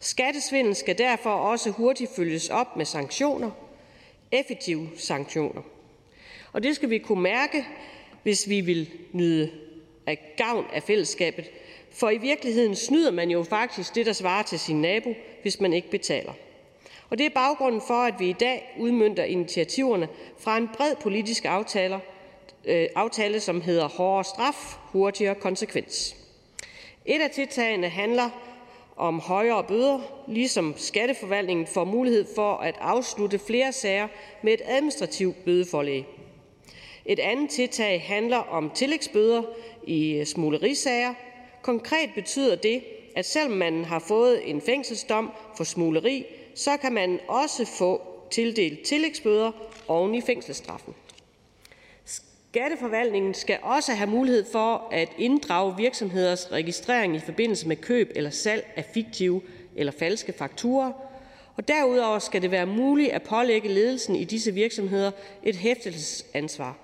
[0.00, 3.50] Skattesvindel skal derfor også hurtigt følges op med sanktioner,
[4.32, 5.62] effektive sanktioner.
[6.52, 7.66] Og det skal vi kunne mærke,
[8.22, 9.50] hvis vi vil nyde
[10.06, 11.50] af gavn af fællesskabet.
[11.92, 15.72] For i virkeligheden snyder man jo faktisk det, der svarer til sin nabo, hvis man
[15.72, 16.32] ikke betaler.
[17.10, 20.08] Og det er baggrunden for, at vi i dag udmyndter initiativerne
[20.38, 22.00] fra en bred politisk aftale
[22.66, 26.16] Øh, aftale, som hedder hårdere straf, hurtigere konsekvens.
[27.04, 28.30] Et af tiltagene handler
[28.96, 34.08] om højere bøder, ligesom skatteforvaltningen får mulighed for at afslutte flere sager
[34.42, 36.04] med et administrativt bødeforlæg.
[37.04, 39.42] Et andet tiltag handler om tillægsbøder
[39.86, 41.14] i smuglerisager.
[41.62, 42.82] Konkret betyder det,
[43.16, 46.24] at selvom man har fået en fængselsdom for smugleri,
[46.54, 49.52] så kan man også få tildelt tillægsbøder
[49.88, 50.94] oven i fængselsstraffen.
[52.56, 58.30] Skatteforvaltningen skal også have mulighed for at inddrage virksomheders registrering i forbindelse med køb eller
[58.30, 59.42] salg af fiktive
[59.74, 60.92] eller falske fakturer,
[61.56, 65.10] og derudover skal det være muligt at pålægge ledelsen i disse virksomheder
[65.42, 66.76] et hæftelsesansvar,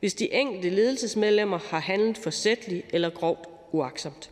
[0.00, 4.30] hvis de enkelte ledelsesmedlemmer har handlet forsætligt eller groft uaksomt.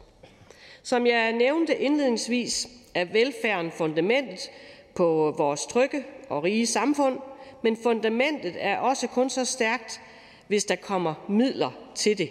[0.83, 4.51] Som jeg nævnte indledningsvis, er velfærden fundamentet
[4.95, 7.19] på vores trygge og rige samfund,
[7.63, 10.01] men fundamentet er også kun så stærkt,
[10.49, 12.31] hvis der kommer midler til det.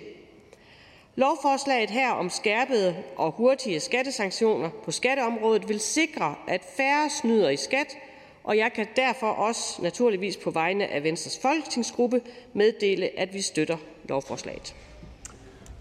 [1.15, 7.57] Lovforslaget her om skærpede og hurtige skattesanktioner på skatteområdet vil sikre, at færre snyder i
[7.57, 7.97] skat,
[8.43, 12.21] og jeg kan derfor også naturligvis på vegne af Venstres folketingsgruppe
[12.53, 13.77] meddele, at vi støtter
[14.09, 14.75] lovforslaget.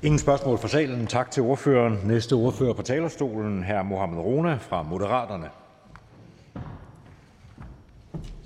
[0.02, 1.06] Ingen spørgsmål fra salen.
[1.06, 1.98] Tak til ordføreren.
[2.04, 3.82] Næste ordfører på talerstolen, hr.
[3.82, 5.50] Mohamed Rona fra Moderaterne.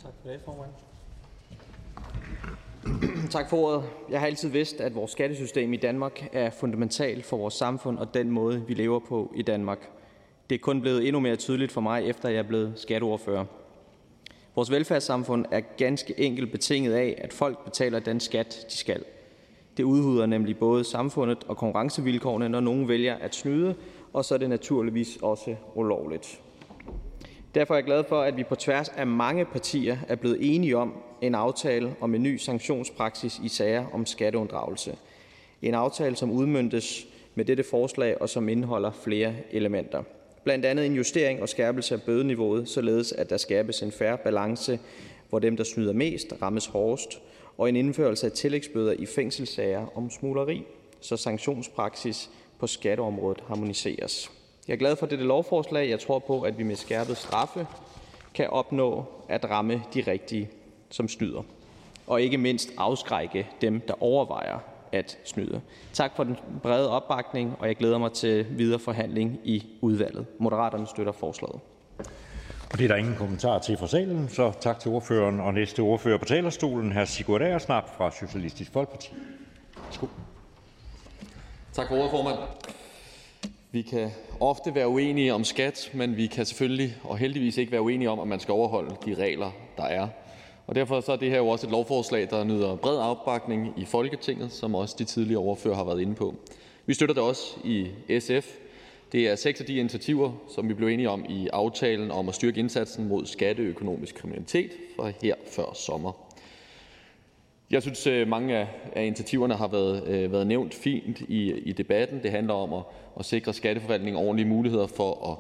[0.03, 0.86] Tak for det, formand.
[3.31, 3.85] Tak for ordet.
[4.11, 8.15] Jeg har altid vidst, at vores skattesystem i Danmark er fundamentalt for vores samfund og
[8.15, 9.91] den måde, vi lever på i Danmark.
[10.51, 13.45] Det er kun blevet endnu mere tydeligt for mig, efter jeg er blevet skatteordfører.
[14.55, 19.05] Vores velfærdssamfund er ganske enkelt betinget af, at folk betaler den skat, de skal.
[19.77, 23.75] Det udhuder nemlig både samfundet og konkurrencevilkårene, når nogen vælger at snyde,
[24.13, 26.41] og så er det naturligvis også ulovligt.
[27.57, 30.77] Derfor er jeg glad for, at vi på tværs af mange partier er blevet enige
[30.77, 34.97] om en aftale om en ny sanktionspraksis i sager om skatteunddragelse.
[35.63, 40.03] En aftale, som udmyndtes med dette forslag, og som indeholder flere elementer.
[40.45, 44.79] Blandt andet en justering og skærpelse af bødeniveauet, således at der skabes en færre balance,
[45.29, 47.21] hvor dem, der snyder mest, rammes hårdest,
[47.59, 50.65] og en indførelse af tillægsbøder i fængselssager om smugleri,
[51.01, 54.36] så sanktionspraksis på skatteområdet harmoniseres.
[54.69, 55.91] Jeg er glad for dette lovforslag.
[55.91, 57.67] Jeg tror på, at vi med skærpet straffe
[58.35, 60.51] kan opnå at ramme de rigtige,
[60.91, 61.43] som snyder,
[62.07, 64.59] og ikke mindst afskrække dem, der overvejer
[64.93, 65.61] at snyde.
[65.93, 70.27] Tak for den brede opbakning, og jeg glæder mig til videre forhandling i udvalget.
[70.39, 71.61] Moderaterne støtter forslaget.
[72.73, 75.41] Og det er der ingen kommentar til fra salen, så tak til ordføreren.
[75.41, 77.05] Og næste ordfører på talerstolen, hr.
[77.05, 79.13] Sigurd Agersnap fra Socialistisk Folkeparti.
[79.85, 80.07] Værsgo.
[81.73, 82.39] Tak for ordet, formand.
[83.77, 87.83] Vi kan ofte være uenige om skat, men vi kan selvfølgelig og heldigvis ikke være
[87.83, 90.09] uenige om, at man skal overholde de regler, der er.
[90.67, 93.85] Og derfor så er det her jo også et lovforslag, der nyder bred opbakning i
[93.85, 96.35] Folketinget, som også de tidligere overfører har været inde på.
[96.87, 97.87] Vi støtter det også i
[98.21, 98.55] SF,
[99.13, 102.35] Det er seks af de initiativer, som vi blev enige om i aftalen om at
[102.35, 106.26] styrke indsatsen mod skatteøkonomisk kriminalitet fra her før sommer.
[107.71, 112.23] Jeg synes, øh, mange af initiativerne har været, øh, været nævnt fint i, i debatten.
[112.23, 112.83] Det handler om at,
[113.19, 115.39] at sikre skatteforvaltningen ordentlige muligheder for at,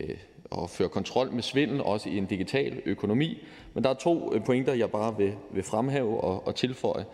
[0.00, 0.16] øh,
[0.62, 3.38] at føre kontrol med svindel, også i en digital økonomi.
[3.74, 7.04] Men der er to pointer, jeg bare vil, vil fremhæve og, og tilføje.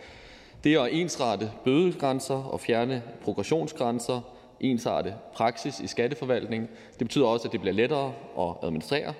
[0.64, 4.20] Det er at ensrette bødegrænser og fjerne progressionsgrænser,
[4.60, 6.68] ensarte praksis i skatteforvaltningen.
[6.98, 9.14] Det betyder også, at det bliver lettere at administrere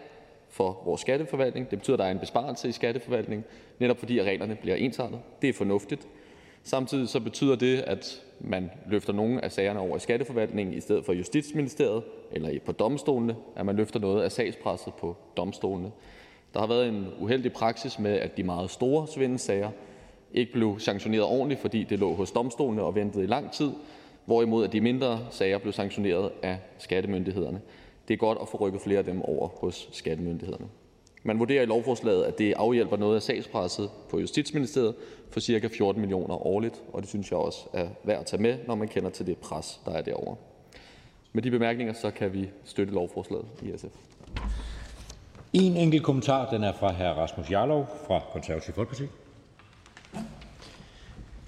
[0.53, 1.71] for vores skatteforvaltning.
[1.71, 3.45] Det betyder, at der er en besparelse i skatteforvaltningen,
[3.79, 5.19] netop fordi at reglerne bliver ensartet.
[5.43, 6.07] Det er fornuftigt.
[6.63, 11.05] Samtidig så betyder det, at man løfter nogle af sagerne over i skatteforvaltningen i stedet
[11.05, 12.03] for Justitsministeriet
[12.33, 15.91] eller på domstolene, at man løfter noget af sagspresset på domstolene.
[16.55, 19.71] Der har været en uheldig praksis med, at de meget store svindelsager
[20.35, 23.71] ikke blev sanktioneret ordentligt, fordi det lå hos domstolene og ventede i lang tid,
[24.25, 27.61] hvorimod at de mindre sager blev sanktioneret af skattemyndighederne.
[28.09, 30.67] Det er godt at få rykket flere af dem over hos skattemyndighederne.
[31.25, 34.95] Man vurderer i lovforslaget, at det afhjælper noget af sagspresset på Justitsministeriet
[35.31, 35.67] for ca.
[35.67, 38.89] 14 millioner årligt, og det synes jeg også er værd at tage med, når man
[38.89, 40.37] kender til det pres, der er derovre.
[41.33, 43.97] Med de bemærkninger så kan vi støtte lovforslaget i SF.
[45.53, 47.19] En enkelt kommentar, den er fra hr.
[47.19, 49.05] Rasmus Jarlov fra Konservativ Folkeparti.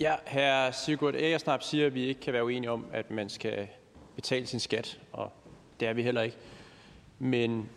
[0.00, 0.70] Ja, hr.
[0.72, 3.68] Sigurd Agersnap siger, at vi ikke kan være uenige om, at man skal
[4.14, 5.30] betale sin skat, og
[5.80, 6.36] det er vi heller ikke.
[7.18, 7.68] Men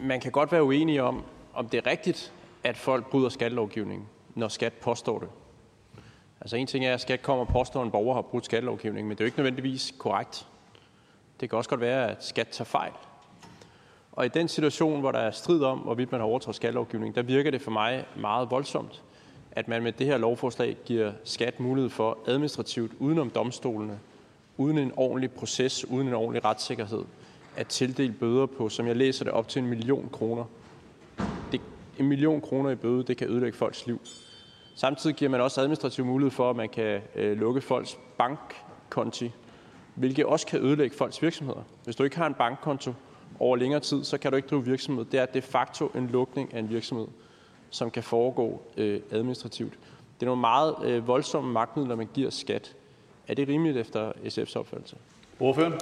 [0.00, 1.24] man kan godt være uenige om,
[1.54, 2.32] om det er rigtigt,
[2.64, 5.28] at folk bryder skattelovgivningen, når skat påstår det.
[6.40, 9.08] Altså en ting er, at skat kommer og påstår, at en borger har brudt skattelovgivningen,
[9.08, 10.46] men det er jo ikke nødvendigvis korrekt.
[11.40, 12.92] Det kan også godt være, at skat tager fejl.
[14.12, 17.22] Og i den situation, hvor der er strid om, hvorvidt man har overtrådt skattelovgivningen, der
[17.22, 19.02] virker det for mig meget voldsomt,
[19.52, 23.98] at man med det her lovforslag giver skat mulighed for administrativt udenom domstolene,
[24.56, 27.04] uden en ordentlig proces, uden en ordentlig retssikkerhed,
[27.56, 30.44] at tildele bøder på, som jeg læser det, op til en million kroner.
[31.52, 31.60] Det,
[31.98, 34.00] en million kroner i bøde, det kan ødelægge folks liv.
[34.74, 39.32] Samtidig giver man også administrativ mulighed for, at man kan øh, lukke folks bankkonti,
[39.94, 41.62] hvilket også kan ødelægge folks virksomheder.
[41.84, 42.92] Hvis du ikke har en bankkonto
[43.38, 45.04] over længere tid, så kan du ikke drive virksomhed.
[45.04, 47.06] Det er de facto en lukning af en virksomhed,
[47.70, 49.72] som kan foregå øh, administrativt.
[50.20, 52.74] Det er nogle meget øh, voldsomme magtmidler, man giver skat.
[53.28, 54.96] Er det rimeligt efter SF's opfattelse?
[55.40, 55.74] Ordføreren?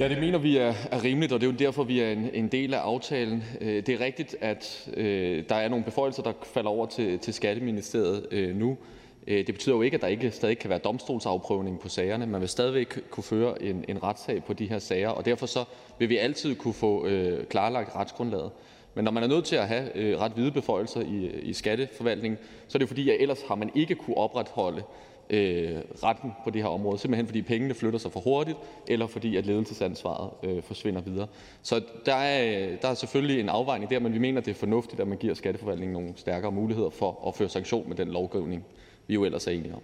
[0.00, 2.30] Ja, det mener vi er, er rimeligt, og det er jo derfor, vi er en,
[2.32, 3.44] en del af aftalen.
[3.60, 7.34] Øh, det er rigtigt, at øh, der er nogle beføjelser, der falder over til, til
[7.34, 8.78] Skatteministeriet øh, nu.
[9.26, 12.26] Øh, det betyder jo ikke, at der ikke stadig kan være domstolsafprøvning på sagerne.
[12.26, 15.64] Man vil stadigvæk kunne føre en, en retssag på de her sager, og derfor så
[15.98, 18.50] vil vi altid kunne få øh, klarlagt retsgrundlaget.
[18.94, 22.38] Men når man er nødt til at have øh, ret hvide beføjelser i, i skatteforvaltningen,
[22.68, 24.82] så er det fordi, at ellers har man ikke kunne opretholde
[25.30, 29.36] øh, retten på det her område, simpelthen fordi pengene flytter sig for hurtigt, eller fordi
[29.36, 31.26] at ledelsesansvaret øh, forsvinder videre.
[31.62, 35.00] Så der er, der er selvfølgelig en afvejning der, men vi mener, det er fornuftigt,
[35.00, 38.64] at man giver skatteforvaltningen nogle stærkere muligheder for at føre sanktion med den lovgivning,
[39.06, 39.82] vi jo ellers er enige om.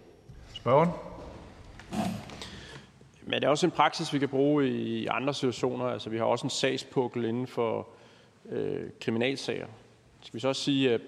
[0.55, 0.89] Spørgen?
[3.23, 5.85] Men det er også en praksis, vi kan bruge i andre situationer.
[5.85, 7.89] Altså, vi har også en sagspukkel inden for
[8.51, 9.67] øh, kriminalsager.
[10.21, 11.01] Skal vi så også sige, at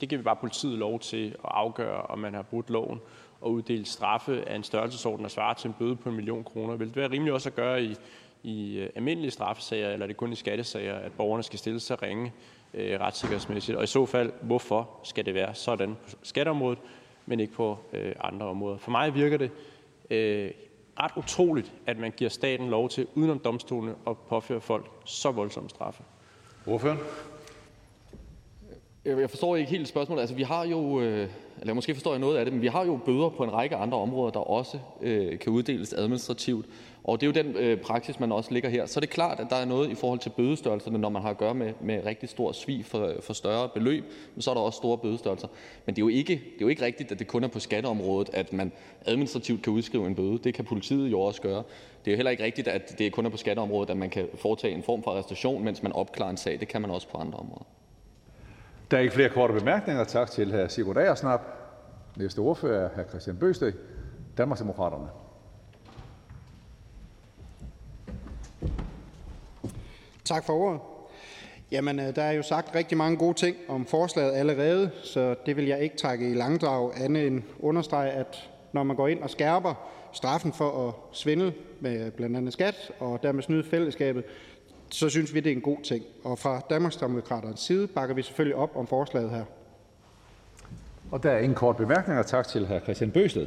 [0.00, 3.00] det giver vi bare politiet lov til at afgøre, om man har brudt loven
[3.40, 6.76] og uddele straffe af en størrelsesorden, der svarer til en bøde på en million kroner.
[6.76, 7.96] Vil det være rimeligt også at gøre i,
[8.42, 12.02] i øh, almindelige straffesager, eller er det kun i skattesager, at borgerne skal stille sig
[12.02, 12.32] ringe
[12.74, 13.78] øh, retssikkerhedsmæssigt?
[13.78, 16.78] Og i så fald, hvorfor skal det være sådan på skatteområdet,
[17.26, 18.78] men ikke på øh, andre områder?
[18.78, 19.50] For mig virker det
[20.10, 20.50] øh,
[21.00, 25.70] ret utroligt, at man giver staten lov til, udenom domstolene, at påføre folk så voldsomme
[25.70, 26.02] straffe.
[26.66, 26.98] Ordføreren?
[29.04, 30.20] Jeg forstår ikke helt spørgsmålet.
[30.20, 31.28] Altså, vi har jo, øh,
[31.60, 33.76] eller måske forstår jeg noget af det, men vi har jo bøder på en række
[33.76, 36.66] andre områder, der også øh, kan uddeles administrativt.
[37.04, 38.86] Og det er jo den øh, praksis, man også ligger her.
[38.86, 41.30] Så er det klart, at der er noget i forhold til bødestørrelserne, når man har
[41.30, 44.04] at gøre med, med rigtig stor svig for, for større beløb,
[44.34, 45.48] men så er der også store bødestørrelser.
[45.86, 47.60] Men det er, jo ikke, det er jo ikke rigtigt, at det kun er på
[47.60, 48.72] skatteområdet, at man
[49.06, 50.38] administrativt kan udskrive en bøde.
[50.38, 51.62] Det kan politiet jo også gøre.
[52.04, 54.28] Det er jo heller ikke rigtigt, at det kun er på skatteområdet, at man kan
[54.34, 56.60] foretage en form for arrestation, mens man opklarer en sag.
[56.60, 57.64] Det kan man også på andre områder.
[58.90, 60.04] Der er ikke flere korte bemærkninger.
[60.04, 60.68] Tak til hr.
[60.68, 61.40] Sigurd Agersnap.
[62.16, 63.08] Næste ordfører er hr.
[63.08, 63.72] Christian Bøsted,
[64.38, 65.08] Danmarksdemokraterne.
[70.24, 70.80] Tak for ordet.
[71.70, 75.56] Jamen, øh, der er jo sagt rigtig mange gode ting om forslaget allerede, så det
[75.56, 79.30] vil jeg ikke trække i langdrag andet end understrege, at når man går ind og
[79.30, 79.74] skærper
[80.12, 84.24] straffen for at svindle med blandt andet skat og dermed snyde fællesskabet,
[84.90, 86.04] så synes vi, det er en god ting.
[86.24, 89.44] Og fra Danmarksdemokraternes side bakker vi selvfølgelig op om forslaget her.
[91.10, 92.22] Og der er ingen korte bemærkninger.
[92.22, 92.78] Tak til hr.
[92.78, 93.46] Christian Bøsted.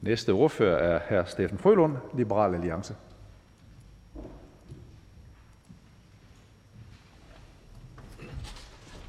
[0.00, 1.28] Næste ordfører er hr.
[1.28, 2.94] Steffen Frølund, Liberal Alliance.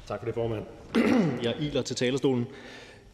[0.06, 0.64] Tak for det, formand.
[1.42, 2.46] Jeg iler til talerstolen.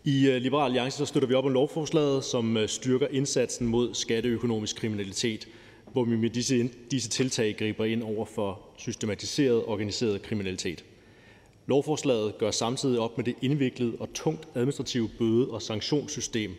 [0.05, 3.95] I øh, Liberal Alliance så støtter vi op om lovforslaget, som øh, styrker indsatsen mod
[3.95, 5.49] skatteøkonomisk kriminalitet–
[5.97, 10.85] hvor vi med disse, disse tiltag griber ind over for systematiseret organiseret kriminalitet.
[11.67, 16.51] Lovforslaget gør samtidig op med det indviklede og tungt administrative bøde- og sanktionssystem,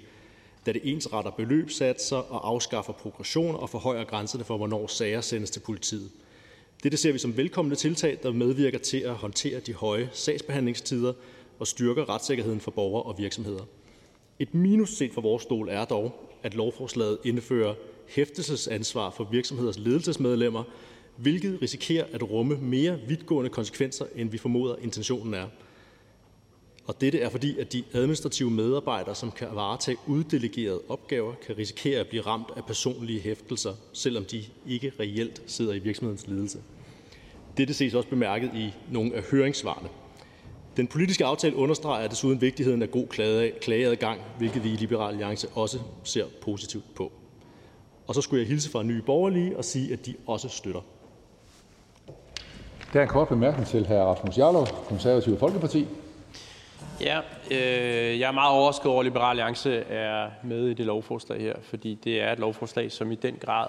[0.65, 5.59] da det ensretter beløbssatser og afskaffer progression og forhøjer grænserne for, hvornår sager sendes til
[5.59, 6.09] politiet.
[6.84, 11.14] Dette ser vi som velkomne tiltag, der medvirker til at håndtere de høje sagsbehandlingstider
[11.59, 13.64] og styrker retssikkerheden for borgere og virksomheder.
[14.39, 16.11] Et minus set fra vores stol er dog,
[16.43, 17.73] at lovforslaget indfører
[18.08, 20.64] hæftelsesansvar for virksomheders ledelsesmedlemmer,
[21.16, 25.48] hvilket risikerer at rumme mere vidtgående konsekvenser, end vi formoder intentionen er.
[26.88, 32.00] Og dette er fordi, at de administrative medarbejdere, som kan varetage uddelegerede opgaver, kan risikere
[32.00, 36.60] at blive ramt af personlige hæftelser, selvom de ikke reelt sidder i virksomhedens ledelse.
[37.58, 39.90] Dette ses også bemærket i nogle af høringssvarene.
[40.78, 43.08] Den politiske aftale understreger desuden vigtigheden af god
[43.62, 47.12] klageadgang, hvilket vi i Liberal Alliance også ser positivt på.
[48.08, 50.82] Og så skulle jeg hilse fra Nye Borgerlige og sige, at de også støtter.
[52.94, 53.94] Der er en kort bemærkning til hr.
[53.94, 55.88] Rasmus Jarlov, Konservative Folkeparti.
[57.02, 57.20] Ja,
[57.52, 61.56] øh, jeg er meget overrasket over, at Liberal Alliance er med i det lovforslag her,
[61.62, 63.68] fordi det er et lovforslag, som i den grad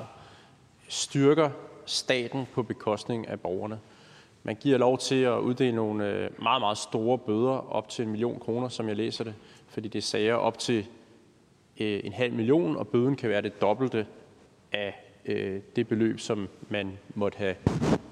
[0.89, 1.51] styrker
[1.87, 3.79] staten på bekostning af borgerne.
[4.43, 8.11] Man giver lov til at uddele nogle øh, meget, meget store bøder op til en
[8.11, 9.35] million kroner, som jeg læser det,
[9.69, 10.87] fordi det er sager op til
[11.81, 14.07] øh, en halv million, og bøden kan være det dobbelte
[14.73, 17.55] af øh, det beløb, som man måtte have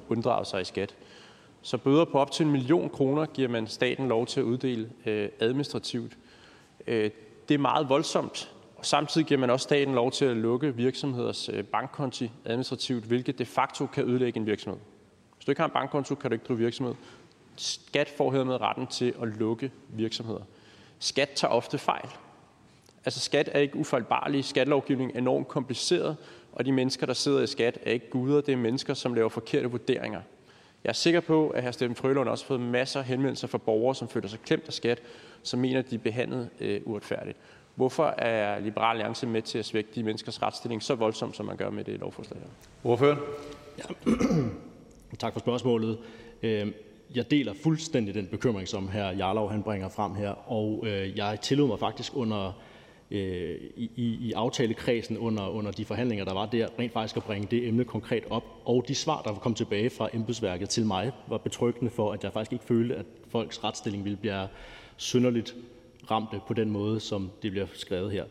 [0.08, 0.94] unddraget sig i skat.
[1.62, 4.90] Så bøder på op til en million kroner giver man staten lov til at uddele
[5.06, 6.18] øh, administrativt.
[6.86, 7.10] Øh,
[7.48, 11.48] det er meget voldsomt, og samtidig giver man også staten lov til at lukke virksomheders
[11.48, 14.80] øh, bankkonti administrativt, hvilket de facto kan ødelægge en virksomhed.
[15.36, 16.94] Hvis du ikke har en bankkonto, kan du ikke drive virksomhed.
[17.56, 20.42] Skat får hermed retten til at lukke virksomheder.
[20.98, 22.08] Skat tager ofte fejl.
[23.04, 24.44] Altså skat er ikke ufejlbarlig.
[24.44, 26.16] Skattelovgivning er enormt kompliceret,
[26.56, 28.40] og de mennesker, der sidder i skat, er ikke guder.
[28.40, 30.20] Det er mennesker, som laver forkerte vurderinger.
[30.84, 31.70] Jeg er sikker på, at hr.
[31.70, 34.72] Steffen Frølund også har fået masser af henvendelser fra borgere, som føler sig klemt af
[34.72, 35.02] skat,
[35.42, 37.38] som mener, at de er behandlet øh, uretfærdigt.
[37.74, 41.56] Hvorfor er Liberal Alliance med til at svække de menneskers retsstilling så voldsomt, som man
[41.56, 42.48] gør med det lovforslag her?
[42.90, 43.18] Ordføreren?
[43.78, 43.84] Ja.
[45.18, 45.98] Tak for spørgsmålet.
[46.42, 46.74] Øhm,
[47.14, 48.98] jeg deler fuldstændig den bekymring, som hr.
[48.98, 52.52] Jarlov han bringer frem her, og øh, jeg tillod mig faktisk under øh,
[53.10, 57.48] Øh, i, i aftalekredsen under, under de forhandlinger, der var der, rent faktisk at bringe
[57.50, 58.44] det emne konkret op.
[58.64, 62.32] Og de svar, der kom tilbage fra embedsværket til mig, var betryggende for, at jeg
[62.32, 64.48] faktisk ikke følte, at folks retsstilling ville blive
[64.96, 65.56] synderligt
[66.10, 68.24] ramte på den måde, som det bliver skrevet her.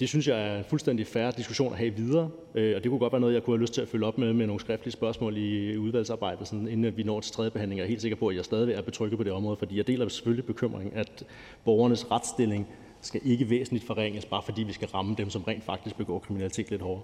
[0.00, 2.98] Det synes jeg er en fuldstændig færre diskussion at have videre, øh, og det kunne
[2.98, 4.92] godt være noget, jeg kunne have lyst til at følge op med med nogle skriftlige
[4.92, 7.78] spørgsmål i udvalgsarbejdet, sådan, inden vi når til tredje behandling.
[7.78, 9.86] Jeg er helt sikker på, at jeg stadig er betrykket på det område, fordi jeg
[9.86, 11.24] deler selvfølgelig bekymringen, at
[11.64, 12.68] borgernes retsstilling
[13.06, 16.70] skal ikke væsentligt forringes, bare fordi vi skal ramme dem, som rent faktisk begår kriminalitet
[16.70, 17.02] lidt hårdere.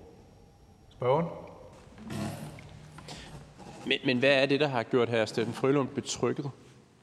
[0.89, 1.27] Spørgeren?
[3.87, 5.25] Men, men hvad er det, der har gjort hr.
[5.25, 6.51] Steffen Frølund betrykket?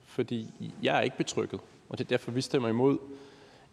[0.03, 0.47] Fordi
[0.83, 1.59] jeg er ikke betrykket,
[1.89, 2.97] og det er derfor, vi stemmer imod,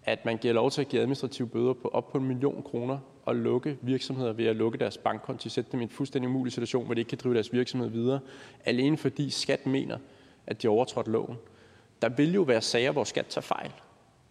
[0.04, 2.98] at man giver lov til at give administrative bøder på op på en million kroner
[3.24, 6.84] og lukke virksomheder ved at lukke deres bankkonti, sætte dem i en fuldstændig umulig situation,
[6.84, 8.20] hvor de ikke kan drive deres virksomhed videre,
[8.64, 9.98] alene fordi skat mener,
[10.46, 11.36] at de overtrådt loven.
[12.02, 13.72] Der vil jo være sager, hvor skat tager fejl.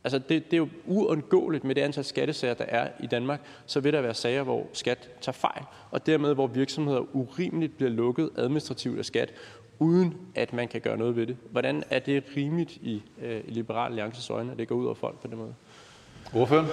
[0.05, 3.79] Altså det, det er jo uundgåeligt med det antal skattesager, der er i Danmark, så
[3.79, 8.29] vil der være sager, hvor skat tager fejl, og dermed hvor virksomheder urimeligt bliver lukket
[8.37, 9.33] administrativt af skat,
[9.79, 11.37] uden at man kan gøre noget ved det.
[11.51, 15.21] Hvordan er det rimeligt i øh, Liberal Alliances øjne, at det går ud over folk
[15.21, 15.53] på den måde?
[16.33, 16.67] Ordføreren?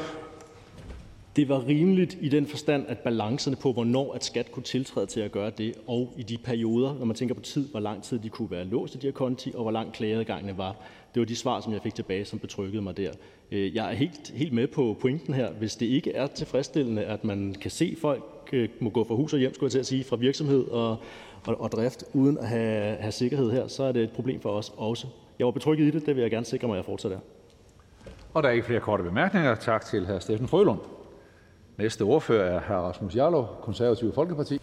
[1.37, 5.21] Det var rimeligt i den forstand, at balancerne på, hvornår at skat kunne tiltræde til
[5.21, 8.19] at gøre det, og i de perioder, når man tænker på tid, hvor lang tid
[8.19, 10.77] de kunne være låst i de her konti, og hvor lang klageadgangene var.
[11.15, 13.13] Det var de svar, som jeg fik tilbage, som betrykkede mig der.
[13.53, 15.53] Øh, jeg er helt, helt med på pointen her.
[15.53, 19.33] Hvis det ikke er tilfredsstillende, at man kan se folk øh, må gå fra hus
[19.33, 20.97] og hjem, skulle jeg til at sige, fra virksomhed og,
[21.47, 24.51] og, og drift, uden at have, have sikkerhed her, så er det et problem for
[24.51, 25.07] os også.
[25.39, 27.19] Jeg var betrykket i det, det vil jeg gerne sikre mig, at jeg fortsat er.
[28.35, 29.55] Og der er ikke flere korte bemærkninger.
[29.55, 30.19] Tak til hr.
[30.19, 30.79] Steffen Frølund.
[31.79, 32.73] Næste ordfører er hr.
[32.73, 34.61] Rasmus Jarlov, Konservative Folkeparti.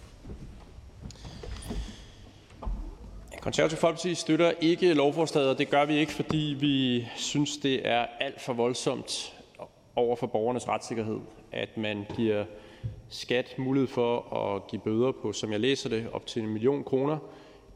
[3.41, 8.05] Konservative Folkeparti støtter ikke lovforslaget, og det gør vi ikke, fordi vi synes, det er
[8.19, 9.33] alt for voldsomt
[9.95, 11.19] over for borgernes retssikkerhed,
[11.51, 12.45] at man giver
[13.09, 16.83] skat mulighed for at give bøder på, som jeg læser det, op til en million
[16.83, 17.17] kroner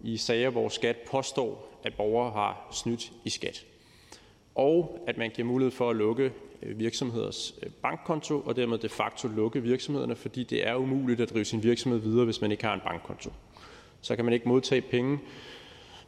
[0.01, 3.65] i sager, hvor skat påstår, at borgere har snydt i skat.
[4.55, 6.31] Og at man giver mulighed for at lukke
[6.63, 11.29] øh, virksomheders øh, bankkonto, og dermed de facto lukke virksomhederne, fordi det er umuligt at
[11.29, 13.29] drive sin virksomhed videre, hvis man ikke har en bankkonto.
[14.03, 15.19] Så kan man ikke modtage penge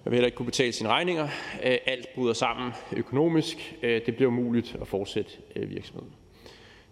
[0.04, 1.28] Man vil heller ikke kunne betale sine regninger.
[1.64, 3.76] Øh, alt bryder sammen økonomisk.
[3.84, 6.12] Øh, det bliver umuligt at fortsætte øh, virksomheden.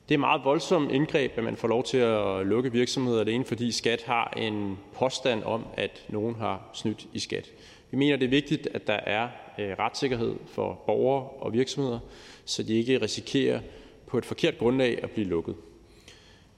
[0.09, 3.71] Det er meget voldsomt indgreb, at man får lov til at lukke virksomheder alene, fordi
[3.71, 7.51] skat har en påstand om, at nogen har snydt i skat.
[7.91, 9.27] Vi mener, det er vigtigt, at der er
[9.57, 11.99] retssikkerhed for borgere og virksomheder,
[12.45, 13.59] så de ikke risikerer
[14.07, 15.55] på et forkert grundlag at blive lukket.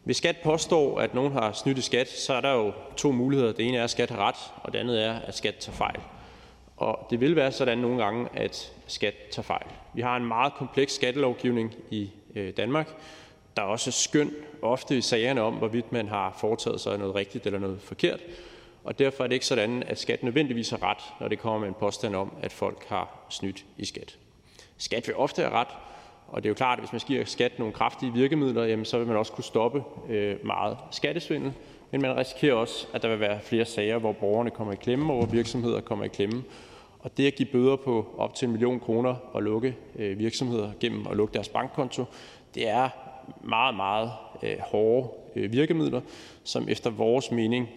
[0.05, 3.51] Hvis skat påstår, at nogen har snydt i skat, så er der jo to muligheder.
[3.51, 5.99] Det ene er, at skat har ret, og det andet er, at skat tager fejl.
[6.77, 9.67] Og det vil være sådan nogle gange, at skat tager fejl.
[9.93, 12.95] Vi har en meget kompleks skattelovgivning i øh, Danmark.
[13.57, 17.45] Der er også skøn ofte i sagerne om, hvorvidt man har foretaget sig noget rigtigt
[17.45, 18.19] eller noget forkert.
[18.83, 21.67] Og derfor er det ikke sådan, at skat nødvendigvis har ret, når det kommer med
[21.67, 24.17] en påstand om, at folk har snydt i skat.
[24.77, 25.67] Skat vil ofte have ret,
[26.27, 28.97] og det er jo klart, at hvis man giver skat nogle kraftige virkemidler, jamen, så
[28.97, 31.53] vil man også kunne stoppe øh, meget skattesvindel.
[31.91, 35.13] Men man risikerer også, at der vil være flere sager, hvor borgerne kommer i klemme,
[35.13, 36.43] og hvor virksomheder kommer i klemme.
[36.99, 40.71] Og det at give bøder på op til en million kroner og lukke øh, virksomheder
[40.79, 42.03] gennem at lukke deres bankkonto,
[42.55, 42.89] det er
[43.43, 44.11] meget, meget
[44.43, 46.01] øh, hårde øh, virkemidler,
[46.43, 47.69] som efter vores mening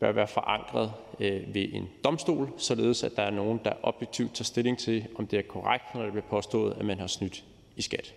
[0.00, 4.44] bør være forankret øh, ved en domstol, således at der er nogen, der objektivt tager
[4.44, 7.44] stilling til, om det er korrekt, når det bliver påstået, at man har snydt
[7.76, 8.14] i skat.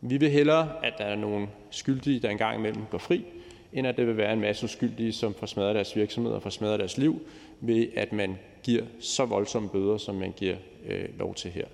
[0.00, 3.24] Vi vil hellere, at der er nogle skyldige, der engang imellem går fri,
[3.72, 6.50] end at det vil være en masse uskyldige, som får smadret deres virksomhed og får
[6.50, 7.20] smadret deres liv,
[7.60, 11.64] ved at man giver så voldsomme bøder, som man giver øh, lov til her.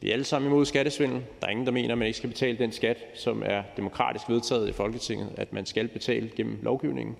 [0.00, 1.22] Vi er alle sammen imod skattesvindel.
[1.40, 4.28] Der er ingen, der mener, at man ikke skal betale den skat, som er demokratisk
[4.28, 7.16] vedtaget i Folketinget, at man skal betale gennem lovgivningen.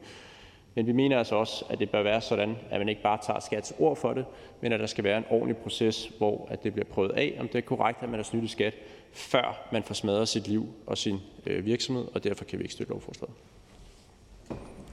[0.75, 3.41] Men vi mener altså også, at det bør være sådan, at man ikke bare tager
[3.41, 4.25] skats ord for det,
[4.61, 7.49] men at der skal være en ordentlig proces, hvor at det bliver prøvet af, om
[7.49, 8.75] det er korrekt, at man har snydt i skat,
[9.13, 12.75] før man får smadret sit liv og sin øh, virksomhed, og derfor kan vi ikke
[12.75, 13.35] støtte lovforslaget.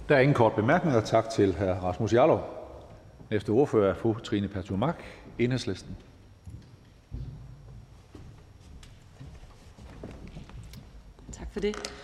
[0.09, 1.01] Der er ingen kort bemærkninger.
[1.01, 1.63] Tak til hr.
[1.63, 2.41] Rasmus Jarlov.
[3.29, 4.97] Næste ordfører er fru Trine Pertou Mach,
[5.39, 5.97] Enhedslisten.
[11.31, 11.98] Tak for det.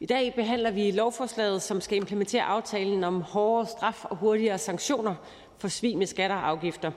[0.00, 5.14] I dag behandler vi lovforslaget, som skal implementere aftalen om hårdere straf og hurtigere sanktioner
[5.58, 6.90] for svig med skatter og afgifter.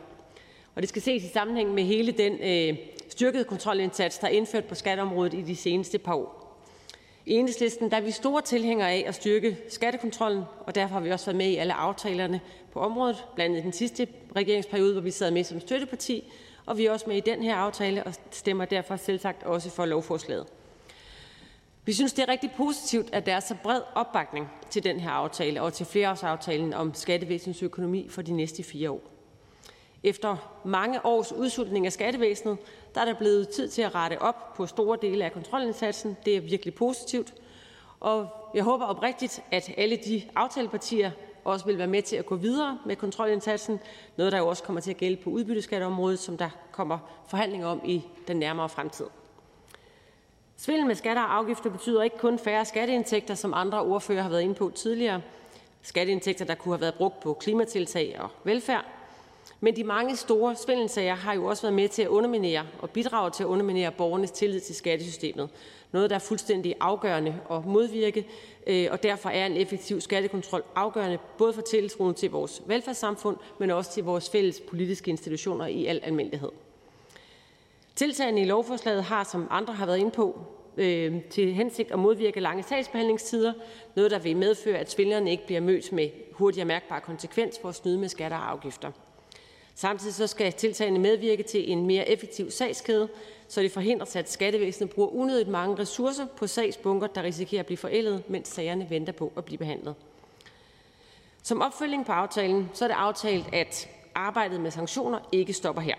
[0.76, 2.78] Og det skal ses i sammenhæng med hele den øh,
[3.10, 6.60] styrkede kontrolindsats, der er indført på skatteområdet i de seneste par år.
[7.26, 11.12] I Enhedslisten der er vi store tilhængere af at styrke skattekontrollen, og derfor har vi
[11.12, 15.12] også været med i alle aftalerne på området, blandt andet den sidste regeringsperiode, hvor vi
[15.12, 16.32] sad med som støtteparti,
[16.66, 19.86] og vi er også med i den her aftale og stemmer derfor selvsagt også for
[19.86, 20.46] lovforslaget.
[21.86, 25.12] Vi synes, det er rigtig positivt, at der er så bred opbakning til den her
[25.12, 29.02] aftale og til flereårsaftalen om skattevæsenets økonomi for de næste fire år.
[30.04, 32.58] Efter mange års udsultning af skattevæsenet,
[32.96, 36.18] der er der blevet tid til at rette op på store dele af kontrolindsatsen.
[36.26, 37.34] Det er virkelig positivt.
[38.00, 41.12] Og jeg håber oprigtigt, at alle de aftalepartier
[41.44, 43.80] også vil være med til at gå videre med kontrolindsatsen.
[44.18, 47.82] Noget, der jo også kommer til at gælde på udbytteskatteområdet, som der kommer forhandlinger om
[47.86, 49.06] i den nærmere fremtid.
[50.62, 54.42] Svindel med skatter og afgifter betyder ikke kun færre skatteindtægter, som andre ordfører har været
[54.42, 55.22] inde på tidligere.
[55.82, 58.86] Skatteindtægter, der kunne have været brugt på klimatiltag og velfærd.
[59.60, 63.32] Men de mange store svindelsager har jo også været med til at underminere og bidrage
[63.32, 65.50] til at underminere borgernes tillid til skattesystemet.
[65.92, 68.28] Noget, der er fuldstændig afgørende at modvirke,
[68.68, 73.72] øh, og derfor er en effektiv skattekontrol afgørende både for tiltroen til vores velfærdssamfund, men
[73.72, 76.50] også til vores fælles politiske institutioner i al almindelighed.
[78.00, 80.40] Tiltagene i lovforslaget har, som andre har været inde på,
[80.78, 83.54] øh, til hensigt at modvirke lange sagsbehandlingstider,
[83.96, 87.70] noget der vil medføre, at svindlerne ikke bliver mødt med hurtig og mærkbar konsekvens for
[87.70, 88.92] at snyde med skatter og afgifter.
[89.76, 93.10] Samtidig så skal tiltagene medvirke til en mere effektiv sagskæde,
[93.48, 97.78] så det forhindres, at skattevæsenet bruger unødigt mange ressourcer på sagsbunker, der risikerer at blive
[97.78, 99.96] forældet, mens sagerne venter på at blive behandlet.
[101.44, 105.96] Som opfølging på aftalen, så er det aftalt, at arbejdet med sanktioner ikke stopper her.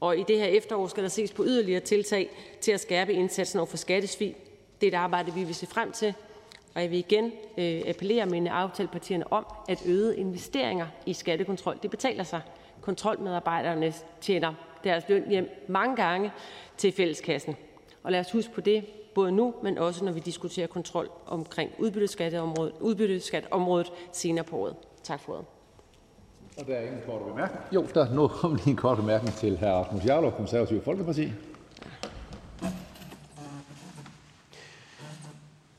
[0.00, 3.58] Og i det her efterår skal der ses på yderligere tiltag til at skærpe indsatsen
[3.58, 4.36] over for skattesvig.
[4.80, 6.14] Det er et arbejde, vi vil se frem til.
[6.74, 11.90] Og jeg vil igen øh, appellere mine aftalepartierne om, at øgede investeringer i skattekontrol, det
[11.90, 12.40] betaler sig.
[12.80, 14.54] Kontrolmedarbejderne tjener
[14.84, 16.32] deres løn hjem mange gange
[16.76, 17.56] til fælleskassen.
[18.02, 21.70] Og lad os huske på det, både nu, men også når vi diskuterer kontrol omkring
[21.78, 24.76] udbytteskatteområdet, udbytteskatteområdet senere på året.
[25.02, 25.59] Tak for ordet.
[26.60, 27.66] Og der er ingen korte bemærkninger.
[27.72, 29.64] Jo, der er nu kommet lige en kort bemærkning til hr.
[29.66, 31.32] Rasmus Jarlov, Konservative Folkeparti.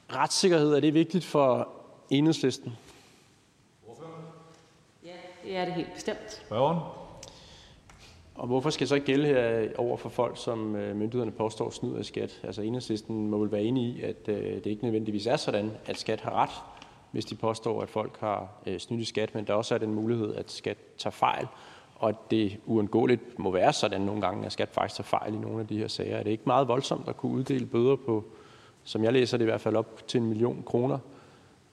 [0.10, 1.70] Retssikkerhed, er det vigtigt for
[2.10, 2.78] enhedslisten?
[5.06, 5.12] Ja,
[5.44, 6.42] det er det helt bestemt.
[6.46, 6.80] Spørgeren?
[8.36, 11.70] Og hvorfor skal det så ikke gælde her over for folk, som øh, myndighederne påstår
[11.70, 12.42] snyder i skat?
[12.44, 16.00] Altså enhedslisten må vel være enige i, at øh, det ikke nødvendigvis er sådan, at
[16.00, 16.50] skat har ret
[17.12, 19.94] hvis de påstår, at folk har øh, snydt i skat, men der også er den
[19.94, 21.48] mulighed, at skat tager fejl,
[21.96, 25.38] og at det uundgåeligt må være sådan nogle gange, at skat faktisk tager fejl i
[25.38, 26.18] nogle af de her sager.
[26.18, 28.24] Er det ikke meget voldsomt at kunne uddele bøder på,
[28.84, 30.98] som jeg læser det i hvert fald, op til en million kroner,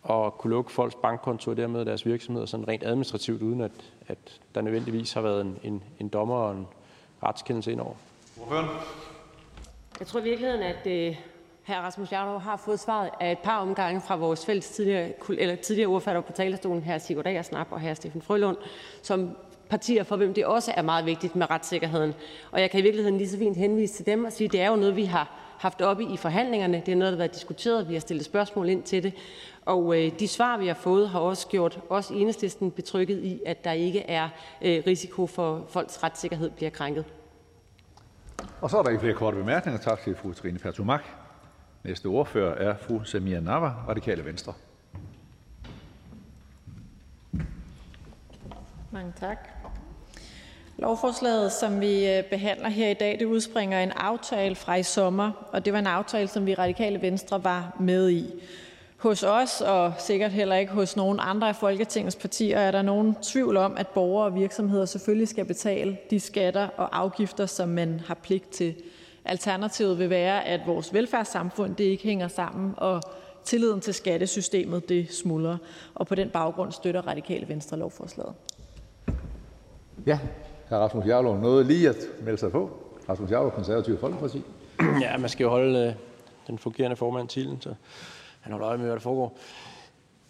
[0.03, 3.73] og kunne lukke folks bankkonto og dermed deres virksomheder sådan rent administrativt, uden at,
[4.09, 6.67] at der nødvendigvis har været en, en, en dommer og en
[7.23, 7.95] retskendelse indover?
[9.99, 11.17] Jeg tror i virkeligheden, at øh,
[11.69, 11.73] hr.
[11.73, 15.89] Rasmus Jarlov har fået svaret af et par omgange fra vores fælles tidligere, eller tidligere
[15.89, 18.57] ordfører på talerstolen, her Sigurd Agersnap og her Steffen Frølund,
[19.03, 19.37] som
[19.71, 22.15] partier, for hvem det også er meget vigtigt med retssikkerheden.
[22.51, 24.61] Og jeg kan i virkeligheden lige så fint henvise til dem og sige, at det
[24.61, 26.83] er jo noget, vi har haft oppe i forhandlingerne.
[26.87, 27.89] Det er noget, der har været diskuteret.
[27.89, 29.13] Vi har stillet spørgsmål ind til det.
[29.67, 33.41] Og øh, de svar, vi har fået, har også gjort os i enhedslisten betrykket i,
[33.47, 34.29] at der ikke er
[34.63, 37.05] øh, risiko for, at folks retssikkerhed bliver krænket.
[38.61, 39.81] Og så er der ikke flere korte bemærkninger.
[39.81, 41.28] Tak til fru Trine Pertumak.
[41.85, 44.53] Næste ordfører er fru Samia Nava, Radikale Venstre.
[48.93, 49.49] Mange tak.
[50.79, 55.49] Lovforslaget, som vi øh, behandler her i dag, det udspringer en aftale fra i sommer,
[55.53, 58.43] og det var en aftale, som vi Radikale Venstre var med i.
[58.97, 63.15] Hos os, og sikkert heller ikke hos nogen andre af Folketingets partier, er der nogen
[63.23, 68.01] tvivl om, at borgere og virksomheder selvfølgelig skal betale de skatter og afgifter, som man
[68.07, 68.75] har pligt til.
[69.29, 73.03] Alternativet vil være, at vores velfærdssamfund det ikke hænger sammen, og
[73.45, 75.57] tilliden til skattesystemet det smuldrer.
[75.95, 78.35] Og på den baggrund støtter Radikale Venstre lovforslaget.
[80.07, 80.19] Ja,
[80.69, 80.75] hr.
[80.75, 82.71] Rasmus Jarlov nåede lige at melde sig på.
[83.09, 84.43] Rasmus Jarlov, Konservative Folkeparti.
[85.01, 85.95] Ja, man skal jo holde øh,
[86.47, 87.75] den fungerende formand til, så
[88.41, 89.39] han holder øje med, hvad der foregår.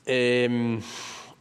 [0.07, 0.83] Øhm,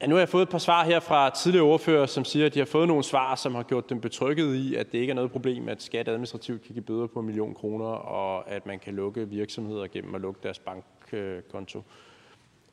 [0.06, 2.60] nu har jeg fået et par svar her fra tidligere ordfører, som siger, at de
[2.60, 5.32] har fået nogle svar, som har gjort dem betrykket i, at det ikke er noget
[5.32, 8.94] problem, at skat administrativt kan give bøder på en million kroner, og at man kan
[8.94, 11.84] lukke virksomheder gennem at lukke deres bankkonto.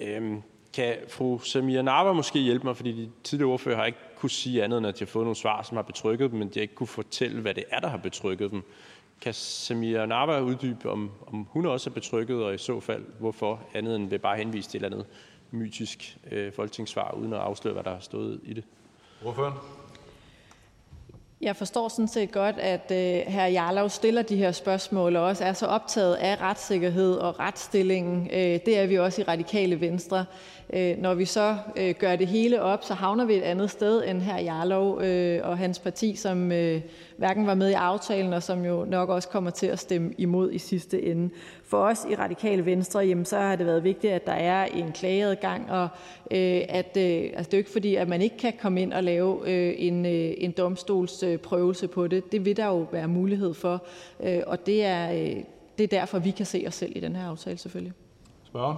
[0.01, 0.43] Øhm,
[0.75, 4.65] kan fru Samia Narva måske hjælpe mig, fordi de tidligere ordfører har ikke kunne sige
[4.65, 6.63] andet, end at de har fået nogle svar, som har betrykket dem, men de har
[6.63, 8.63] ikke kunne fortælle, hvad det er, der har betrykket dem.
[9.21, 13.61] Kan Samia Narva uddybe, om, om hun også er betrykket, og i så fald hvorfor,
[13.75, 15.13] andet end ved bare henvise til et eller andet
[15.55, 18.65] mytisk øh, folketingssvar, uden at afsløre, hvad der har stået i det?
[19.25, 19.55] Ordføreren?
[21.41, 23.47] Jeg forstår sådan set godt, at øh, hr.
[23.47, 28.31] Jarlov stiller de her spørgsmål og også er så optaget af retssikkerhed og retsstillingen.
[28.33, 30.25] Øh, det er vi også i Radikale Venstre.
[30.73, 34.05] Øh, når vi så øh, gør det hele op, så havner vi et andet sted
[34.07, 34.39] end hr.
[34.39, 36.81] Jarlov øh, og hans parti, som øh,
[37.17, 40.53] hverken var med i aftalen, og som jo nok også kommer til at stemme imod
[40.53, 41.35] i sidste ende.
[41.65, 44.93] For os i Radikale Venstre, jamen, så har det været vigtigt, at der er en
[44.93, 45.89] klageadgang, og
[46.31, 48.93] øh, at, øh, altså, det er jo ikke fordi, at man ikke kan komme ind
[48.93, 52.33] og lave øh, en, øh, en domstolsprøvelse på det.
[52.33, 53.85] Det vil der jo være mulighed for,
[54.21, 55.37] øh, og det er, øh,
[55.79, 57.93] det er derfor, vi kan se os selv i den her aftale selvfølgelig.
[58.45, 58.77] Spørgen?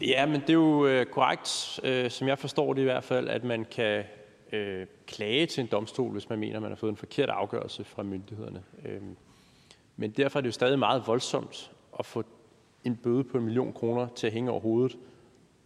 [0.00, 3.28] Ja, men det er jo øh, korrekt, øh, som jeg forstår det i hvert fald,
[3.28, 4.04] at man kan
[4.52, 8.02] øh, klage til en domstol, hvis man mener, man har fået en forkert afgørelse fra
[8.02, 8.62] myndighederne.
[8.84, 9.02] Øh,
[9.96, 12.24] men derfor er det jo stadig meget voldsomt at få
[12.84, 14.98] en bøde på en million kroner til at hænge over hovedet,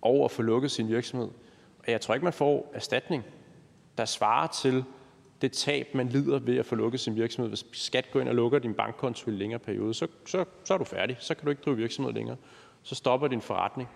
[0.03, 1.29] og at få lukket sin virksomhed.
[1.79, 3.25] Og jeg tror ikke, man får erstatning,
[3.99, 4.85] der svarer til
[5.43, 7.51] det tab, man lider ved at få lukket sin virksomhed.
[7.51, 10.75] Hvis skat går ind og lukker din bankkonto i en længere periode, så, så, så
[10.75, 11.17] er du færdig.
[11.21, 12.37] Så kan du ikke drive virksomhed længere.
[12.83, 13.89] Så stopper din forretning.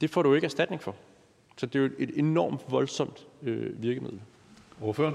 [0.00, 0.94] Det får du ikke erstatning for.
[1.58, 4.20] Så det er jo et enormt voldsomt øh, virkemiddel.
[4.82, 5.14] Ordføreren?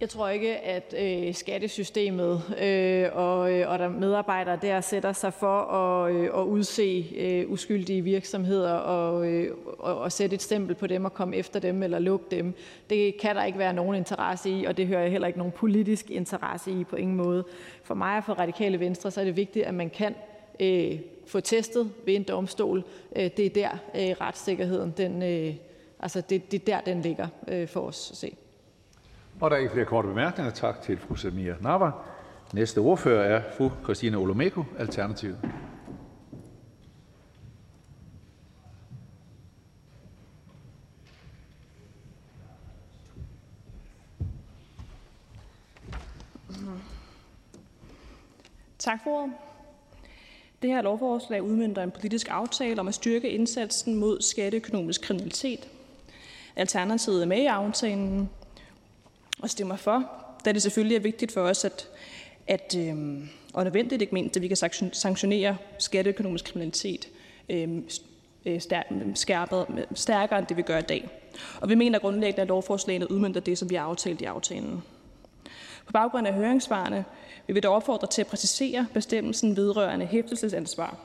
[0.00, 5.32] Jeg tror ikke, at øh, skattesystemet øh, og, øh, og der medarbejdere der sætter sig
[5.32, 10.74] for at, øh, at udse øh, uskyldige virksomheder og, øh, og, og sætte et stempel
[10.74, 12.54] på dem og komme efter dem eller lukke dem.
[12.90, 15.52] Det kan der ikke være nogen interesse i, og det hører jeg heller ikke nogen
[15.52, 17.44] politisk interesse i på ingen måde.
[17.82, 20.14] For mig og for Radikale Venstre så er det vigtigt, at man kan
[20.60, 20.98] øh,
[21.28, 22.84] få testet ved en domstol.
[23.16, 25.54] Øh, det er der øh, retssikkerheden, den, øh,
[26.00, 27.28] altså det, det er der, den ligger
[27.66, 28.36] for os at se.
[29.40, 30.52] Og der er ikke flere korte bemærkninger.
[30.52, 31.90] Tak til fru Samia Nava.
[32.52, 35.38] Næste ordfører er fru Christina Olomeko, Alternativet.
[48.78, 49.47] Tak for ordet.
[50.62, 55.68] Det her lovforslag udmyndter en politisk aftale om at styrke indsatsen mod skatteøkonomisk kriminalitet.
[56.56, 58.28] Alternativet er med i aftalen
[59.42, 60.10] og stemmer for,
[60.44, 61.88] da det selvfølgelig er vigtigt for os, at,
[62.46, 62.96] at øh,
[63.54, 64.56] og nødvendigt ikke mindst, at vi kan
[64.92, 67.08] sanktionere skatteøkonomisk kriminalitet
[67.48, 67.88] øhm,
[68.46, 68.60] øh,
[69.14, 71.08] skærpet, stærkere end det, vi gør i dag.
[71.60, 74.82] Og vi mener grundlæggende, at lovforslagene udmyndter det, som vi har aftalt i aftalen.
[75.88, 77.04] På baggrund af høringssvarene
[77.46, 80.96] vil vi dog opfordre til at præcisere bestemmelsen vedrørende hæftelsesansvar,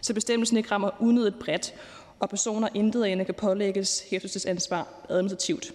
[0.00, 1.74] så bestemmelsen ikke rammer unødigt bredt,
[2.20, 5.74] og personer intet ende kan pålægges hæftelsesansvar administrativt.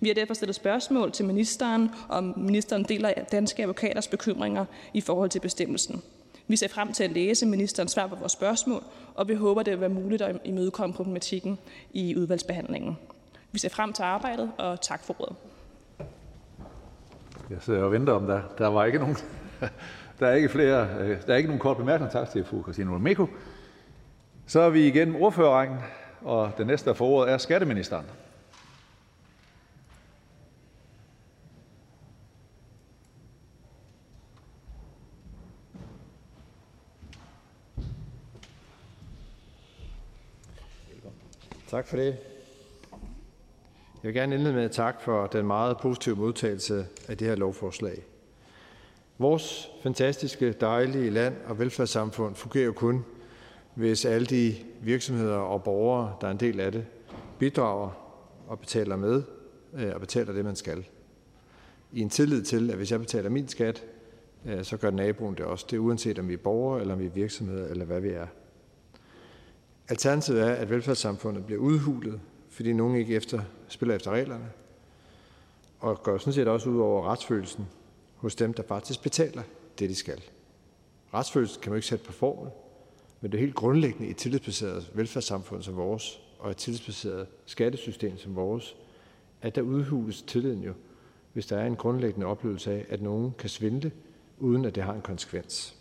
[0.00, 5.30] Vi har derfor stillet spørgsmål til ministeren, om ministeren deler danske advokaters bekymringer i forhold
[5.30, 6.02] til bestemmelsen.
[6.46, 8.82] Vi ser frem til at læse ministerens svar på vores spørgsmål,
[9.14, 11.58] og vi håber, det vil være muligt at imødekomme problematikken
[11.92, 12.98] i udvalgsbehandlingen.
[13.52, 15.36] Vi ser frem til arbejdet, og tak for ordet.
[17.50, 18.40] Jeg sidder og venter om der.
[18.58, 19.16] Der var ikke nogen,
[20.20, 22.12] der er ikke flere, øh, der er ikke nogen kort bemærkninger.
[22.12, 23.26] Tak til fru Christine Olmeko.
[24.46, 25.76] Så er vi igen ordførerrækken,
[26.20, 28.06] og den næste, der får ordet, er skatteministeren.
[41.68, 42.35] Tak for det.
[44.06, 47.34] Jeg vil gerne indlede med at takke for den meget positive modtagelse af det her
[47.34, 48.02] lovforslag.
[49.18, 53.04] Vores fantastiske, dejlige land og velfærdssamfund fungerer jo kun,
[53.74, 56.86] hvis alle de virksomheder og borgere, der er en del af det,
[57.38, 57.90] bidrager
[58.48, 59.22] og betaler med
[59.74, 60.86] øh, og betaler det, man skal.
[61.92, 63.84] I en tillid til, at hvis jeg betaler min skat,
[64.44, 65.66] øh, så gør naboen det også.
[65.70, 68.10] Det er uanset om vi er borgere, eller om vi er virksomheder, eller hvad vi
[68.10, 68.26] er.
[69.88, 72.20] Alternativet er, at velfærdssamfundet bliver udhulet,
[72.56, 74.50] fordi nogen ikke efter, spiller efter reglerne,
[75.80, 77.66] og går sådan set også ud over retsfølelsen
[78.16, 79.42] hos dem, der faktisk betaler
[79.78, 80.22] det, de skal.
[81.14, 82.50] Retsfølelsen kan man ikke sætte på formel,
[83.20, 88.18] men det er helt grundlæggende i et tillidsbaseret velfærdssamfund som vores, og et tillidsbaseret skattesystem
[88.18, 88.76] som vores,
[89.42, 90.72] at der udhules tilliden jo,
[91.32, 93.92] hvis der er en grundlæggende oplevelse af, at nogen kan svindle,
[94.38, 95.76] uden at det har en konsekvens.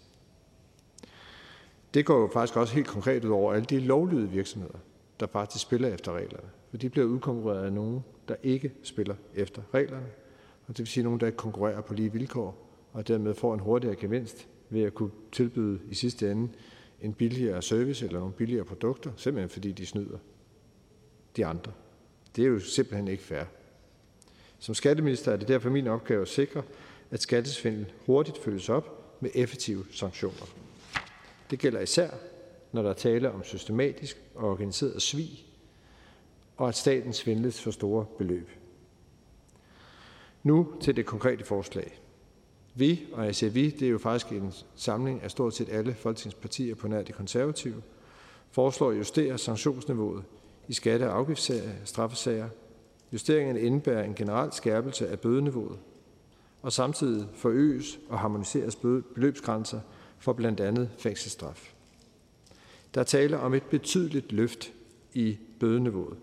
[1.94, 4.78] Det går jo faktisk også helt konkret ud over alle de lovlydige virksomheder,
[5.20, 9.62] der faktisk spiller efter reglerne og de bliver udkonkurreret af nogen, der ikke spiller efter
[9.74, 10.08] reglerne.
[10.68, 13.60] Og det vil sige nogen, der ikke konkurrerer på lige vilkår, og dermed får en
[13.60, 16.50] hurtigere gevinst ved at kunne tilbyde i sidste ende
[17.02, 20.18] en billigere service eller nogle billigere produkter, simpelthen fordi de snyder
[21.36, 21.72] de andre.
[22.36, 23.44] Det er jo simpelthen ikke fair.
[24.60, 26.64] Som skatteminister er det derfor min opgave at sikre,
[27.12, 30.46] at skattesvindel hurtigt følges op med effektive sanktioner.
[31.50, 32.10] Det gælder især,
[32.72, 35.45] når der er tale om systematisk og organiseret svig,
[36.58, 38.50] og at staten svindles for store beløb.
[40.44, 42.00] Nu til det konkrete forslag.
[42.76, 45.94] Vi, og jeg siger vi, det er jo faktisk en samling af stort set alle
[45.94, 47.82] folketingspartier på nær de konservative,
[48.52, 50.24] foreslår at justere sanktionsniveauet
[50.68, 52.50] i skatte- og afgiftssager, straffesager.
[53.14, 55.80] Justeringen indebærer en generel skærpelse af bødeniveauet,
[56.62, 58.76] og samtidig forøges og harmoniseres
[59.16, 59.80] beløbsgrænser
[60.20, 61.74] for blandt andet fængselsstraf.
[62.94, 64.74] Der er tale om et betydeligt løft
[65.14, 66.18] i bødeniveauet,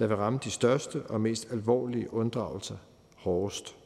[0.00, 2.76] der vil ramme de største og mest alvorlige unddragelser
[3.16, 3.76] hårdest.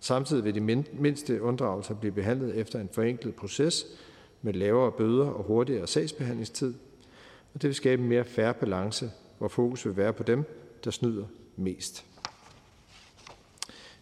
[0.00, 3.86] Samtidig vil de mindste unddragelser blive behandlet efter en forenklet proces
[4.42, 6.74] med lavere bøder og hurtigere sagsbehandlingstid,
[7.54, 10.44] og det vil skabe en mere færre balance, hvor fokus vil være på dem,
[10.84, 11.24] der snyder
[11.56, 12.06] mest.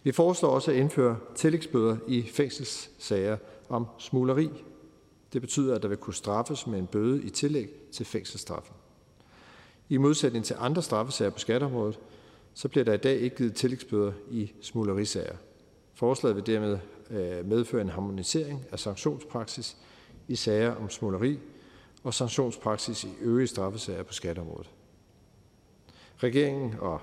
[0.03, 3.37] Vi foreslår også at indføre tillægsbøder i fængselssager
[3.69, 4.49] om smugleri
[5.35, 8.75] det betyder, at der vil kunne straffes med en bøde i tillæg til fængselsstraffen.
[9.89, 11.99] I modsætning til andre straffesager på skatteområdet,
[12.53, 15.35] så bliver der i dag ikke givet tillægsbøder i smuglerisager.
[15.93, 16.77] Forslaget vil dermed
[17.09, 19.77] øh, medføre en harmonisering af sanktionspraksis
[20.27, 21.39] i sager om smugleri
[22.03, 24.69] og sanktionspraksis i øvrige straffesager på skatteområdet.
[26.17, 27.01] Regeringen og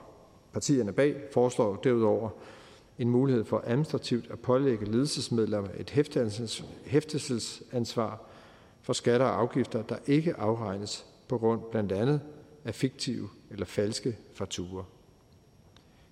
[0.52, 2.30] partierne bag foreslår derudover
[2.98, 5.90] en mulighed for administrativt at pålægge ledelsesmedlemmer et
[6.84, 8.20] hæftelsesansvar
[8.82, 12.20] for skatter og afgifter, der ikke afregnes på grund blandt andet
[12.64, 14.84] af fiktive eller falske fakturer.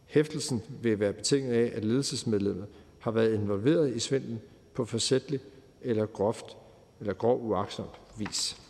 [0.06, 2.66] Hæftelsen vil være betinget af, at ledelsesmedlemmet
[2.98, 4.40] har været involveret i svindlen
[4.74, 5.40] på forsætlig
[5.80, 6.56] eller groft
[7.00, 8.62] eller grov uagtsomt vis.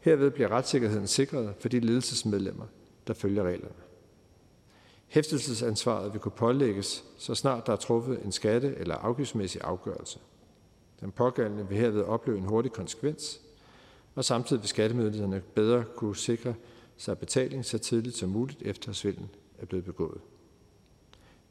[0.00, 2.66] Herved bliver retssikkerheden sikret for de ledelsesmedlemmer,
[3.06, 3.74] der følger reglerne.
[5.06, 10.18] Hæftelsesansvaret vil kunne pålægges, så snart der er truffet en skatte- eller afgiftsmæssig afgørelse.
[11.00, 13.40] Den pågældende vil herved opleve en hurtig konsekvens,
[14.18, 16.54] og samtidig vil skattemyndighederne bedre kunne sikre
[16.96, 20.20] sig betaling så tidligt som muligt efter svindlen er blevet begået.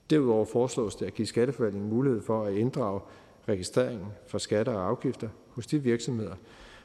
[0.09, 3.01] Derudover foreslås det at give skatteforvaltningen mulighed for at inddrage
[3.47, 6.35] registreringen for skatter og afgifter hos de virksomheder,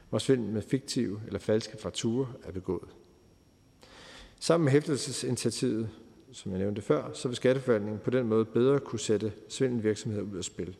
[0.09, 2.89] hvor svindel med fiktive eller falske fakturer er begået.
[4.39, 5.89] Sammen med hæftelsesinitiativet
[6.31, 10.37] som jeg nævnte før, så vil skatteforvaltningen på den måde bedre kunne sætte svindelvirksomheder ud
[10.37, 10.75] af spil.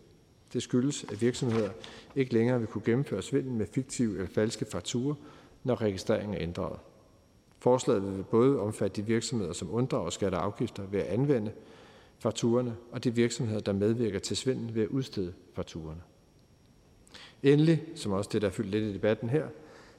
[0.54, 1.70] Det skyldes, at virksomheder
[2.16, 5.16] ikke længere vil kunne gennemføre svindel med fiktive eller falske fakturer,
[5.64, 6.80] når registreringen er ændret.
[7.60, 11.52] Forslaget vil både omfatte de virksomheder, som unddrager skatter og afgifter ved at anvende
[12.20, 16.02] fakturerne, og de virksomheder, der medvirker til svindel ved at udstede fakturerne.
[17.44, 19.48] Endelig, som også det, der er fyldt lidt i debatten her,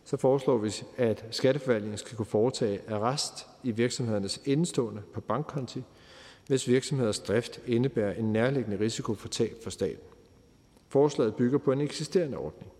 [0.04, 5.82] så foreslår vi, at skatteforvaltningen skal kunne foretage arrest i virksomhedernes indstående på bankkonti,
[6.46, 10.13] hvis virksomheders drift indebærer en nærliggende risiko for tab for staten.
[10.94, 12.72] Forslaget bygger på en eksisterende ordning.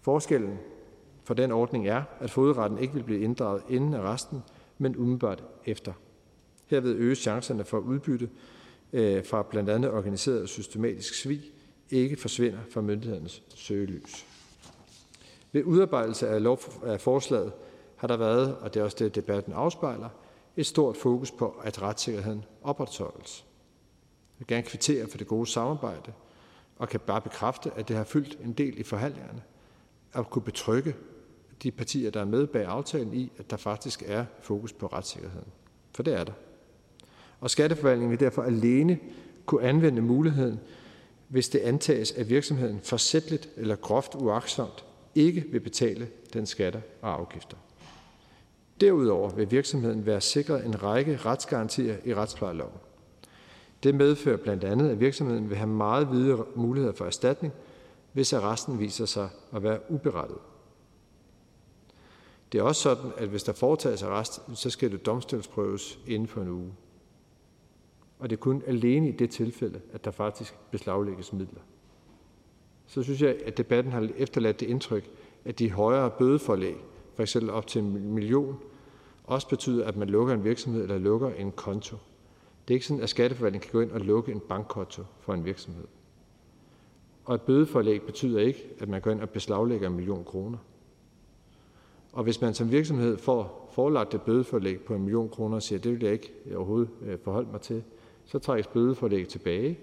[0.00, 0.58] Forskellen
[1.24, 4.42] for den ordning er, at fodretten ikke vil blive inddraget inden arresten,
[4.78, 5.92] men umiddelbart efter.
[6.66, 8.30] Herved øges chancerne for udbytte
[8.92, 11.40] øh, fra blandt andet organiseret og systematisk svig
[11.90, 14.26] ikke forsvinder fra myndighedernes søgelys.
[15.52, 17.52] Ved udarbejdelse af, lov, af forslaget
[17.96, 20.08] har der været, og det er også det, debatten afspejler,
[20.56, 23.44] et stort fokus på, at retssikkerheden opretholdes.
[24.38, 26.12] Jeg vil gerne kvittere for det gode samarbejde,
[26.80, 29.42] og kan bare bekræfte, at det har fyldt en del i forhandlingerne,
[30.12, 30.94] at kunne betrygge
[31.62, 35.48] de partier, der er med bag aftalen i, at der faktisk er fokus på retssikkerheden.
[35.94, 36.32] For det er der.
[37.40, 38.98] Og skatteforvaltningen vil derfor alene
[39.46, 40.60] kunne anvende muligheden,
[41.28, 44.84] hvis det antages, at virksomheden forsætligt eller groft uaksomt
[45.14, 47.56] ikke vil betale den skatter og afgifter.
[48.80, 52.78] Derudover vil virksomheden være sikret en række retsgarantier i retsplejeloven.
[53.82, 57.52] Det medfører blandt andet, at virksomheden vil have meget videre muligheder for erstatning,
[58.12, 60.40] hvis arresten viser sig at være uberettiget.
[62.52, 66.42] Det er også sådan, at hvis der foretages arrest, så skal det domstolsprøves inden for
[66.42, 66.72] en uge.
[68.18, 71.60] Og det er kun alene i det tilfælde, at der faktisk beslaglægges midler.
[72.86, 75.10] Så synes jeg, at debatten har efterladt det indtryk,
[75.44, 76.76] at de højere bødeforlæg,
[77.16, 77.36] f.eks.
[77.36, 78.56] op til en million,
[79.24, 81.96] også betyder, at man lukker en virksomhed eller lukker en konto.
[82.70, 85.44] Det er ikke sådan, at skatteforvaltningen kan gå ind og lukke en bankkonto for en
[85.44, 85.84] virksomhed.
[87.24, 90.58] Og et bødeforlæg betyder ikke, at man går ind og beslaglægger en million kroner.
[92.12, 95.78] Og hvis man som virksomhed får forelagt et bødeforlæg på en million kroner og siger,
[95.78, 97.82] at det vil jeg ikke øh, overhovedet øh, forholde mig til,
[98.24, 99.78] så trækkes bødeforlæg tilbage.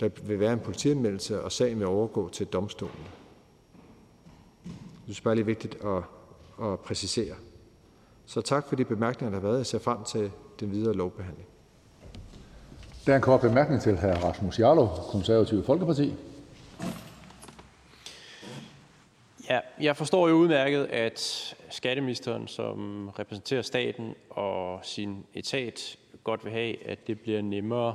[0.00, 3.06] Der vil være en politianmeldelse, og sagen vil overgå til domstolen.
[5.06, 6.02] Det er bare lige vigtigt at,
[6.62, 7.34] at præcisere.
[8.24, 9.58] Så tak for de bemærkninger, der har været.
[9.58, 10.30] Jeg ser frem til
[10.60, 11.48] den videre lovbehandling.
[13.06, 14.24] Der er en kort bemærkning til hr.
[14.24, 16.14] Rasmus Jarlov, Konservative Folkeparti.
[19.50, 26.52] Ja, jeg forstår jo udmærket, at skatteministeren, som repræsenterer staten og sin etat, godt vil
[26.52, 27.94] have, at det bliver nemmere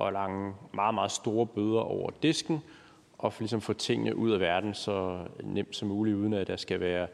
[0.00, 2.60] at lange meget, meget store bøder over disken,
[3.18, 6.80] og ligesom få tingene ud af verden så nemt som muligt, uden at der skal
[6.80, 7.06] være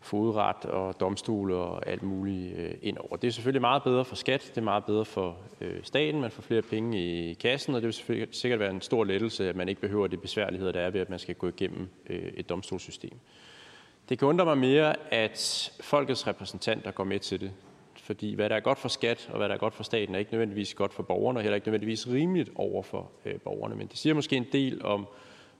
[0.00, 3.16] fodret og domstole og alt muligt øh, ind over.
[3.16, 6.30] Det er selvfølgelig meget bedre for skat, det er meget bedre for øh, staten, man
[6.30, 9.56] får flere penge i kassen, og det vil selvfølgelig sikkert være en stor lettelse, at
[9.56, 12.48] man ikke behøver de besværligheder, der er ved, at man skal gå igennem øh, et
[12.48, 13.18] domstolssystem.
[14.08, 17.52] Det kan undre mig mere, at folkets repræsentanter går med til det,
[17.96, 20.18] fordi hvad der er godt for skat og hvad der er godt for staten, er
[20.18, 23.74] ikke nødvendigvis godt for borgerne, og heller ikke nødvendigvis rimeligt over for øh, borgerne.
[23.74, 25.06] Men det siger måske en del om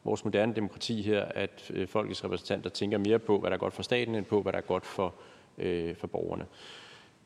[0.09, 3.75] vores moderne demokrati her, at øh, folkets repræsentanter tænker mere på, hvad der er godt
[3.75, 5.15] for staten, end på, hvad der er godt for,
[5.59, 6.47] øh, for borgerne.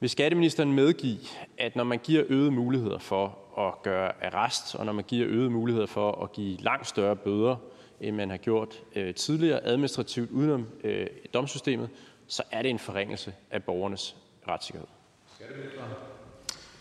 [0.01, 1.19] Vil skatteministeren medgive,
[1.59, 5.51] at når man giver øgede muligheder for at gøre arrest, og når man giver øgede
[5.51, 7.57] muligheder for at give langt større bøder,
[8.01, 11.89] end man har gjort øh, tidligere administrativt udenom øh, domsystemet,
[12.27, 14.17] så er det en forringelse af borgernes
[14.49, 14.89] retssikkerhed.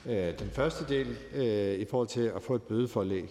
[0.05, 3.29] Øh, den første del øh, i forhold til at få et bødeforlæg,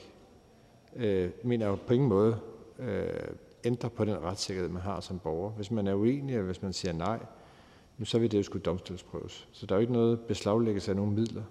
[0.96, 2.38] øh, mener jeg på ingen måde
[2.80, 3.34] øh,
[3.64, 5.50] ændre på den retssikkerhed, man har som borger.
[5.50, 7.18] Hvis man er uenig, eller hvis man siger nej,
[8.04, 9.48] så vil det jo skulle domstolsprøves.
[9.52, 11.42] Så der er jo ikke noget beslaglæggelse af nogen midler.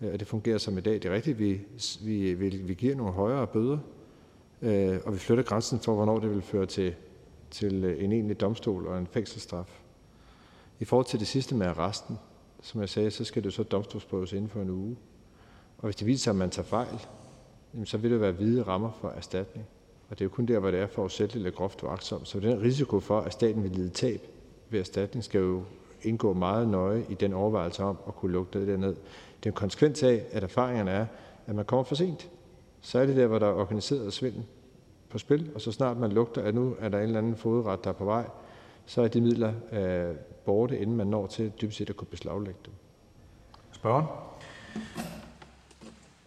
[0.00, 0.94] Øh, og det fungerer som i dag.
[0.94, 1.60] Det er rigtigt, vi,
[2.04, 3.78] vi, vi, vi giver nogle højere bøder,
[4.62, 6.94] øh, og vi flytter grænsen for, hvornår det vil føre til,
[7.50, 9.80] til øh, en egentlig domstol og en fængselsstraf.
[10.80, 12.18] I forhold til det sidste med arresten,
[12.62, 14.96] som jeg sagde, så skal det så domstolsprøves inden for en uge.
[15.78, 17.06] Og hvis det viser sig, at man tager fejl,
[17.84, 19.66] så vil det være hvide rammer for erstatning.
[20.08, 22.28] Og det er jo kun der, hvor det er forudsætteligt eller groft uagtsomt.
[22.28, 24.20] Så den risiko for, at staten vil lide tab
[24.70, 25.62] ved erstatning, skal jo
[26.02, 28.96] indgå meget nøje i den overvejelse om at kunne lukke det ned.
[29.36, 31.06] Det er en konsekvens af, at erfaringerne er,
[31.46, 32.30] at man kommer for sent.
[32.80, 34.44] Så er det der, hvor der er organiseret svindel
[35.08, 37.84] på spil, og så snart man lugter, at nu er der en eller anden fodret,
[37.84, 38.28] der er på vej,
[38.86, 42.60] så er de midler øh, borte, inden man når til dybest set at kunne beslaglægge
[42.64, 42.72] dem.
[43.72, 44.04] Spørgen?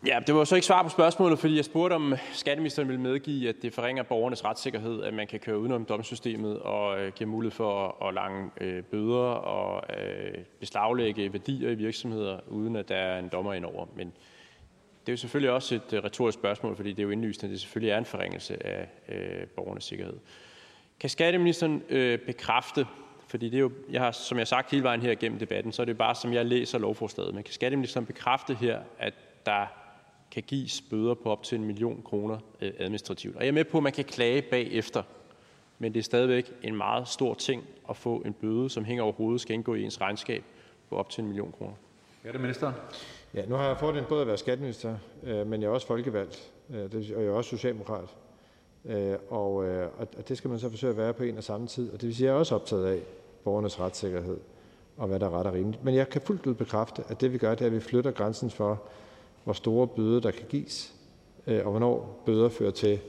[0.06, 3.50] Ja, det var så ikke svar på spørgsmålet, fordi jeg spurgte, om skatteministeren ville medgive,
[3.50, 7.56] at det forringer borgernes retssikkerhed, at man kan køre udenom domsystemet og øh, give mulighed
[7.56, 12.96] for at, at lange øh, bøder og øh, beslaglægge værdier i virksomheder, uden at der
[12.96, 13.86] er en dommer indover.
[13.96, 14.08] Men
[15.06, 17.52] det er jo selvfølgelig også et øh, retorisk spørgsmål, fordi det er jo indlysende, at
[17.52, 20.18] det selvfølgelig er en forringelse af øh, borgernes sikkerhed.
[21.00, 22.86] Kan skatteministeren øh, bekræfte,
[23.28, 25.72] fordi det er jo, jeg har, som jeg har sagt hele vejen her gennem debatten,
[25.72, 29.14] så er det bare, som jeg læser lovforslaget, men kan skatteministeren bekræfte her, at
[29.46, 29.81] der
[30.32, 33.36] kan gives bøder på op til en million kroner øh, administrativt.
[33.36, 35.04] Og jeg er med på, at man kan klage bagefter,
[35.80, 39.14] men det er stadigvæk en meget stor ting at få en bøde, som hænger over
[39.14, 40.44] hovedet, skal indgå i ens regnskab
[40.90, 41.74] på op til en million kroner.
[42.26, 42.74] Ja, det ministeren.
[43.34, 46.52] Ja, nu har jeg fordelen både at være skatteminister, øh, men jeg er også folkevalgt,
[46.70, 48.16] øh, og jeg er også socialdemokrat.
[48.86, 49.56] Øh, og,
[50.18, 51.92] og det skal man så forsøge at være på en og samme tid.
[51.94, 53.00] Og det vil sige, at jeg er også optaget af
[53.44, 54.38] borgernes retssikkerhed
[54.98, 55.84] og hvad der er ret og rimeligt.
[55.84, 58.12] Men jeg kan fuldt ud bekræfte, at det vi gør, det er, at vi flytter
[58.12, 58.82] grænsen for,
[59.44, 60.94] hvor store bøder der kan gives,
[61.48, 63.00] øh, og hvornår bøder fører til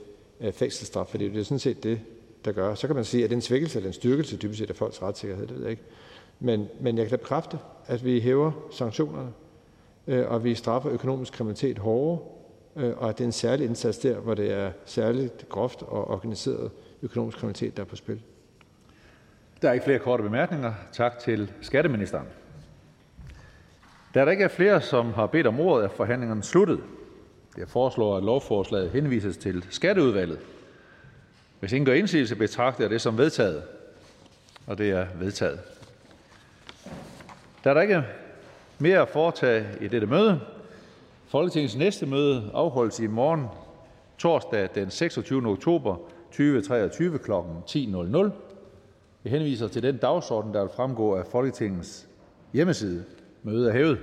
[0.41, 1.07] øh, fængselsstraf.
[1.07, 2.01] Fordi det er sådan set det,
[2.45, 2.75] der gør.
[2.75, 4.77] Så kan man sige, at det er en svækkelse eller en styrkelse dybest set af
[4.77, 5.83] folks retssikkerhed, det ved jeg ikke.
[6.41, 9.33] Men, men jeg kan da bekræfte, at vi hæver sanktionerne,
[10.07, 12.19] øh, og vi straffer økonomisk kriminalitet hårdere,
[12.75, 16.71] og at det er en særlig indsats der, hvor det er særligt groft og organiseret
[17.03, 18.21] økonomisk kriminalitet, der er på spil.
[19.63, 20.73] Der er ikke flere korte bemærkninger.
[20.93, 22.27] Tak til skatteministeren.
[24.15, 26.81] Da der ikke er flere, som har bedt om ordet, er forhandlingen sluttet.
[27.59, 30.39] Jeg foreslår, at lovforslaget henvises til Skatteudvalget.
[31.61, 33.63] Hvis ingen gør indsigelse, betragter jeg det som vedtaget.
[34.67, 35.61] Og det er vedtaget.
[37.65, 38.03] Da der ikke er
[38.79, 40.41] mere at foretage i dette møde,
[41.27, 43.47] Folketingets næste møde afholdes i morgen,
[44.19, 45.49] torsdag den 26.
[45.49, 45.97] oktober
[46.31, 47.31] 2023 kl.
[47.33, 48.31] 10.00.
[49.25, 52.09] Jeg henviser til den dagsorden, der vil fremgå af Folketingets
[52.53, 53.05] hjemmeside.
[53.43, 53.99] Mødet er hævet.